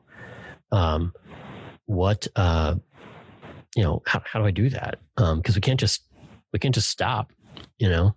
um, 0.70 1.12
what 1.86 2.26
uh, 2.36 2.74
you 3.76 3.82
know 3.82 4.02
how, 4.06 4.22
how 4.24 4.38
do 4.38 4.46
i 4.46 4.50
do 4.50 4.68
that 4.70 4.98
Um 5.16 5.38
because 5.38 5.54
um, 5.54 5.58
we 5.58 5.60
can't 5.60 5.80
just 5.80 6.02
we 6.52 6.58
can't 6.58 6.74
just 6.74 6.88
stop 6.88 7.32
you 7.82 7.88
know 7.88 8.14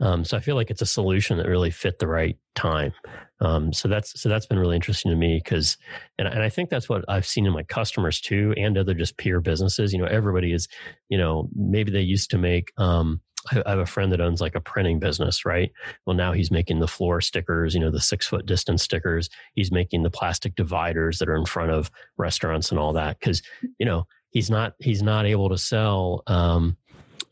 um, 0.00 0.24
so 0.24 0.36
i 0.36 0.40
feel 0.40 0.54
like 0.54 0.70
it's 0.70 0.80
a 0.80 0.86
solution 0.86 1.36
that 1.36 1.48
really 1.48 1.70
fit 1.70 1.98
the 1.98 2.06
right 2.06 2.38
time 2.54 2.92
um, 3.40 3.72
so 3.72 3.88
that's 3.88 4.18
so 4.20 4.28
that's 4.28 4.46
been 4.46 4.58
really 4.58 4.76
interesting 4.76 5.10
to 5.10 5.16
me 5.16 5.40
because 5.42 5.76
and, 6.18 6.28
and 6.28 6.42
i 6.42 6.48
think 6.48 6.70
that's 6.70 6.88
what 6.88 7.04
i've 7.08 7.26
seen 7.26 7.44
in 7.44 7.52
my 7.52 7.64
customers 7.64 8.20
too 8.20 8.54
and 8.56 8.78
other 8.78 8.94
just 8.94 9.16
peer 9.18 9.40
businesses 9.40 9.92
you 9.92 9.98
know 9.98 10.06
everybody 10.06 10.52
is 10.52 10.68
you 11.08 11.18
know 11.18 11.48
maybe 11.54 11.90
they 11.90 12.00
used 12.00 12.30
to 12.30 12.38
make 12.38 12.72
um, 12.78 13.20
I 13.64 13.70
have 13.70 13.78
a 13.78 13.86
friend 13.86 14.12
that 14.12 14.20
owns 14.20 14.40
like 14.40 14.56
a 14.56 14.60
printing 14.60 14.98
business, 14.98 15.44
right? 15.44 15.70
Well, 16.04 16.16
now 16.16 16.32
he's 16.32 16.50
making 16.50 16.80
the 16.80 16.88
floor 16.88 17.20
stickers, 17.20 17.72
you 17.72 17.80
know, 17.80 17.90
the 17.90 18.00
six 18.00 18.26
foot 18.26 18.44
distance 18.44 18.82
stickers. 18.82 19.30
He's 19.54 19.70
making 19.70 20.02
the 20.02 20.10
plastic 20.10 20.56
dividers 20.56 21.18
that 21.18 21.28
are 21.28 21.36
in 21.36 21.46
front 21.46 21.70
of 21.70 21.90
restaurants 22.18 22.70
and 22.70 22.80
all 22.80 22.92
that. 22.94 23.20
Cause, 23.20 23.40
you 23.78 23.86
know, 23.86 24.06
he's 24.30 24.50
not 24.50 24.74
he's 24.80 25.02
not 25.02 25.24
able 25.24 25.48
to 25.48 25.56
sell. 25.56 26.22
Um, 26.26 26.76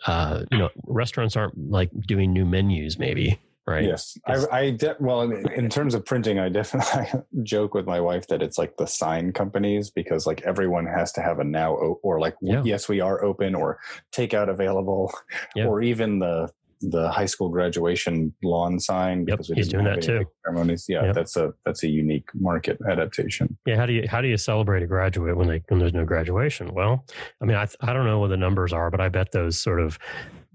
uh, 0.06 0.44
you 0.50 0.58
know, 0.58 0.70
restaurants 0.86 1.36
aren't 1.36 1.70
like 1.70 1.90
doing 2.06 2.32
new 2.32 2.44
menus, 2.44 2.98
maybe 2.98 3.38
right? 3.66 3.84
Yes, 3.84 4.16
I, 4.26 4.46
I 4.52 4.70
de- 4.70 4.96
well, 5.00 5.22
in 5.22 5.68
terms 5.68 5.94
of 5.94 6.04
printing, 6.04 6.38
I 6.38 6.48
definitely 6.48 7.20
joke 7.42 7.74
with 7.74 7.86
my 7.86 8.00
wife 8.00 8.28
that 8.28 8.42
it's 8.42 8.58
like 8.58 8.76
the 8.76 8.86
sign 8.86 9.32
companies 9.32 9.90
because 9.90 10.26
like 10.26 10.42
everyone 10.42 10.86
has 10.86 11.12
to 11.12 11.22
have 11.22 11.40
a 11.40 11.44
now 11.44 11.72
or 11.74 12.20
like 12.20 12.36
yeah. 12.40 12.62
yes 12.64 12.88
we 12.88 13.00
are 13.00 13.22
open 13.24 13.54
or 13.54 13.78
takeout 14.12 14.48
available, 14.48 15.12
yeah. 15.54 15.66
or 15.66 15.82
even 15.82 16.20
the 16.20 16.48
the 16.80 17.10
high 17.10 17.26
school 17.26 17.48
graduation 17.48 18.32
lawn 18.42 18.78
sign 18.78 19.24
because 19.24 19.48
yep, 19.48 19.56
he's 19.56 19.68
doing 19.68 19.84
that 19.84 20.02
too. 20.02 20.24
Ceremonies, 20.44 20.86
yeah, 20.88 21.06
yep. 21.06 21.14
that's 21.14 21.36
a 21.36 21.52
that's 21.64 21.82
a 21.82 21.88
unique 21.88 22.28
market 22.34 22.78
adaptation. 22.88 23.56
Yeah, 23.66 23.76
how 23.76 23.86
do 23.86 23.92
you 23.92 24.06
how 24.08 24.20
do 24.20 24.28
you 24.28 24.36
celebrate 24.36 24.82
a 24.82 24.86
graduate 24.86 25.36
when 25.36 25.48
they 25.48 25.62
when 25.68 25.80
there's 25.80 25.94
no 25.94 26.04
graduation? 26.04 26.74
Well, 26.74 27.04
I 27.40 27.44
mean, 27.44 27.56
I 27.56 27.66
I 27.80 27.92
don't 27.92 28.06
know 28.06 28.18
what 28.18 28.28
the 28.28 28.36
numbers 28.36 28.72
are, 28.72 28.90
but 28.90 29.00
I 29.00 29.08
bet 29.08 29.32
those 29.32 29.58
sort 29.58 29.80
of 29.80 29.98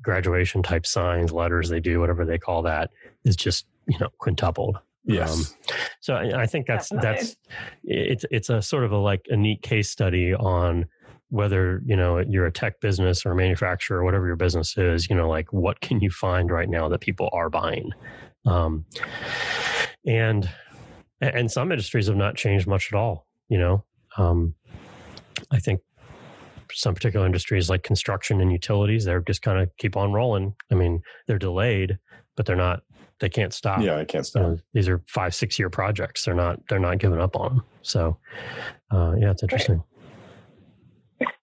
graduation 0.01 0.63
type 0.63 0.85
signs, 0.85 1.31
letters 1.31 1.69
they 1.69 1.79
do, 1.79 1.99
whatever 1.99 2.25
they 2.25 2.37
call 2.37 2.63
that, 2.63 2.91
is 3.25 3.35
just 3.35 3.65
you 3.87 3.97
know 3.99 4.09
quintupled. 4.19 4.77
Yes. 5.03 5.33
Um, 5.33 5.71
so 5.99 6.13
I, 6.13 6.43
I, 6.43 6.45
think 6.45 6.67
that's 6.67 6.89
Definitely. 6.89 7.17
that's 7.17 7.35
it's 7.83 8.25
it's 8.29 8.49
a 8.49 8.61
sort 8.61 8.83
of 8.83 8.91
a 8.91 8.97
like 8.97 9.25
a 9.29 9.35
neat 9.35 9.63
case 9.63 9.89
study 9.89 10.33
on 10.33 10.85
whether 11.31 11.81
you 11.85 11.95
know 11.95 12.19
you're 12.19 12.45
a 12.45 12.51
tech 12.51 12.79
business 12.81 13.25
or 13.25 13.31
a 13.31 13.35
manufacturer 13.35 13.99
or 13.99 14.03
whatever 14.03 14.27
your 14.27 14.35
business 14.35 14.77
is. 14.77 15.09
You 15.09 15.15
know, 15.15 15.27
like 15.27 15.51
what 15.51 15.81
can 15.81 15.99
you 16.01 16.11
find 16.11 16.51
right 16.51 16.69
now 16.69 16.87
that 16.89 16.99
people 16.99 17.29
are 17.33 17.49
buying, 17.49 17.89
um, 18.45 18.85
and 20.05 20.47
and 21.19 21.49
some 21.49 21.71
industries 21.71 22.07
have 22.07 22.17
not 22.17 22.35
changed 22.35 22.67
much 22.67 22.91
at 22.91 22.97
all. 22.97 23.27
You 23.49 23.57
know, 23.57 23.83
um, 24.17 24.55
I 25.49 25.59
think 25.59 25.81
some 26.73 26.93
particular 26.93 27.25
industries 27.25 27.69
like 27.69 27.83
construction 27.83 28.41
and 28.41 28.51
utilities, 28.51 29.05
they're 29.05 29.21
just 29.21 29.41
kind 29.41 29.59
of 29.59 29.69
keep 29.77 29.97
on 29.97 30.13
rolling. 30.13 30.55
I 30.71 30.75
mean, 30.75 31.01
they're 31.27 31.39
delayed, 31.39 31.97
but 32.35 32.45
they're 32.45 32.55
not. 32.55 32.81
They 33.19 33.29
can't 33.29 33.53
stop. 33.53 33.81
Yeah, 33.81 33.97
I 33.97 34.05
can't 34.05 34.25
stop. 34.25 34.41
You 34.41 34.49
know, 34.49 34.57
these 34.73 34.89
are 34.89 35.01
five, 35.07 35.35
six 35.35 35.59
year 35.59 35.69
projects. 35.69 36.25
They're 36.25 36.33
not. 36.33 36.59
They're 36.69 36.79
not 36.79 36.97
giving 36.97 37.21
up 37.21 37.35
on 37.35 37.55
them. 37.55 37.63
So, 37.83 38.17
uh, 38.91 39.13
yeah, 39.19 39.31
it's 39.31 39.43
interesting. 39.43 39.83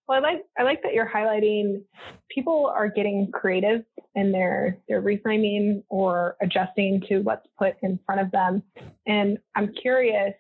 Well, 0.09 0.19
I 0.19 0.21
like 0.21 0.45
I 0.59 0.63
like 0.63 0.83
that 0.83 0.95
you're 0.95 1.09
highlighting 1.09 1.83
people 2.31 2.73
are 2.75 2.89
getting 2.89 3.31
creative 3.31 3.83
and 4.17 4.33
they're 4.33 4.79
they're 4.89 5.03
reframing 5.03 5.83
or 5.91 6.37
adjusting 6.41 7.03
to 7.09 7.19
what's 7.19 7.47
put 7.59 7.75
in 7.83 7.99
front 8.07 8.23
of 8.23 8.31
them. 8.31 8.63
And 9.07 9.39
I'm 9.55 9.75
curious 9.75 10.33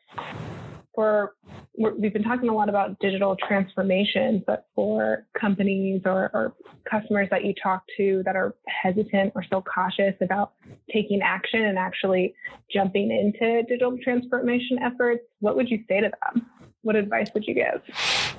for 0.94 1.34
we've 1.76 2.14
been 2.14 2.24
talking 2.24 2.48
a 2.48 2.54
lot 2.54 2.70
about 2.70 2.98
digital 2.98 3.36
transformation, 3.46 4.42
but 4.46 4.66
for 4.74 5.26
companies 5.38 6.00
or, 6.06 6.30
or, 6.34 6.54
customers 6.90 7.28
that 7.30 7.44
you 7.44 7.52
talk 7.62 7.82
to 7.98 8.22
that 8.24 8.34
are 8.34 8.54
hesitant 8.82 9.30
or 9.34 9.42
still 9.42 9.62
cautious 9.62 10.14
about 10.22 10.54
taking 10.90 11.20
action 11.20 11.62
and 11.66 11.76
actually 11.76 12.34
jumping 12.72 13.10
into 13.10 13.62
digital 13.64 13.96
transformation 14.02 14.78
efforts, 14.82 15.20
what 15.40 15.54
would 15.54 15.68
you 15.68 15.78
say 15.86 16.00
to 16.00 16.10
them? 16.10 16.46
What 16.80 16.96
advice 16.96 17.28
would 17.34 17.44
you 17.46 17.54
give? 17.54 18.38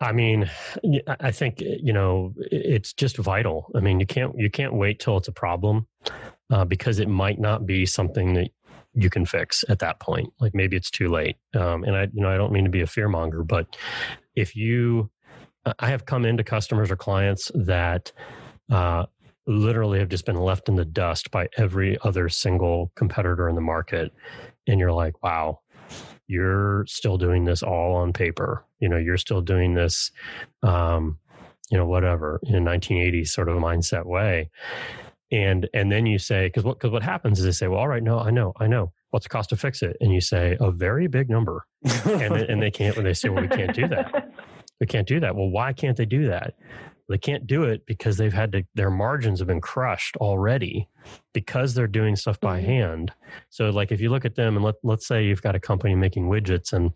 I 0.00 0.12
mean, 0.12 0.50
I 1.20 1.30
think 1.30 1.60
you 1.60 1.92
know 1.92 2.34
it's 2.38 2.92
just 2.92 3.16
vital. 3.16 3.70
I 3.74 3.80
mean, 3.80 4.00
you 4.00 4.06
can't 4.06 4.32
you 4.36 4.50
can't 4.50 4.74
wait 4.74 4.98
till 5.00 5.16
it's 5.16 5.28
a 5.28 5.32
problem 5.32 5.86
uh, 6.50 6.64
because 6.64 6.98
it 6.98 7.08
might 7.08 7.38
not 7.38 7.66
be 7.66 7.86
something 7.86 8.34
that 8.34 8.50
you 8.94 9.10
can 9.10 9.26
fix 9.26 9.64
at 9.68 9.80
that 9.80 10.00
point. 10.00 10.32
Like 10.40 10.54
maybe 10.54 10.76
it's 10.76 10.90
too 10.90 11.08
late. 11.08 11.36
Um, 11.54 11.84
and 11.84 11.96
I, 11.96 12.02
you 12.12 12.22
know, 12.22 12.30
I 12.30 12.36
don't 12.36 12.52
mean 12.52 12.64
to 12.64 12.70
be 12.70 12.80
a 12.80 12.86
fear 12.86 13.08
monger, 13.08 13.42
but 13.42 13.76
if 14.36 14.54
you, 14.54 15.10
I 15.78 15.88
have 15.88 16.06
come 16.06 16.24
into 16.24 16.44
customers 16.44 16.90
or 16.90 16.96
clients 16.96 17.50
that 17.54 18.12
uh, 18.70 19.06
literally 19.46 19.98
have 19.98 20.08
just 20.08 20.26
been 20.26 20.36
left 20.36 20.68
in 20.68 20.76
the 20.76 20.84
dust 20.84 21.30
by 21.30 21.48
every 21.56 21.98
other 22.02 22.28
single 22.28 22.92
competitor 22.94 23.48
in 23.48 23.54
the 23.54 23.60
market, 23.60 24.12
and 24.66 24.78
you're 24.78 24.92
like, 24.92 25.22
wow, 25.22 25.60
you're 26.26 26.84
still 26.86 27.18
doing 27.18 27.44
this 27.44 27.62
all 27.62 27.96
on 27.96 28.12
paper. 28.12 28.64
You 28.84 28.90
know, 28.90 28.98
you're 28.98 29.16
still 29.16 29.40
doing 29.40 29.72
this, 29.72 30.10
um, 30.62 31.18
you 31.70 31.78
know, 31.78 31.86
whatever 31.86 32.38
in 32.42 32.54
a 32.54 32.60
1980s 32.60 33.28
sort 33.28 33.48
of 33.48 33.56
mindset 33.56 34.04
way. 34.04 34.50
And 35.32 35.66
and 35.72 35.90
then 35.90 36.04
you 36.04 36.18
say 36.18 36.48
because 36.48 36.64
what 36.64 36.78
because 36.78 36.90
what 36.90 37.02
happens 37.02 37.38
is 37.38 37.46
they 37.46 37.52
say 37.52 37.66
well 37.66 37.80
all 37.80 37.88
right 37.88 38.02
no 38.02 38.18
i 38.18 38.30
know 38.30 38.52
i 38.60 38.66
know. 38.66 38.92
What's 39.08 39.24
the 39.24 39.30
cost 39.30 39.48
to 39.50 39.56
fix 39.56 39.80
it? 39.80 39.96
And 40.02 40.12
you 40.12 40.20
say 40.20 40.58
a 40.60 40.70
very 40.70 41.06
big 41.06 41.30
number. 41.30 41.64
And, 42.04 42.36
and 42.36 42.60
they 42.60 42.70
can't 42.70 42.94
when 42.94 43.06
they 43.06 43.14
say 43.14 43.30
well 43.30 43.40
we 43.40 43.48
can't 43.48 43.74
do 43.74 43.88
that. 43.88 44.30
We 44.80 44.88
can't 44.88 45.06
do 45.06 45.20
that. 45.20 45.34
Well 45.36 45.48
why 45.48 45.72
can't 45.72 45.96
they 45.96 46.04
do 46.04 46.26
that 46.26 46.54
they 47.08 47.18
can't 47.18 47.46
do 47.46 47.64
it 47.64 47.84
because 47.86 48.16
they've 48.16 48.32
had 48.32 48.52
to 48.52 48.64
their 48.74 48.90
margins 48.90 49.38
have 49.38 49.48
been 49.48 49.60
crushed 49.60 50.16
already 50.16 50.88
because 51.34 51.74
they're 51.74 51.86
doing 51.86 52.16
stuff 52.16 52.40
by 52.40 52.58
mm-hmm. 52.58 52.66
hand. 52.66 53.12
So 53.50 53.68
like 53.70 53.92
if 53.92 54.00
you 54.00 54.08
look 54.08 54.24
at 54.24 54.36
them 54.36 54.56
and 54.56 54.64
let, 54.64 54.76
let's 54.82 55.06
say 55.06 55.24
you've 55.24 55.42
got 55.42 55.54
a 55.54 55.60
company 55.60 55.94
making 55.94 56.28
widgets 56.28 56.72
and 56.72 56.92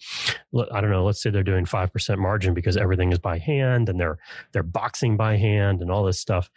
i 0.72 0.80
don't 0.80 0.90
know 0.90 1.04
let's 1.04 1.22
say 1.22 1.30
they're 1.30 1.42
doing 1.42 1.66
5% 1.66 2.18
margin 2.18 2.54
because 2.54 2.76
everything 2.76 3.12
is 3.12 3.18
by 3.18 3.38
hand 3.38 3.88
and 3.88 4.00
they're 4.00 4.18
they're 4.52 4.62
boxing 4.62 5.16
by 5.16 5.36
hand 5.36 5.82
and 5.82 5.90
all 5.90 6.04
this 6.04 6.20
stuff. 6.20 6.50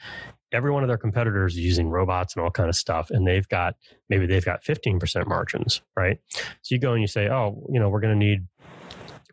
Every 0.53 0.71
one 0.71 0.83
of 0.83 0.87
their 0.87 0.97
competitors 0.97 1.53
is 1.53 1.59
using 1.59 1.89
robots 1.89 2.35
and 2.35 2.43
all 2.43 2.51
kind 2.51 2.69
of 2.69 2.75
stuff 2.75 3.09
and 3.09 3.27
they've 3.27 3.47
got 3.49 3.75
maybe 4.09 4.25
they've 4.25 4.45
got 4.45 4.63
15% 4.63 5.27
margins 5.27 5.81
right? 5.97 6.19
So 6.61 6.75
you 6.75 6.79
go 6.79 6.93
and 6.93 7.01
you 7.01 7.07
say 7.07 7.27
oh 7.27 7.65
you 7.69 7.79
know 7.79 7.89
we're 7.89 8.01
going 8.01 8.17
to 8.17 8.25
need 8.25 8.47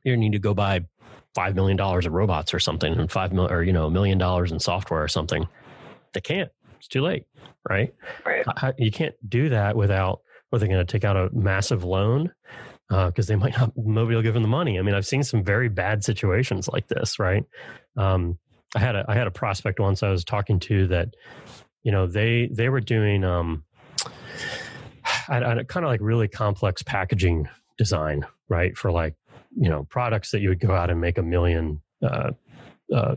you 0.04 0.16
need 0.16 0.32
to 0.32 0.38
go 0.38 0.54
buy 0.54 0.80
five 1.38 1.54
million 1.54 1.76
dollars 1.76 2.04
of 2.04 2.12
robots 2.12 2.52
or 2.52 2.58
something 2.58 2.92
and 2.92 3.12
five 3.12 3.32
mil 3.32 3.46
or 3.48 3.62
you 3.62 3.72
know 3.72 3.86
a 3.86 3.90
million 3.90 4.18
dollars 4.18 4.50
in 4.50 4.58
software 4.58 5.02
or 5.02 5.06
something 5.06 5.46
they 6.12 6.20
can't 6.20 6.50
it's 6.76 6.88
too 6.88 7.00
late 7.00 7.26
right, 7.68 7.94
right. 8.26 8.74
you 8.76 8.90
can't 8.90 9.14
do 9.28 9.48
that 9.48 9.76
without 9.76 10.20
are 10.52 10.58
they 10.58 10.66
going 10.66 10.84
to 10.84 10.90
take 10.90 11.04
out 11.04 11.16
a 11.16 11.28
massive 11.32 11.84
loan 11.84 12.32
because 12.88 13.28
uh, 13.28 13.32
they 13.32 13.36
might 13.36 13.56
not 13.56 13.70
nobody 13.76 14.16
will 14.16 14.22
give 14.22 14.34
them 14.34 14.42
the 14.42 14.48
money 14.48 14.80
i 14.80 14.82
mean 14.82 14.96
i've 14.96 15.06
seen 15.06 15.22
some 15.22 15.44
very 15.44 15.68
bad 15.68 16.02
situations 16.02 16.68
like 16.68 16.88
this 16.88 17.20
right 17.20 17.44
um, 17.96 18.36
I 18.76 18.80
had 18.80 18.96
a 18.96 19.04
I 19.08 19.14
had 19.14 19.26
a 19.26 19.30
prospect 19.30 19.80
once 19.80 20.02
I 20.02 20.10
was 20.10 20.24
talking 20.24 20.60
to 20.60 20.86
that, 20.88 21.14
you 21.82 21.92
know, 21.92 22.06
they 22.06 22.48
they 22.52 22.68
were 22.68 22.80
doing 22.80 23.24
um, 23.24 23.64
I, 25.28 25.42
I 25.42 25.62
kind 25.64 25.84
of 25.84 25.90
like 25.90 26.00
really 26.02 26.28
complex 26.28 26.82
packaging 26.82 27.48
design, 27.78 28.26
right? 28.48 28.76
For 28.76 28.90
like 28.92 29.14
you 29.60 29.68
know 29.68 29.84
products 29.84 30.30
that 30.30 30.40
you 30.40 30.48
would 30.48 30.60
go 30.60 30.72
out 30.72 30.90
and 30.90 31.00
make 31.00 31.18
a 31.18 31.22
million 31.22 31.80
uh, 32.02 32.30
uh, 32.94 33.14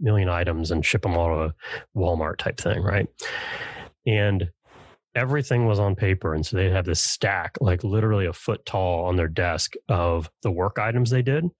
million 0.00 0.28
items 0.28 0.70
and 0.70 0.84
ship 0.84 1.02
them 1.02 1.16
all 1.16 1.28
to 1.28 1.42
a 1.44 1.54
Walmart 1.98 2.38
type 2.38 2.58
thing, 2.58 2.82
right? 2.82 3.06
And 4.06 4.50
everything 5.14 5.66
was 5.66 5.78
on 5.78 5.94
paper, 5.94 6.34
and 6.34 6.44
so 6.44 6.56
they'd 6.56 6.72
have 6.72 6.86
this 6.86 7.00
stack, 7.00 7.56
like 7.60 7.84
literally 7.84 8.26
a 8.26 8.32
foot 8.32 8.64
tall, 8.64 9.06
on 9.06 9.16
their 9.16 9.28
desk 9.28 9.74
of 9.88 10.30
the 10.42 10.50
work 10.50 10.78
items 10.78 11.10
they 11.10 11.22
did 11.22 11.50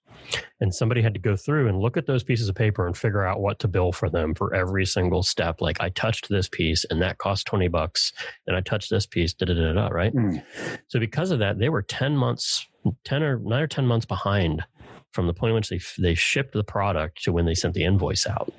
and 0.61 0.75
somebody 0.75 1.03
had 1.03 1.15
to 1.15 1.21
go 1.21 1.37
through 1.37 1.69
and 1.69 1.81
look 1.81 1.97
at 1.97 2.07
those 2.07 2.23
pieces 2.23 2.49
of 2.49 2.55
paper 2.55 2.87
and 2.87 2.97
figure 2.97 3.25
out 3.25 3.41
what 3.41 3.59
to 3.59 3.69
bill 3.69 3.93
for 3.93 4.09
them 4.09 4.35
for 4.35 4.55
every 4.55 4.87
single 4.87 5.23
step 5.23 5.61
like 5.61 5.81
i 5.81 5.89
touched 5.91 6.29
this 6.29 6.49
piece 6.49 6.85
and 6.91 7.01
that 7.01 7.19
cost 7.19 7.47
20 7.47 7.69
bucks 7.69 8.13
and 8.47 8.57
i 8.57 8.61
touched 8.61 8.91
this 8.91 9.07
piece 9.07 9.33
da 9.33 9.47
da 9.47 9.55
da 9.55 9.73
da 9.73 9.89
right 9.89 10.15
mm. 10.15 10.43
so 10.89 10.99
because 10.99 11.31
of 11.31 11.39
that 11.39 11.59
they 11.59 11.69
were 11.69 11.83
10 11.83 12.17
months 12.17 12.67
10 13.05 13.23
or 13.23 13.39
9 13.39 13.63
or 13.63 13.67
10 13.67 13.87
months 13.87 14.07
behind 14.07 14.65
from 15.13 15.27
the 15.27 15.35
point 15.35 15.51
in 15.51 15.55
which 15.55 15.69
they 15.69 15.81
they 15.99 16.15
shipped 16.15 16.53
the 16.53 16.65
product 16.65 17.23
to 17.25 17.33
when 17.33 17.47
they 17.47 17.55
sent 17.55 17.75
the 17.75 17.85
invoice 17.85 18.27
out 18.27 18.53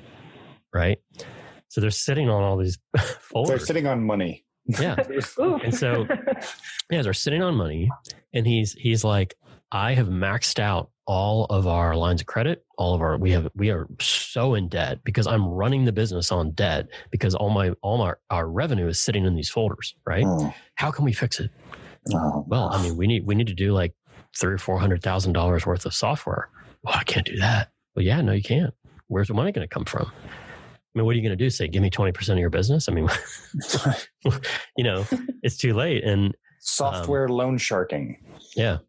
right? 0.74 1.00
So 1.68 1.82
they're 1.82 1.90
sitting 1.92 2.30
on 2.30 2.44
all 2.44 2.58
these 2.58 2.78
folders. 3.20 3.50
They're 3.50 3.66
sitting 3.66 3.88
on 3.88 4.04
money. 4.04 4.46
Yeah. 4.66 4.96
And 5.38 5.74
so 5.74 6.08
yeah 6.92 7.02
they're 7.02 7.14
sitting 7.14 7.42
on 7.42 7.56
money 7.56 7.90
and 8.34 8.46
he's 8.46 8.74
he's 8.74 9.04
like 9.04 9.34
i 9.72 9.94
have 9.94 10.08
maxed 10.08 10.60
out 10.60 10.92
all 11.08 11.46
of 11.46 11.66
our 11.66 11.96
lines 11.96 12.22
of 12.22 12.28
credit 12.28 12.64
all 12.78 12.94
of 12.94 13.02
our 13.02 13.18
we 13.18 13.32
have 13.32 13.50
we 13.56 13.72
are 13.72 13.88
so 14.00 14.54
in 14.54 14.68
debt 14.70 15.00
because 15.04 15.26
i'm 15.26 15.46
running 15.48 15.86
the 15.86 15.92
business 15.92 16.32
on 16.32 16.52
debt 16.52 16.88
because 17.10 17.34
all 17.34 17.50
my 17.50 17.72
all 17.82 17.98
my 17.98 18.14
our 18.30 18.48
revenue 18.48 18.88
is 18.88 19.00
sitting 19.00 19.26
in 19.26 19.36
these 19.36 19.50
folders 19.50 19.96
right? 20.06 20.26
Oh. 20.28 20.54
how 20.76 20.92
can 20.92 21.06
we 21.06 21.14
fix 21.14 21.40
it? 21.40 21.50
Oh. 22.14 22.46
well 22.48 22.70
i 22.72 22.82
mean 22.84 22.98
we 22.98 23.08
need 23.08 23.26
we 23.26 23.34
need 23.34 23.48
to 23.48 23.56
do 23.56 23.74
like 23.74 23.94
three 24.38 24.54
or 24.54 24.58
four 24.58 24.80
hundred 24.80 25.02
thousand 25.02 25.34
dollars 25.34 25.66
worth 25.66 25.86
of 25.86 25.94
software 25.94 26.50
well 26.84 26.96
i 26.96 27.04
can't 27.04 27.26
do 27.26 27.38
that 27.38 27.72
well 27.96 28.04
yeah 28.04 28.22
no 28.22 28.32
you 28.32 28.44
can't 28.44 28.74
where's 29.08 29.28
the 29.28 29.34
money 29.34 29.52
going 29.52 29.68
to 29.68 29.74
come 29.74 29.86
from 29.86 30.12
I 30.94 31.00
mean, 31.00 31.06
what 31.06 31.14
are 31.14 31.16
you 31.16 31.22
going 31.22 31.38
to 31.38 31.42
do? 31.42 31.50
Say, 31.50 31.70
give 31.70 31.82
me 31.82 31.90
20% 31.90 32.30
of 32.34 32.38
your 32.38 32.50
business? 32.50 32.90
I 32.90 32.92
mean, 32.92 33.08
you 34.76 34.84
know, 34.84 35.06
it's 35.42 35.56
too 35.56 35.74
late. 35.74 36.04
And 36.04 36.36
software 36.60 37.26
um, 37.26 37.32
loan 37.32 37.58
sharking. 37.58 38.18
Yeah. 38.58 38.80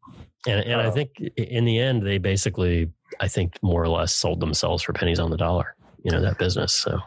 And, 0.46 0.60
and 0.64 0.80
I 0.80 0.86
oh. 0.86 0.90
think 0.90 1.10
in 1.36 1.64
the 1.64 1.78
end, 1.78 2.04
they 2.04 2.18
basically, 2.18 2.90
I 3.20 3.28
think, 3.28 3.56
more 3.62 3.82
or 3.82 3.88
less 3.88 4.12
sold 4.12 4.40
themselves 4.40 4.82
for 4.82 4.92
pennies 4.92 5.20
on 5.20 5.30
the 5.30 5.36
dollar. 5.36 5.76
You 6.04 6.10
know 6.10 6.20
that 6.20 6.36
business. 6.36 6.74
So 6.74 6.98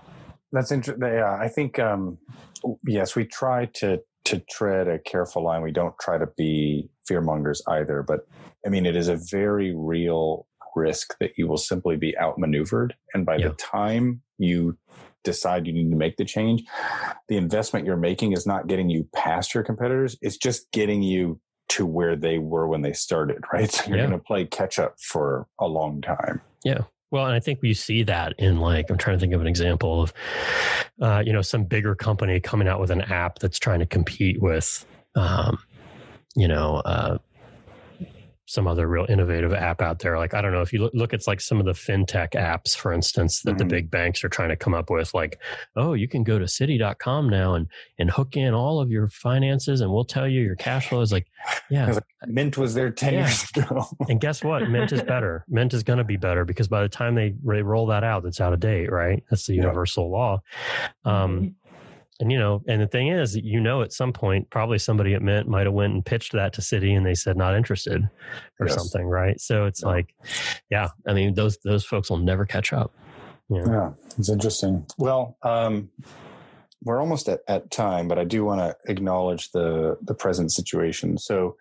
that's 0.53 0.71
interesting. 0.71 1.05
Yeah, 1.05 1.37
I 1.37 1.49
think 1.49 1.79
um, 1.79 2.17
yes, 2.87 3.13
we 3.13 3.25
try 3.25 3.65
to 3.73 4.01
to 4.25 4.39
tread 4.49 4.87
a 4.87 4.99
careful 4.99 5.43
line. 5.43 5.61
We 5.61 5.71
don't 5.71 5.97
try 5.99 6.17
to 6.17 6.27
be 6.37 6.89
fear 7.07 7.21
mongers 7.21 7.61
either. 7.67 8.03
But 8.03 8.27
I 8.65 8.69
mean, 8.69 8.85
it 8.85 8.95
is 8.95 9.07
a 9.07 9.19
very 9.31 9.73
real 9.75 10.47
risk 10.75 11.15
that 11.19 11.37
you 11.37 11.47
will 11.47 11.57
simply 11.57 11.95
be 11.95 12.17
outmaneuvered. 12.17 12.95
And 13.13 13.25
by 13.25 13.37
yeah. 13.37 13.49
the 13.49 13.53
time 13.55 14.21
you 14.37 14.77
decide 15.23 15.65
you 15.65 15.73
need 15.73 15.89
to 15.89 15.95
make 15.95 16.17
the 16.17 16.25
change, 16.25 16.63
the 17.29 17.37
investment 17.37 17.85
you're 17.85 17.97
making 17.97 18.33
is 18.33 18.45
not 18.45 18.67
getting 18.67 18.89
you 18.89 19.07
past 19.15 19.53
your 19.53 19.63
competitors. 19.63 20.17
It's 20.21 20.37
just 20.37 20.71
getting 20.71 21.01
you 21.01 21.39
to 21.67 21.85
where 21.85 22.15
they 22.15 22.37
were 22.37 22.67
when 22.67 22.81
they 22.81 22.93
started, 22.93 23.43
right? 23.51 23.71
So 23.71 23.87
you're 23.87 23.97
yeah. 23.97 24.07
going 24.07 24.19
to 24.19 24.23
play 24.23 24.45
catch 24.45 24.77
up 24.77 24.95
for 24.99 25.47
a 25.59 25.67
long 25.67 26.01
time. 26.01 26.41
Yeah. 26.63 26.81
Well, 27.15 27.27
and 27.27 27.33
I 27.33 27.39
think 27.39 27.61
we 27.61 27.73
see 27.73 28.03
that 28.03 28.33
in 28.39 28.59
like 28.59 28.89
I'm 28.89 28.97
trying 28.97 29.15
to 29.15 29.21
think 29.21 29.31
of 29.31 29.39
an 29.39 29.47
example 29.47 30.01
of, 30.01 30.13
uh, 31.01 31.23
you 31.25 31.31
know, 31.31 31.41
some 31.41 31.63
bigger 31.63 31.95
company 31.95 32.41
coming 32.41 32.67
out 32.67 32.81
with 32.81 32.91
an 32.91 33.03
app 33.03 33.39
that's 33.39 33.57
trying 33.57 33.79
to 33.79 33.85
compete 33.85 34.41
with, 34.41 34.85
um, 35.15 35.57
you 36.35 36.49
know, 36.49 36.81
uh, 36.83 37.17
some 38.47 38.67
other 38.67 38.87
real 38.87 39.05
innovative 39.09 39.53
app 39.53 39.81
out 39.81 39.99
there. 39.99 40.17
Like, 40.17 40.33
I 40.33 40.41
don't 40.41 40.51
know 40.51 40.61
if 40.61 40.71
you 40.71 40.89
look, 40.93 41.13
at 41.13 41.25
like 41.27 41.41
some 41.41 41.59
of 41.59 41.65
the 41.65 41.71
fintech 41.71 42.31
apps, 42.31 42.75
for 42.75 42.93
instance, 42.93 43.41
that 43.41 43.51
mm-hmm. 43.51 43.57
the 43.59 43.65
big 43.65 43.89
banks 43.89 44.23
are 44.23 44.29
trying 44.29 44.49
to 44.49 44.55
come 44.55 44.73
up 44.73 44.89
with, 44.89 45.13
like, 45.13 45.39
oh, 45.75 45.93
you 45.93 46.07
can 46.07 46.23
go 46.23 46.37
to 46.37 46.45
citi.com 46.45 47.29
now 47.29 47.55
and, 47.55 47.67
and 47.97 48.11
hook 48.11 48.37
in 48.37 48.53
all 48.53 48.79
of 48.79 48.91
your 48.91 49.07
finances 49.09 49.81
and 49.81 49.91
we'll 49.91 50.05
tell 50.05 50.27
you 50.27 50.41
your 50.41 50.55
cash 50.55 50.89
flow 50.89 51.01
is 51.01 51.11
like, 51.11 51.27
yeah. 51.69 51.91
Like, 51.91 52.03
Mint 52.27 52.57
was 52.57 52.73
there 52.73 52.91
10 52.91 53.13
yeah. 53.13 53.19
years 53.21 53.45
ago. 53.55 53.85
and 54.09 54.21
guess 54.21 54.43
what? 54.43 54.69
Mint 54.69 54.91
is 54.91 55.01
better. 55.01 55.45
Mint 55.47 55.73
is 55.73 55.83
going 55.83 55.97
to 55.97 56.03
be 56.03 56.17
better 56.17 56.45
because 56.45 56.67
by 56.67 56.81
the 56.81 56.89
time 56.89 57.15
they, 57.15 57.33
they 57.43 57.61
roll 57.61 57.87
that 57.87 58.03
out, 58.03 58.25
it's 58.25 58.41
out 58.41 58.53
of 58.53 58.59
date, 58.59 58.91
right? 58.91 59.23
That's 59.29 59.47
the 59.47 59.53
universal 59.53 60.05
yeah. 60.05 60.17
law. 60.17 60.41
Um, 61.05 61.39
mm-hmm 61.39 61.64
and 62.19 62.31
you 62.31 62.37
know 62.37 62.61
and 62.67 62.81
the 62.81 62.87
thing 62.87 63.07
is 63.07 63.35
you 63.35 63.59
know 63.59 63.81
at 63.81 63.91
some 63.91 64.13
point 64.13 64.49
probably 64.49 64.77
somebody 64.77 65.13
at 65.13 65.21
mint 65.21 65.47
might 65.47 65.65
have 65.65 65.73
went 65.73 65.93
and 65.93 66.05
pitched 66.05 66.31
that 66.33 66.53
to 66.53 66.61
Citi, 66.61 66.95
and 66.95 67.05
they 67.05 67.15
said 67.15 67.37
not 67.37 67.55
interested 67.55 68.07
or 68.59 68.67
yes. 68.67 68.75
something 68.75 69.05
right 69.05 69.39
so 69.39 69.65
it's 69.65 69.81
yeah. 69.81 69.89
like 69.89 70.15
yeah 70.69 70.87
i 71.07 71.13
mean 71.13 71.33
those 71.33 71.57
those 71.63 71.85
folks 71.85 72.09
will 72.09 72.17
never 72.17 72.45
catch 72.45 72.73
up 72.73 72.93
yeah 73.49 73.91
it's 74.17 74.29
interesting 74.29 74.85
well 74.97 75.37
um 75.43 75.89
we're 76.83 76.99
almost 76.99 77.27
at, 77.27 77.41
at 77.47 77.69
time 77.69 78.07
but 78.07 78.17
i 78.17 78.23
do 78.23 78.45
want 78.45 78.59
to 78.59 78.91
acknowledge 78.91 79.51
the 79.51 79.97
the 80.01 80.13
present 80.13 80.51
situation 80.51 81.17
so 81.17 81.55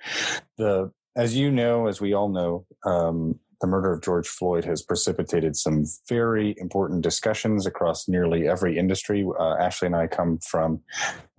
the 0.57 0.91
as 1.17 1.37
you 1.37 1.51
know 1.51 1.87
as 1.87 2.01
we 2.01 2.13
all 2.13 2.29
know 2.29 2.67
um, 2.85 3.39
the 3.65 3.71
murder 3.71 3.95
of 3.95 4.03
George 4.03 4.29
Floyd 4.29 4.63
has 4.67 4.83
precipitated 4.83 5.57
some 5.57 5.87
very 6.07 6.55
important 6.59 7.01
discussions 7.01 7.65
across 7.65 8.07
nearly 8.07 8.47
every 8.47 8.77
industry. 8.77 9.27
Uh, 9.41 9.57
Ashley 9.57 9.87
and 9.87 9.97
I 9.97 10.07
come 10.07 10.39
from 10.39 10.83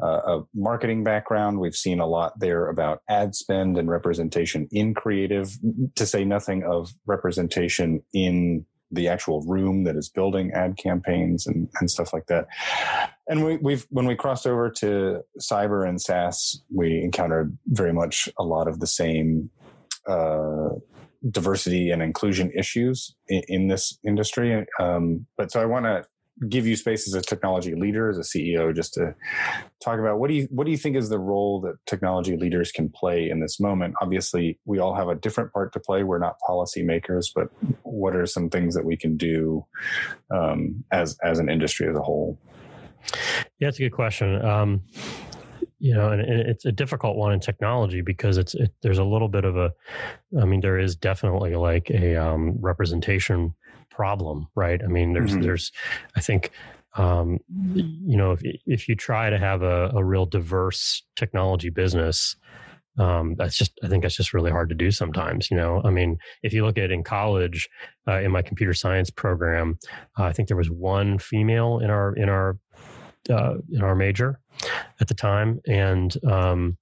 uh, 0.01 0.21
a 0.25 0.43
marketing 0.55 1.03
background. 1.03 1.59
We've 1.59 1.75
seen 1.75 1.99
a 1.99 2.07
lot 2.07 2.39
there 2.39 2.67
about 2.67 3.03
ad 3.07 3.35
spend 3.35 3.77
and 3.77 3.91
representation 3.91 4.67
in 4.71 4.95
creative, 4.95 5.55
to 5.93 6.05
say 6.07 6.25
nothing 6.25 6.63
of 6.63 6.95
representation 7.05 8.01
in 8.11 8.65
the 8.89 9.07
actual 9.07 9.43
room 9.43 9.83
that 9.83 9.95
is 9.95 10.09
building 10.09 10.51
ad 10.51 10.77
campaigns 10.77 11.45
and, 11.45 11.69
and 11.79 11.91
stuff 11.91 12.11
like 12.11 12.25
that. 12.25 12.47
And 13.29 13.45
we, 13.61 13.73
have 13.73 13.85
when 13.91 14.07
we 14.07 14.15
crossed 14.15 14.47
over 14.47 14.71
to 14.71 15.21
cyber 15.39 15.87
and 15.87 16.01
SaaS, 16.01 16.59
we 16.73 17.03
encountered 17.03 17.55
very 17.67 17.93
much 17.93 18.27
a 18.39 18.43
lot 18.43 18.67
of 18.67 18.79
the 18.79 18.87
same 18.87 19.51
uh, 20.07 20.69
diversity 21.29 21.89
and 21.89 22.01
inclusion 22.01 22.51
issues 22.57 23.15
in, 23.27 23.41
in 23.47 23.67
this 23.67 23.97
industry. 24.05 24.65
Um, 24.79 25.25
but 25.37 25.51
so 25.51 25.61
I 25.61 25.65
want 25.65 25.85
to 25.85 26.05
give 26.49 26.67
you 26.67 26.75
space 26.75 27.07
as 27.07 27.13
a 27.13 27.21
technology 27.21 27.75
leader, 27.75 28.09
as 28.09 28.17
a 28.17 28.21
CEO, 28.21 28.75
just 28.75 28.93
to 28.95 29.15
talk 29.81 29.99
about 29.99 30.19
what 30.19 30.27
do 30.27 30.33
you 30.35 30.47
what 30.51 30.65
do 30.65 30.71
you 30.71 30.77
think 30.77 30.95
is 30.95 31.09
the 31.09 31.19
role 31.19 31.61
that 31.61 31.75
technology 31.85 32.35
leaders 32.35 32.71
can 32.71 32.89
play 32.89 33.29
in 33.29 33.39
this 33.39 33.59
moment? 33.59 33.95
Obviously, 34.01 34.59
we 34.65 34.79
all 34.79 34.93
have 34.93 35.07
a 35.07 35.15
different 35.15 35.53
part 35.53 35.71
to 35.73 35.79
play. 35.79 36.03
We're 36.03 36.19
not 36.19 36.35
policymakers, 36.47 37.27
but 37.33 37.49
what 37.83 38.15
are 38.15 38.25
some 38.25 38.49
things 38.49 38.75
that 38.75 38.85
we 38.85 38.97
can 38.97 39.15
do 39.15 39.65
um, 40.29 40.83
as 40.91 41.17
as 41.23 41.39
an 41.39 41.49
industry 41.49 41.87
as 41.89 41.95
a 41.95 42.01
whole? 42.01 42.37
Yeah, 43.59 43.69
it's 43.69 43.79
a 43.79 43.83
good 43.83 43.93
question. 43.93 44.43
Um, 44.43 44.81
you 45.85 45.93
know, 45.93 46.09
and, 46.09 46.21
it's 46.21 46.65
a 46.65 46.71
difficult 46.71 47.15
one 47.15 47.31
in 47.31 47.39
technology 47.39 48.01
because 48.01 48.39
it's 48.39 48.55
it, 48.55 48.73
there's 48.81 48.97
a 48.97 49.03
little 49.03 49.27
bit 49.27 49.45
of 49.45 49.55
a, 49.55 49.71
I 50.41 50.43
mean, 50.43 50.61
there 50.61 50.79
is 50.79 50.95
definitely 50.95 51.53
like 51.53 51.91
a 51.91 52.15
um, 52.15 52.57
representation 52.59 53.53
problem, 53.91 54.47
right? 54.55 54.81
I 54.83 54.87
mean, 54.87 55.13
there's 55.13 55.33
mm-hmm. 55.33 55.43
there's, 55.43 55.71
I 56.15 56.21
think, 56.21 56.49
um, 56.95 57.37
you 57.63 58.17
know, 58.17 58.31
if 58.31 58.41
if 58.65 58.89
you 58.89 58.95
try 58.95 59.29
to 59.29 59.37
have 59.37 59.61
a, 59.61 59.91
a 59.93 60.03
real 60.03 60.25
diverse 60.25 61.03
technology 61.15 61.69
business, 61.69 62.35
um, 62.97 63.35
that's 63.35 63.55
just 63.55 63.79
I 63.83 63.87
think 63.87 64.01
that's 64.01 64.17
just 64.17 64.33
really 64.33 64.49
hard 64.49 64.69
to 64.69 64.75
do 64.75 64.89
sometimes. 64.89 65.51
You 65.51 65.57
know, 65.57 65.83
I 65.85 65.91
mean, 65.91 66.17
if 66.41 66.51
you 66.51 66.65
look 66.65 66.79
at 66.79 66.89
in 66.89 67.03
college, 67.03 67.69
uh, 68.07 68.21
in 68.21 68.31
my 68.31 68.41
computer 68.41 68.73
science 68.73 69.11
program, 69.11 69.77
uh, 70.17 70.23
I 70.23 70.33
think 70.33 70.47
there 70.47 70.57
was 70.57 70.71
one 70.71 71.19
female 71.19 71.77
in 71.77 71.91
our 71.91 72.15
in 72.15 72.27
our 72.27 72.57
uh, 73.29 73.57
in 73.71 73.83
our 73.83 73.93
major 73.93 74.39
at 74.99 75.07
the 75.07 75.13
time, 75.13 75.61
and 75.67 76.15
um, 76.25 76.77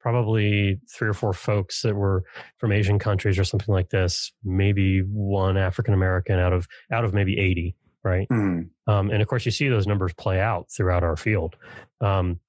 probably 0.00 0.80
three 0.90 1.08
or 1.08 1.14
four 1.14 1.32
folks 1.32 1.82
that 1.82 1.94
were 1.94 2.24
from 2.58 2.72
Asian 2.72 2.98
countries 2.98 3.38
or 3.38 3.44
something 3.44 3.72
like 3.72 3.90
this. 3.90 4.32
Maybe 4.44 5.00
one 5.00 5.56
African 5.56 5.94
American 5.94 6.38
out 6.38 6.52
of 6.52 6.66
out 6.90 7.04
of 7.04 7.14
maybe 7.14 7.38
eighty, 7.38 7.76
right? 8.02 8.28
Mm. 8.28 8.68
Um, 8.86 9.10
and 9.10 9.22
of 9.22 9.28
course, 9.28 9.46
you 9.46 9.52
see 9.52 9.68
those 9.68 9.86
numbers 9.86 10.12
play 10.14 10.40
out 10.40 10.66
throughout 10.70 11.04
our 11.04 11.16
field. 11.16 11.56
Um, 12.00 12.40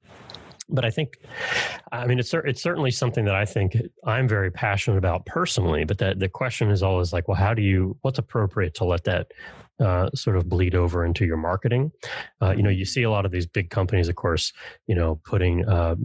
but 0.70 0.86
I 0.86 0.90
think, 0.90 1.20
I 1.92 2.08
mean, 2.08 2.20
it's 2.20 2.34
it's 2.34 2.64
certainly 2.64 2.90
something 2.90 3.26
that 3.26 3.36
I 3.36 3.46
think 3.46 3.78
I'm 4.06 4.28
very 4.28 4.50
passionate 4.50 4.98
about 4.98 5.26
personally. 5.26 5.84
But 5.84 6.00
that 6.00 6.20
the 6.20 6.30
question 6.30 6.72
is 6.72 6.82
always 6.82 7.14
like, 7.14 7.28
well, 7.28 7.38
how 7.38 7.54
do 7.54 7.62
you? 7.62 7.98
What's 8.02 8.18
appropriate 8.18 8.74
to 8.76 8.86
let 8.86 9.04
that 9.04 9.28
uh, 9.84 10.10
sort 10.16 10.38
of 10.38 10.48
bleed 10.48 10.76
over 10.76 11.06
into 11.06 11.26
your 11.26 11.38
marketing. 11.38 11.92
Uh, 12.42 12.52
you 12.52 12.64
know, 12.64 12.70
you 12.70 12.86
see 12.86 13.04
a 13.04 13.12
lot 13.12 13.26
of 13.26 13.32
these 13.32 13.46
big 13.46 13.70
companies, 13.70 14.08
of 14.08 14.16
course, 14.16 14.54
you 14.88 14.96
know, 14.96 15.20
putting 15.26 15.68
uh, 15.68 15.96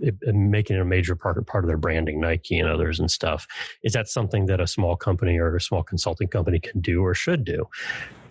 it, 0.00 0.14
making 0.34 0.76
it 0.76 0.80
a 0.80 0.84
major 0.84 1.16
part 1.16 1.44
part 1.46 1.64
of 1.64 1.68
their 1.68 1.78
branding, 1.78 2.20
Nike 2.20 2.58
and 2.58 2.68
others 2.68 3.00
and 3.00 3.10
stuff. 3.10 3.46
Is 3.82 3.92
that 3.94 4.08
something 4.08 4.46
that 4.46 4.60
a 4.60 4.66
small 4.66 4.96
company 4.96 5.38
or 5.38 5.56
a 5.56 5.60
small 5.60 5.82
consulting 5.82 6.28
company 6.28 6.60
can 6.60 6.80
do 6.80 7.02
or 7.02 7.14
should 7.14 7.44
do? 7.44 7.68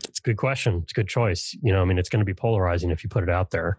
It's 0.04 0.20
a 0.20 0.22
good 0.22 0.38
question. 0.38 0.82
It's 0.84 0.94
a 0.94 0.96
good 0.96 1.08
choice. 1.08 1.58
You 1.64 1.74
know, 1.74 1.82
I 1.82 1.86
mean, 1.86 1.98
it's 1.98 2.10
going 2.10 2.20
to 2.20 2.26
be 2.26 2.34
polarizing 2.34 2.92
if 2.92 3.04
you 3.04 3.10
put 3.10 3.24
it 3.24 3.30
out 3.30 3.50
there. 3.52 3.78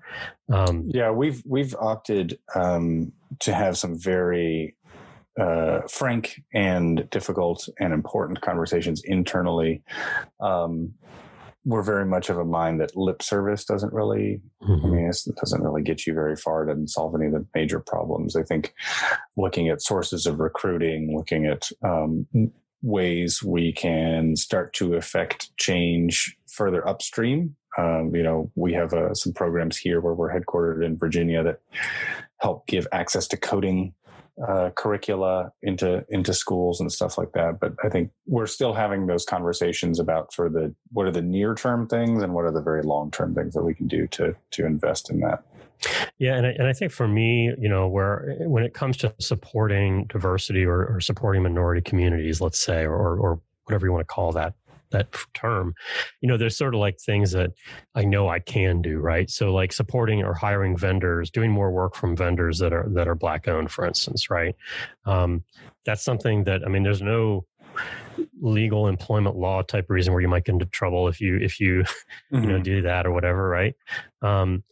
Um, 0.52 0.84
yeah, 0.92 1.10
we've 1.10 1.42
we've 1.46 1.74
opted 1.76 2.38
um, 2.54 3.12
to 3.40 3.54
have 3.54 3.78
some 3.78 3.96
very 3.96 4.74
uh, 5.38 5.80
frank 5.88 6.42
and 6.54 7.08
difficult 7.10 7.68
and 7.78 7.92
important 7.92 8.40
conversations 8.40 9.02
internally. 9.04 9.82
Um, 10.40 10.94
we're 11.64 11.82
very 11.82 12.06
much 12.06 12.30
of 12.30 12.38
a 12.38 12.44
mind 12.44 12.80
that 12.80 12.96
lip 12.96 13.20
service 13.20 13.64
doesn't 13.64 13.92
really, 13.92 14.40
mm-hmm. 14.62 14.86
I 14.86 14.88
mean, 14.88 15.06
it 15.06 15.36
doesn't 15.36 15.62
really 15.62 15.82
get 15.82 16.06
you 16.06 16.14
very 16.14 16.36
far. 16.36 16.62
It 16.62 16.68
doesn't 16.68 16.88
solve 16.88 17.14
any 17.16 17.26
of 17.26 17.32
the 17.32 17.44
major 17.56 17.80
problems. 17.80 18.36
I 18.36 18.44
think 18.44 18.72
looking 19.36 19.68
at 19.68 19.82
sources 19.82 20.26
of 20.26 20.38
recruiting, 20.38 21.16
looking 21.16 21.46
at 21.46 21.68
um, 21.82 22.28
ways 22.82 23.42
we 23.42 23.72
can 23.72 24.36
start 24.36 24.74
to 24.74 24.94
affect 24.94 25.54
change 25.58 26.36
further 26.46 26.86
upstream. 26.86 27.56
Um, 27.76 28.14
you 28.14 28.22
know, 28.22 28.50
we 28.54 28.72
have 28.72 28.94
uh, 28.94 29.12
some 29.12 29.32
programs 29.32 29.76
here 29.76 30.00
where 30.00 30.14
we're 30.14 30.32
headquartered 30.32 30.86
in 30.86 30.96
Virginia 30.96 31.42
that 31.42 31.60
help 32.38 32.66
give 32.68 32.86
access 32.92 33.26
to 33.28 33.36
coding 33.36 33.92
uh, 34.46 34.70
curricula 34.76 35.52
into 35.62 36.04
into 36.08 36.34
schools 36.34 36.80
and 36.80 36.92
stuff 36.92 37.16
like 37.16 37.32
that. 37.32 37.58
But 37.60 37.74
I 37.82 37.88
think 37.88 38.10
we're 38.26 38.46
still 38.46 38.74
having 38.74 39.06
those 39.06 39.24
conversations 39.24 39.98
about 39.98 40.32
for 40.34 40.48
the 40.48 40.74
what 40.92 41.06
are 41.06 41.12
the 41.12 41.22
near 41.22 41.54
term 41.54 41.86
things 41.86 42.22
and 42.22 42.34
what 42.34 42.44
are 42.44 42.50
the 42.50 42.62
very 42.62 42.82
long 42.82 43.10
term 43.10 43.34
things 43.34 43.54
that 43.54 43.62
we 43.62 43.74
can 43.74 43.86
do 43.86 44.06
to 44.08 44.34
to 44.52 44.66
invest 44.66 45.10
in 45.10 45.20
that. 45.20 45.42
Yeah, 46.18 46.36
and 46.36 46.46
I, 46.46 46.50
and 46.50 46.66
I 46.66 46.72
think 46.72 46.90
for 46.90 47.06
me, 47.06 47.52
you 47.58 47.68
know, 47.68 47.86
where 47.86 48.36
when 48.40 48.64
it 48.64 48.72
comes 48.72 48.96
to 48.98 49.14
supporting 49.20 50.06
diversity 50.06 50.64
or, 50.64 50.86
or 50.86 51.00
supporting 51.00 51.42
minority 51.42 51.82
communities, 51.82 52.40
let's 52.40 52.58
say, 52.58 52.84
or 52.84 53.18
or 53.18 53.40
whatever 53.64 53.86
you 53.86 53.92
want 53.92 54.00
to 54.00 54.12
call 54.12 54.32
that, 54.32 54.54
that 54.90 55.08
term 55.34 55.74
you 56.20 56.28
know 56.28 56.36
there's 56.36 56.56
sort 56.56 56.74
of 56.74 56.80
like 56.80 56.98
things 56.98 57.32
that 57.32 57.52
i 57.94 58.04
know 58.04 58.28
i 58.28 58.38
can 58.38 58.82
do 58.82 58.98
right 58.98 59.30
so 59.30 59.52
like 59.52 59.72
supporting 59.72 60.22
or 60.22 60.34
hiring 60.34 60.76
vendors 60.76 61.30
doing 61.30 61.50
more 61.50 61.70
work 61.70 61.94
from 61.94 62.16
vendors 62.16 62.58
that 62.58 62.72
are 62.72 62.88
that 62.90 63.08
are 63.08 63.14
black 63.14 63.48
owned 63.48 63.70
for 63.70 63.86
instance 63.86 64.30
right 64.30 64.54
um, 65.04 65.42
that's 65.84 66.04
something 66.04 66.44
that 66.44 66.62
i 66.64 66.68
mean 66.68 66.82
there's 66.82 67.02
no 67.02 67.44
legal 68.40 68.88
employment 68.88 69.36
law 69.36 69.62
type 69.62 69.86
reason 69.88 70.12
where 70.12 70.22
you 70.22 70.28
might 70.28 70.44
get 70.44 70.52
into 70.52 70.66
trouble 70.66 71.08
if 71.08 71.20
you 71.20 71.36
if 71.36 71.60
you 71.60 71.82
mm-hmm. 71.82 72.36
you 72.42 72.46
know 72.46 72.54
mm-hmm. 72.54 72.62
do 72.62 72.82
that 72.82 73.06
or 73.06 73.12
whatever 73.12 73.48
right 73.48 73.74
um, 74.22 74.62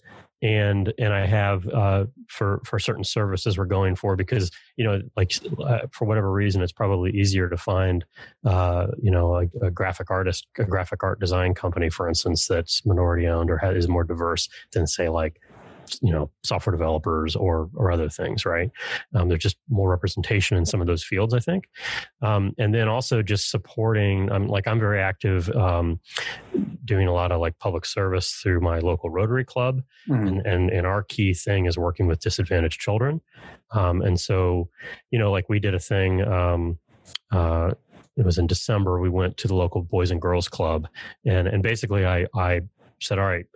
and 0.45 0.93
and 0.99 1.15
I 1.15 1.25
have 1.25 1.67
uh, 1.69 2.05
for 2.29 2.61
for 2.67 2.79
certain 2.79 3.03
services 3.03 3.57
we're 3.57 3.65
going 3.65 3.97
for 3.97 4.15
because 4.15 4.51
you 4.77 4.85
know 4.85 5.01
like 5.17 5.33
uh, 5.59 5.87
for 5.91 6.05
whatever 6.05 6.31
reason 6.31 6.61
it's 6.61 6.71
probably 6.71 7.13
easier 7.13 7.49
to 7.49 7.57
find 7.57 8.05
uh, 8.45 8.89
you 9.03 9.11
know 9.11 9.37
a, 9.37 9.67
a, 9.67 9.71
graphic 9.71 10.11
artist 10.11 10.47
a 10.59 10.65
graphic 10.65 11.03
art 11.03 11.19
design 11.19 11.55
company 11.55 11.89
for 11.89 12.07
instance 12.09 12.47
that's 12.47 12.85
minority 12.85 13.27
owned 13.27 13.51
or 13.51 13.57
has, 13.57 13.75
is 13.75 13.89
more 13.89 14.05
diverse 14.05 14.51
than 14.73 14.87
say 14.87 15.09
like 15.09 15.41
you 16.01 16.11
know 16.11 16.30
software 16.43 16.72
developers 16.72 17.37
or 17.37 17.68
or 17.74 17.91
other 17.91 18.09
things 18.09 18.45
right 18.45 18.70
um, 19.14 19.28
there's 19.28 19.43
just 19.43 19.57
more 19.68 19.91
representation 19.91 20.57
in 20.57 20.64
some 20.64 20.80
of 20.80 20.87
those 20.87 21.03
fields 21.03 21.35
i 21.35 21.39
think 21.39 21.68
um, 22.22 22.55
and 22.59 22.74
then 22.74 22.89
also 22.89 23.22
just 23.22 23.51
supporting 23.51 24.30
i'm 24.30 24.47
like 24.47 24.66
i'm 24.66 24.80
very 24.80 25.01
active 25.01 25.49
um, 25.51 26.01
doing 26.85 27.09
a 27.09 27.12
lot 27.12 27.32
of 27.32 27.41
like 27.41 27.59
public 27.59 27.85
service 27.85 28.41
through 28.43 28.61
my 28.61 28.78
local 28.78 29.11
rotary 29.11 29.45
club 29.45 29.82
mm-hmm. 30.09 30.26
and, 30.26 30.47
and 30.47 30.70
and 30.70 30.87
our 30.87 31.03
key 31.03 31.35
thing 31.35 31.66
is 31.66 31.76
working 31.76 32.07
with 32.07 32.20
disadvantaged 32.20 32.80
children 32.80 33.20
um, 33.72 34.03
and 34.03 34.20
so 34.20 34.68
you 35.11 35.18
know 35.18 35.30
like 35.30 35.49
we 35.49 35.59
did 35.59 35.74
a 35.74 35.80
thing 35.80 36.22
um, 36.26 36.78
uh, 37.32 37.70
it 38.16 38.24
was 38.24 38.39
in 38.39 38.47
December. 38.47 39.01
We 39.01 39.09
went 39.09 39.37
to 39.39 39.49
the 39.49 39.55
local 39.55 39.82
Boys 39.82 40.11
and 40.11 40.22
Girls 40.22 40.49
Club, 40.49 40.87
and 41.26 41.49
and 41.49 41.62
basically, 41.62 42.07
I 42.07 42.26
I 42.35 42.61
said, 43.01 43.18
all 43.18 43.26
right, 43.26 43.47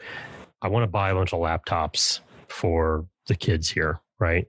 I 0.62 0.68
want 0.68 0.82
to 0.82 0.88
buy 0.88 1.10
a 1.10 1.14
bunch 1.14 1.32
of 1.32 1.40
laptops 1.40 2.20
for 2.48 3.06
the 3.26 3.34
kids 3.34 3.68
here, 3.70 4.00
right? 4.18 4.46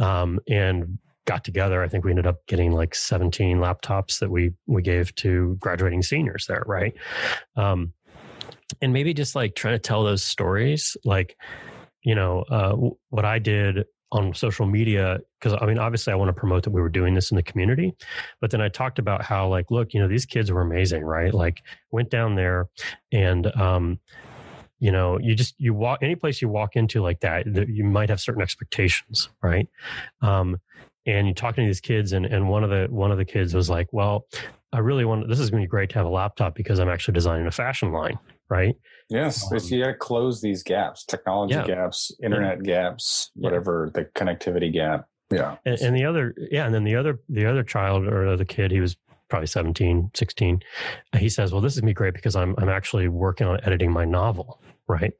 Um, 0.00 0.40
and 0.48 0.98
got 1.26 1.44
together. 1.44 1.82
I 1.82 1.88
think 1.88 2.04
we 2.04 2.10
ended 2.10 2.26
up 2.26 2.46
getting 2.46 2.72
like 2.72 2.94
17 2.94 3.58
laptops 3.58 4.18
that 4.18 4.30
we 4.30 4.52
we 4.66 4.82
gave 4.82 5.14
to 5.16 5.56
graduating 5.60 6.02
seniors 6.02 6.46
there, 6.46 6.64
right? 6.66 6.94
Um, 7.56 7.92
and 8.82 8.92
maybe 8.92 9.14
just 9.14 9.34
like 9.34 9.54
trying 9.54 9.74
to 9.74 9.78
tell 9.78 10.04
those 10.04 10.22
stories, 10.22 10.96
like 11.04 11.36
you 12.02 12.14
know 12.14 12.42
uh, 12.42 12.76
what 13.10 13.24
I 13.24 13.38
did 13.38 13.86
on 14.12 14.32
social 14.32 14.64
media 14.64 15.18
because 15.40 15.58
I 15.60 15.66
mean 15.66 15.78
obviously 15.78 16.12
I 16.12 16.16
want 16.16 16.28
to 16.28 16.32
promote 16.32 16.62
that 16.62 16.70
we 16.70 16.80
were 16.80 16.88
doing 16.88 17.14
this 17.14 17.32
in 17.32 17.36
the 17.36 17.42
community 17.42 17.94
but 18.40 18.52
then 18.52 18.60
I 18.60 18.68
talked 18.68 19.00
about 19.00 19.22
how 19.22 19.48
like 19.48 19.72
look 19.72 19.92
you 19.92 20.00
know 20.00 20.06
these 20.06 20.24
kids 20.24 20.52
were 20.52 20.60
amazing 20.60 21.02
right 21.02 21.34
like 21.34 21.62
went 21.90 22.10
down 22.10 22.36
there 22.36 22.68
and 23.10 23.46
um 23.56 23.98
you 24.84 24.92
know 24.92 25.18
you 25.18 25.34
just 25.34 25.54
you 25.56 25.72
walk 25.72 26.00
any 26.02 26.14
place 26.14 26.42
you 26.42 26.48
walk 26.48 26.76
into 26.76 27.00
like 27.00 27.20
that 27.20 27.46
you 27.68 27.84
might 27.84 28.10
have 28.10 28.20
certain 28.20 28.42
expectations 28.42 29.30
right 29.42 29.66
um 30.20 30.60
and 31.06 31.26
you're 31.26 31.34
talking 31.34 31.64
to 31.64 31.68
these 31.68 31.80
kids 31.80 32.12
and 32.12 32.26
and 32.26 32.46
one 32.48 32.62
of 32.62 32.68
the 32.68 32.86
one 32.90 33.10
of 33.10 33.16
the 33.16 33.24
kids 33.24 33.54
was 33.54 33.70
like 33.70 33.88
well 33.92 34.26
I 34.72 34.80
really 34.80 35.06
want 35.06 35.26
this 35.28 35.40
is 35.40 35.50
going 35.50 35.62
to 35.62 35.66
be 35.66 35.70
great 35.70 35.88
to 35.90 35.94
have 35.94 36.06
a 36.06 36.10
laptop 36.10 36.54
because 36.54 36.80
I'm 36.80 36.90
actually 36.90 37.14
designing 37.14 37.46
a 37.46 37.50
fashion 37.50 37.92
line 37.92 38.18
right 38.50 38.76
Yes, 39.10 39.44
um, 39.52 39.58
you 39.64 39.84
got 39.84 39.88
to 39.88 39.94
close 39.94 40.40
these 40.40 40.62
gaps, 40.62 41.04
technology 41.04 41.54
yeah. 41.54 41.66
gaps, 41.66 42.10
internet 42.22 42.58
yeah. 42.64 42.82
gaps, 42.82 43.30
whatever 43.34 43.92
yeah. 43.94 44.02
the 44.02 44.08
connectivity 44.18 44.72
gap. 44.72 45.06
Yeah. 45.30 45.56
And, 45.64 45.80
and, 45.80 45.96
the 45.96 46.04
other, 46.04 46.34
yeah. 46.50 46.64
And 46.64 46.74
then 46.74 46.84
the 46.84 46.96
other, 46.96 47.20
the 47.28 47.46
other 47.46 47.62
child 47.62 48.06
or 48.06 48.36
the 48.36 48.44
kid, 48.44 48.70
he 48.70 48.80
was 48.80 48.96
probably 49.28 49.46
17, 49.46 50.10
16. 50.14 50.60
He 51.18 51.28
says, 51.28 51.52
well, 51.52 51.60
this 51.60 51.76
is 51.76 51.82
me 51.82 51.92
great 51.92 52.14
because 52.14 52.36
I'm, 52.36 52.54
I'm 52.58 52.68
actually 52.68 53.08
working 53.08 53.46
on 53.46 53.58
editing 53.64 53.90
my 53.90 54.04
novel. 54.04 54.60
Right. 54.86 55.12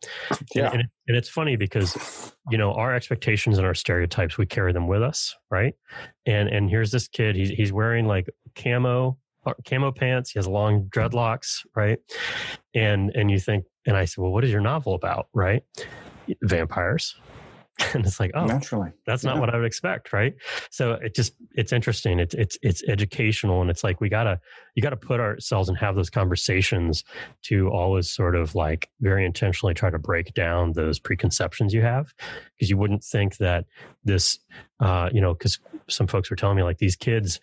Yeah. 0.54 0.66
And, 0.66 0.80
and, 0.80 0.88
and 1.08 1.16
it's 1.16 1.28
funny 1.28 1.56
because, 1.56 2.34
you 2.50 2.58
know, 2.58 2.74
our 2.74 2.94
expectations 2.94 3.56
and 3.56 3.66
our 3.66 3.74
stereotypes, 3.74 4.36
we 4.36 4.44
carry 4.44 4.72
them 4.74 4.86
with 4.86 5.02
us. 5.02 5.34
Right. 5.50 5.74
And, 6.26 6.50
and 6.50 6.68
here's 6.68 6.90
this 6.90 7.08
kid, 7.08 7.34
he's, 7.34 7.48
he's 7.48 7.72
wearing 7.72 8.06
like 8.06 8.28
camo 8.54 9.16
uh, 9.46 9.54
camo 9.68 9.92
pants. 9.92 10.30
He 10.30 10.38
has 10.38 10.46
long 10.46 10.84
dreadlocks, 10.84 11.66
right? 11.76 11.98
And 12.74 13.10
and 13.14 13.30
you 13.30 13.38
think, 13.38 13.64
and 13.86 13.96
I 13.96 14.04
said, 14.04 14.22
well, 14.22 14.32
what 14.32 14.44
is 14.44 14.50
your 14.50 14.60
novel 14.60 14.94
about, 14.94 15.28
right? 15.34 15.62
Vampires. 16.42 17.14
And 17.94 18.04
it's 18.06 18.18
like, 18.20 18.32
oh, 18.34 18.46
naturally, 18.46 18.90
that's 19.06 19.24
not 19.24 19.34
yeah. 19.34 19.40
what 19.40 19.54
I 19.54 19.56
would 19.56 19.66
expect, 19.66 20.12
right? 20.12 20.34
So 20.70 20.92
it 20.92 21.14
just 21.14 21.32
it's 21.54 21.72
interesting. 21.72 22.18
It's 22.18 22.34
it's 22.34 22.58
it's 22.62 22.82
educational, 22.88 23.60
and 23.60 23.70
it's 23.70 23.82
like 23.82 24.00
we 24.00 24.08
gotta 24.08 24.40
you 24.74 24.82
gotta 24.82 24.96
put 24.96 25.20
ourselves 25.20 25.68
and 25.68 25.78
have 25.78 25.96
those 25.96 26.10
conversations 26.10 27.04
to 27.42 27.68
always 27.70 28.10
sort 28.10 28.36
of 28.36 28.54
like 28.54 28.88
very 29.00 29.24
intentionally 29.24 29.74
try 29.74 29.90
to 29.90 29.98
break 29.98 30.34
down 30.34 30.72
those 30.72 30.98
preconceptions 30.98 31.74
you 31.74 31.82
have, 31.82 32.12
because 32.56 32.70
you 32.70 32.76
wouldn't 32.76 33.02
think 33.02 33.36
that 33.38 33.64
this, 34.04 34.38
uh, 34.80 35.08
you 35.12 35.20
know, 35.20 35.34
because 35.34 35.58
some 35.88 36.06
folks 36.06 36.30
were 36.30 36.36
telling 36.36 36.56
me 36.56 36.62
like 36.62 36.78
these 36.78 36.96
kids 36.96 37.40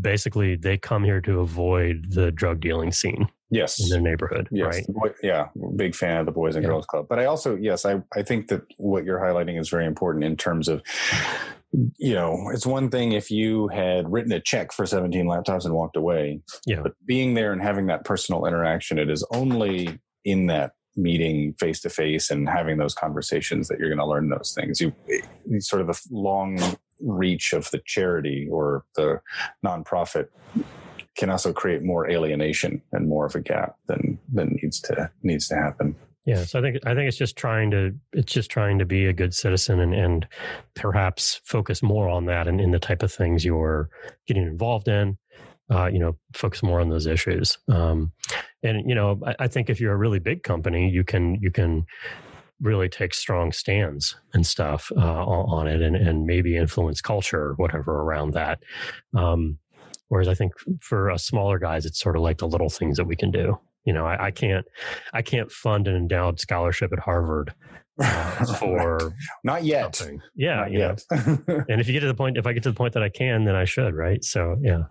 basically 0.00 0.56
they 0.56 0.78
come 0.78 1.04
here 1.04 1.20
to 1.20 1.40
avoid 1.40 2.06
the 2.08 2.30
drug 2.32 2.60
dealing 2.60 2.90
scene 2.90 3.28
yes. 3.50 3.82
in 3.82 3.90
their 3.90 4.00
neighborhood 4.00 4.48
yes. 4.50 4.74
right? 4.74 4.86
Boy, 4.88 5.12
yeah 5.22 5.48
big 5.76 5.94
fan 5.94 6.18
of 6.18 6.26
the 6.26 6.32
boys 6.32 6.56
and 6.56 6.62
yeah. 6.62 6.70
girls 6.70 6.86
club. 6.86 7.06
But 7.08 7.18
i 7.18 7.24
also 7.24 7.56
yes 7.56 7.84
i 7.84 8.02
i 8.14 8.22
think 8.22 8.48
that 8.48 8.62
what 8.76 9.04
you're 9.04 9.20
highlighting 9.20 9.58
is 9.60 9.68
very 9.68 9.86
important 9.86 10.24
in 10.24 10.36
terms 10.36 10.68
of 10.68 10.82
you 11.98 12.14
know 12.14 12.50
it's 12.52 12.66
one 12.66 12.90
thing 12.90 13.12
if 13.12 13.30
you 13.30 13.68
had 13.68 14.10
written 14.10 14.32
a 14.32 14.40
check 14.40 14.72
for 14.72 14.86
17 14.86 15.26
laptops 15.26 15.64
and 15.64 15.74
walked 15.74 15.96
away. 15.96 16.40
Yeah. 16.66 16.80
But 16.82 16.92
being 17.04 17.34
there 17.34 17.52
and 17.52 17.62
having 17.62 17.86
that 17.86 18.04
personal 18.04 18.46
interaction 18.46 18.98
it 18.98 19.10
is 19.10 19.24
only 19.32 19.98
in 20.24 20.46
that 20.46 20.72
meeting 20.96 21.54
face 21.58 21.80
to 21.80 21.90
face 21.90 22.30
and 22.30 22.48
having 22.48 22.78
those 22.78 22.94
conversations 22.94 23.68
that 23.68 23.78
you're 23.78 23.90
going 23.90 23.98
to 23.98 24.06
learn 24.06 24.30
those 24.30 24.54
things. 24.54 24.80
You 24.80 24.94
eh, 25.10 25.58
sort 25.58 25.82
of 25.82 25.88
the 25.88 26.00
long 26.10 26.58
reach 27.00 27.52
of 27.52 27.70
the 27.70 27.82
charity 27.84 28.48
or 28.50 28.84
the 28.96 29.20
nonprofit 29.64 30.28
can 31.16 31.30
also 31.30 31.52
create 31.52 31.82
more 31.82 32.08
alienation 32.10 32.82
and 32.92 33.08
more 33.08 33.26
of 33.26 33.34
a 33.34 33.40
gap 33.40 33.76
than 33.86 34.18
than 34.32 34.58
needs 34.62 34.80
to 34.80 35.10
needs 35.22 35.48
to 35.48 35.54
happen. 35.54 35.96
Yeah, 36.26 36.44
so 36.44 36.58
I 36.58 36.62
think 36.62 36.78
I 36.84 36.94
think 36.94 37.08
it's 37.08 37.16
just 37.16 37.36
trying 37.36 37.70
to 37.70 37.94
it's 38.12 38.32
just 38.32 38.50
trying 38.50 38.78
to 38.78 38.84
be 38.84 39.06
a 39.06 39.12
good 39.12 39.34
citizen 39.34 39.80
and 39.80 39.94
and 39.94 40.26
perhaps 40.74 41.40
focus 41.44 41.82
more 41.82 42.08
on 42.08 42.26
that 42.26 42.48
and 42.48 42.60
in 42.60 42.72
the 42.72 42.80
type 42.80 43.02
of 43.02 43.12
things 43.12 43.44
you're 43.44 43.88
getting 44.26 44.42
involved 44.42 44.88
in. 44.88 45.16
Uh, 45.68 45.86
you 45.86 45.98
know, 45.98 46.16
focus 46.32 46.62
more 46.62 46.80
on 46.80 46.90
those 46.90 47.06
issues. 47.08 47.58
Um, 47.68 48.12
and 48.62 48.88
you 48.88 48.94
know, 48.94 49.20
I, 49.26 49.34
I 49.40 49.48
think 49.48 49.68
if 49.68 49.80
you're 49.80 49.94
a 49.94 49.96
really 49.96 50.20
big 50.20 50.44
company, 50.44 50.88
you 50.88 51.02
can 51.02 51.36
you 51.40 51.50
can 51.50 51.86
really 52.60 52.88
take 52.88 53.12
strong 53.12 53.52
stands 53.52 54.16
and 54.32 54.46
stuff 54.46 54.90
uh, 54.96 55.24
on 55.24 55.66
it 55.66 55.82
and, 55.82 55.94
and 55.94 56.24
maybe 56.24 56.56
influence 56.56 57.00
culture 57.00 57.40
or 57.40 57.54
whatever 57.54 58.00
around 58.00 58.32
that. 58.32 58.60
Um, 59.14 59.58
whereas 60.08 60.28
I 60.28 60.34
think 60.34 60.52
for 60.80 61.10
us 61.10 61.24
smaller 61.24 61.58
guys, 61.58 61.86
it's 61.86 62.00
sort 62.00 62.16
of 62.16 62.22
like 62.22 62.38
the 62.38 62.48
little 62.48 62.68
things 62.68 62.96
that 62.96 63.06
we 63.06 63.16
can 63.16 63.30
do. 63.30 63.58
You 63.84 63.92
know, 63.92 64.04
I, 64.04 64.26
I 64.26 64.30
can't, 64.30 64.66
I 65.12 65.22
can't 65.22 65.50
fund 65.50 65.86
an 65.86 65.94
endowed 65.94 66.40
scholarship 66.40 66.92
at 66.92 66.98
Harvard 66.98 67.54
uh, 68.02 68.44
for 68.58 69.14
not 69.44 69.64
yet. 69.64 69.94
Something. 69.94 70.20
Yeah, 70.34 70.56
not 70.56 70.72
yet. 70.72 71.02
and 71.10 71.80
if 71.80 71.86
you 71.86 71.92
get 71.92 72.00
to 72.00 72.08
the 72.08 72.14
point, 72.14 72.36
if 72.36 72.46
I 72.46 72.52
get 72.52 72.62
to 72.64 72.70
the 72.70 72.76
point 72.76 72.94
that 72.94 73.02
I 73.02 73.08
can, 73.08 73.44
then 73.44 73.54
I 73.54 73.64
should, 73.64 73.94
right? 73.94 74.22
So 74.24 74.56
yeah, 74.60 74.84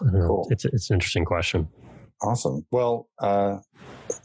cool. 0.00 0.46
it's 0.50 0.64
it's 0.64 0.90
an 0.90 0.94
interesting 0.94 1.24
question. 1.24 1.68
Awesome. 2.22 2.64
Well, 2.70 3.08
uh, 3.18 3.58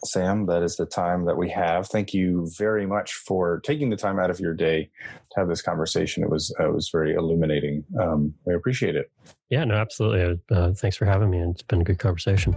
Sam, 0.06 0.46
that 0.48 0.64
is 0.64 0.76
the 0.78 0.86
time 0.86 1.26
that 1.26 1.38
we 1.38 1.50
have. 1.50 1.88
Thank 1.88 2.14
you 2.14 2.50
very 2.58 2.86
much 2.86 3.14
for 3.14 3.60
taking 3.62 3.90
the 3.90 3.96
time 3.96 4.20
out 4.20 4.30
of 4.30 4.40
your 4.40 4.54
day 4.54 4.90
to 5.32 5.40
have 5.40 5.48
this 5.48 5.62
conversation. 5.62 6.24
It 6.24 6.30
was 6.30 6.54
uh, 6.60 6.70
it 6.70 6.74
was 6.74 6.90
very 6.90 7.14
illuminating. 7.14 7.84
Um, 8.00 8.34
I 8.48 8.54
appreciate 8.54 8.96
it. 8.96 9.12
Yeah, 9.50 9.64
no, 9.64 9.76
absolutely. 9.76 10.40
Uh, 10.52 10.74
thanks 10.74 10.98
for 10.98 11.06
having 11.06 11.30
me, 11.30 11.40
and 11.40 11.54
it's 11.54 11.64
been 11.64 11.82
a 11.82 11.84
good 11.84 12.00
conversation. 12.00 12.56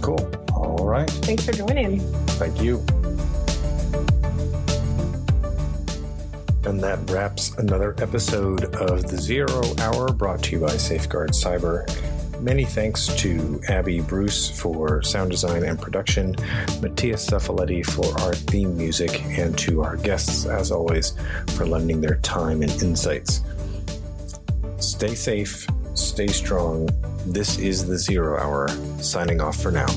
Cool. 0.00 0.18
All 0.54 0.86
right. 0.86 1.10
Thanks 1.10 1.44
for 1.44 1.52
joining. 1.52 2.00
Thank 2.38 2.62
you. 2.62 2.84
And 6.64 6.80
that 6.80 6.98
wraps 7.10 7.56
another 7.56 7.94
episode 7.98 8.74
of 8.74 9.08
the 9.08 9.16
Zero 9.16 9.62
Hour 9.78 10.12
brought 10.12 10.42
to 10.44 10.52
you 10.52 10.60
by 10.60 10.76
Safeguard 10.76 11.30
Cyber. 11.30 11.88
Many 12.40 12.64
thanks 12.64 13.08
to 13.16 13.60
Abby 13.68 14.00
Bruce 14.00 14.48
for 14.48 15.02
sound 15.02 15.32
design 15.32 15.64
and 15.64 15.80
production, 15.80 16.36
Matthias 16.80 17.28
Cephaletti 17.28 17.84
for 17.84 18.06
our 18.20 18.32
theme 18.32 18.76
music, 18.76 19.22
and 19.24 19.58
to 19.58 19.82
our 19.82 19.96
guests, 19.96 20.46
as 20.46 20.70
always, 20.70 21.14
for 21.56 21.66
lending 21.66 22.00
their 22.00 22.16
time 22.18 22.62
and 22.62 22.70
insights. 22.80 23.42
Stay 24.78 25.16
safe, 25.16 25.66
stay 25.94 26.28
strong. 26.28 26.88
This 27.26 27.58
is 27.58 27.84
the 27.86 27.98
Zero 27.98 28.38
Hour, 28.38 28.68
signing 29.00 29.40
off 29.40 29.60
for 29.60 29.72
now. 29.72 29.88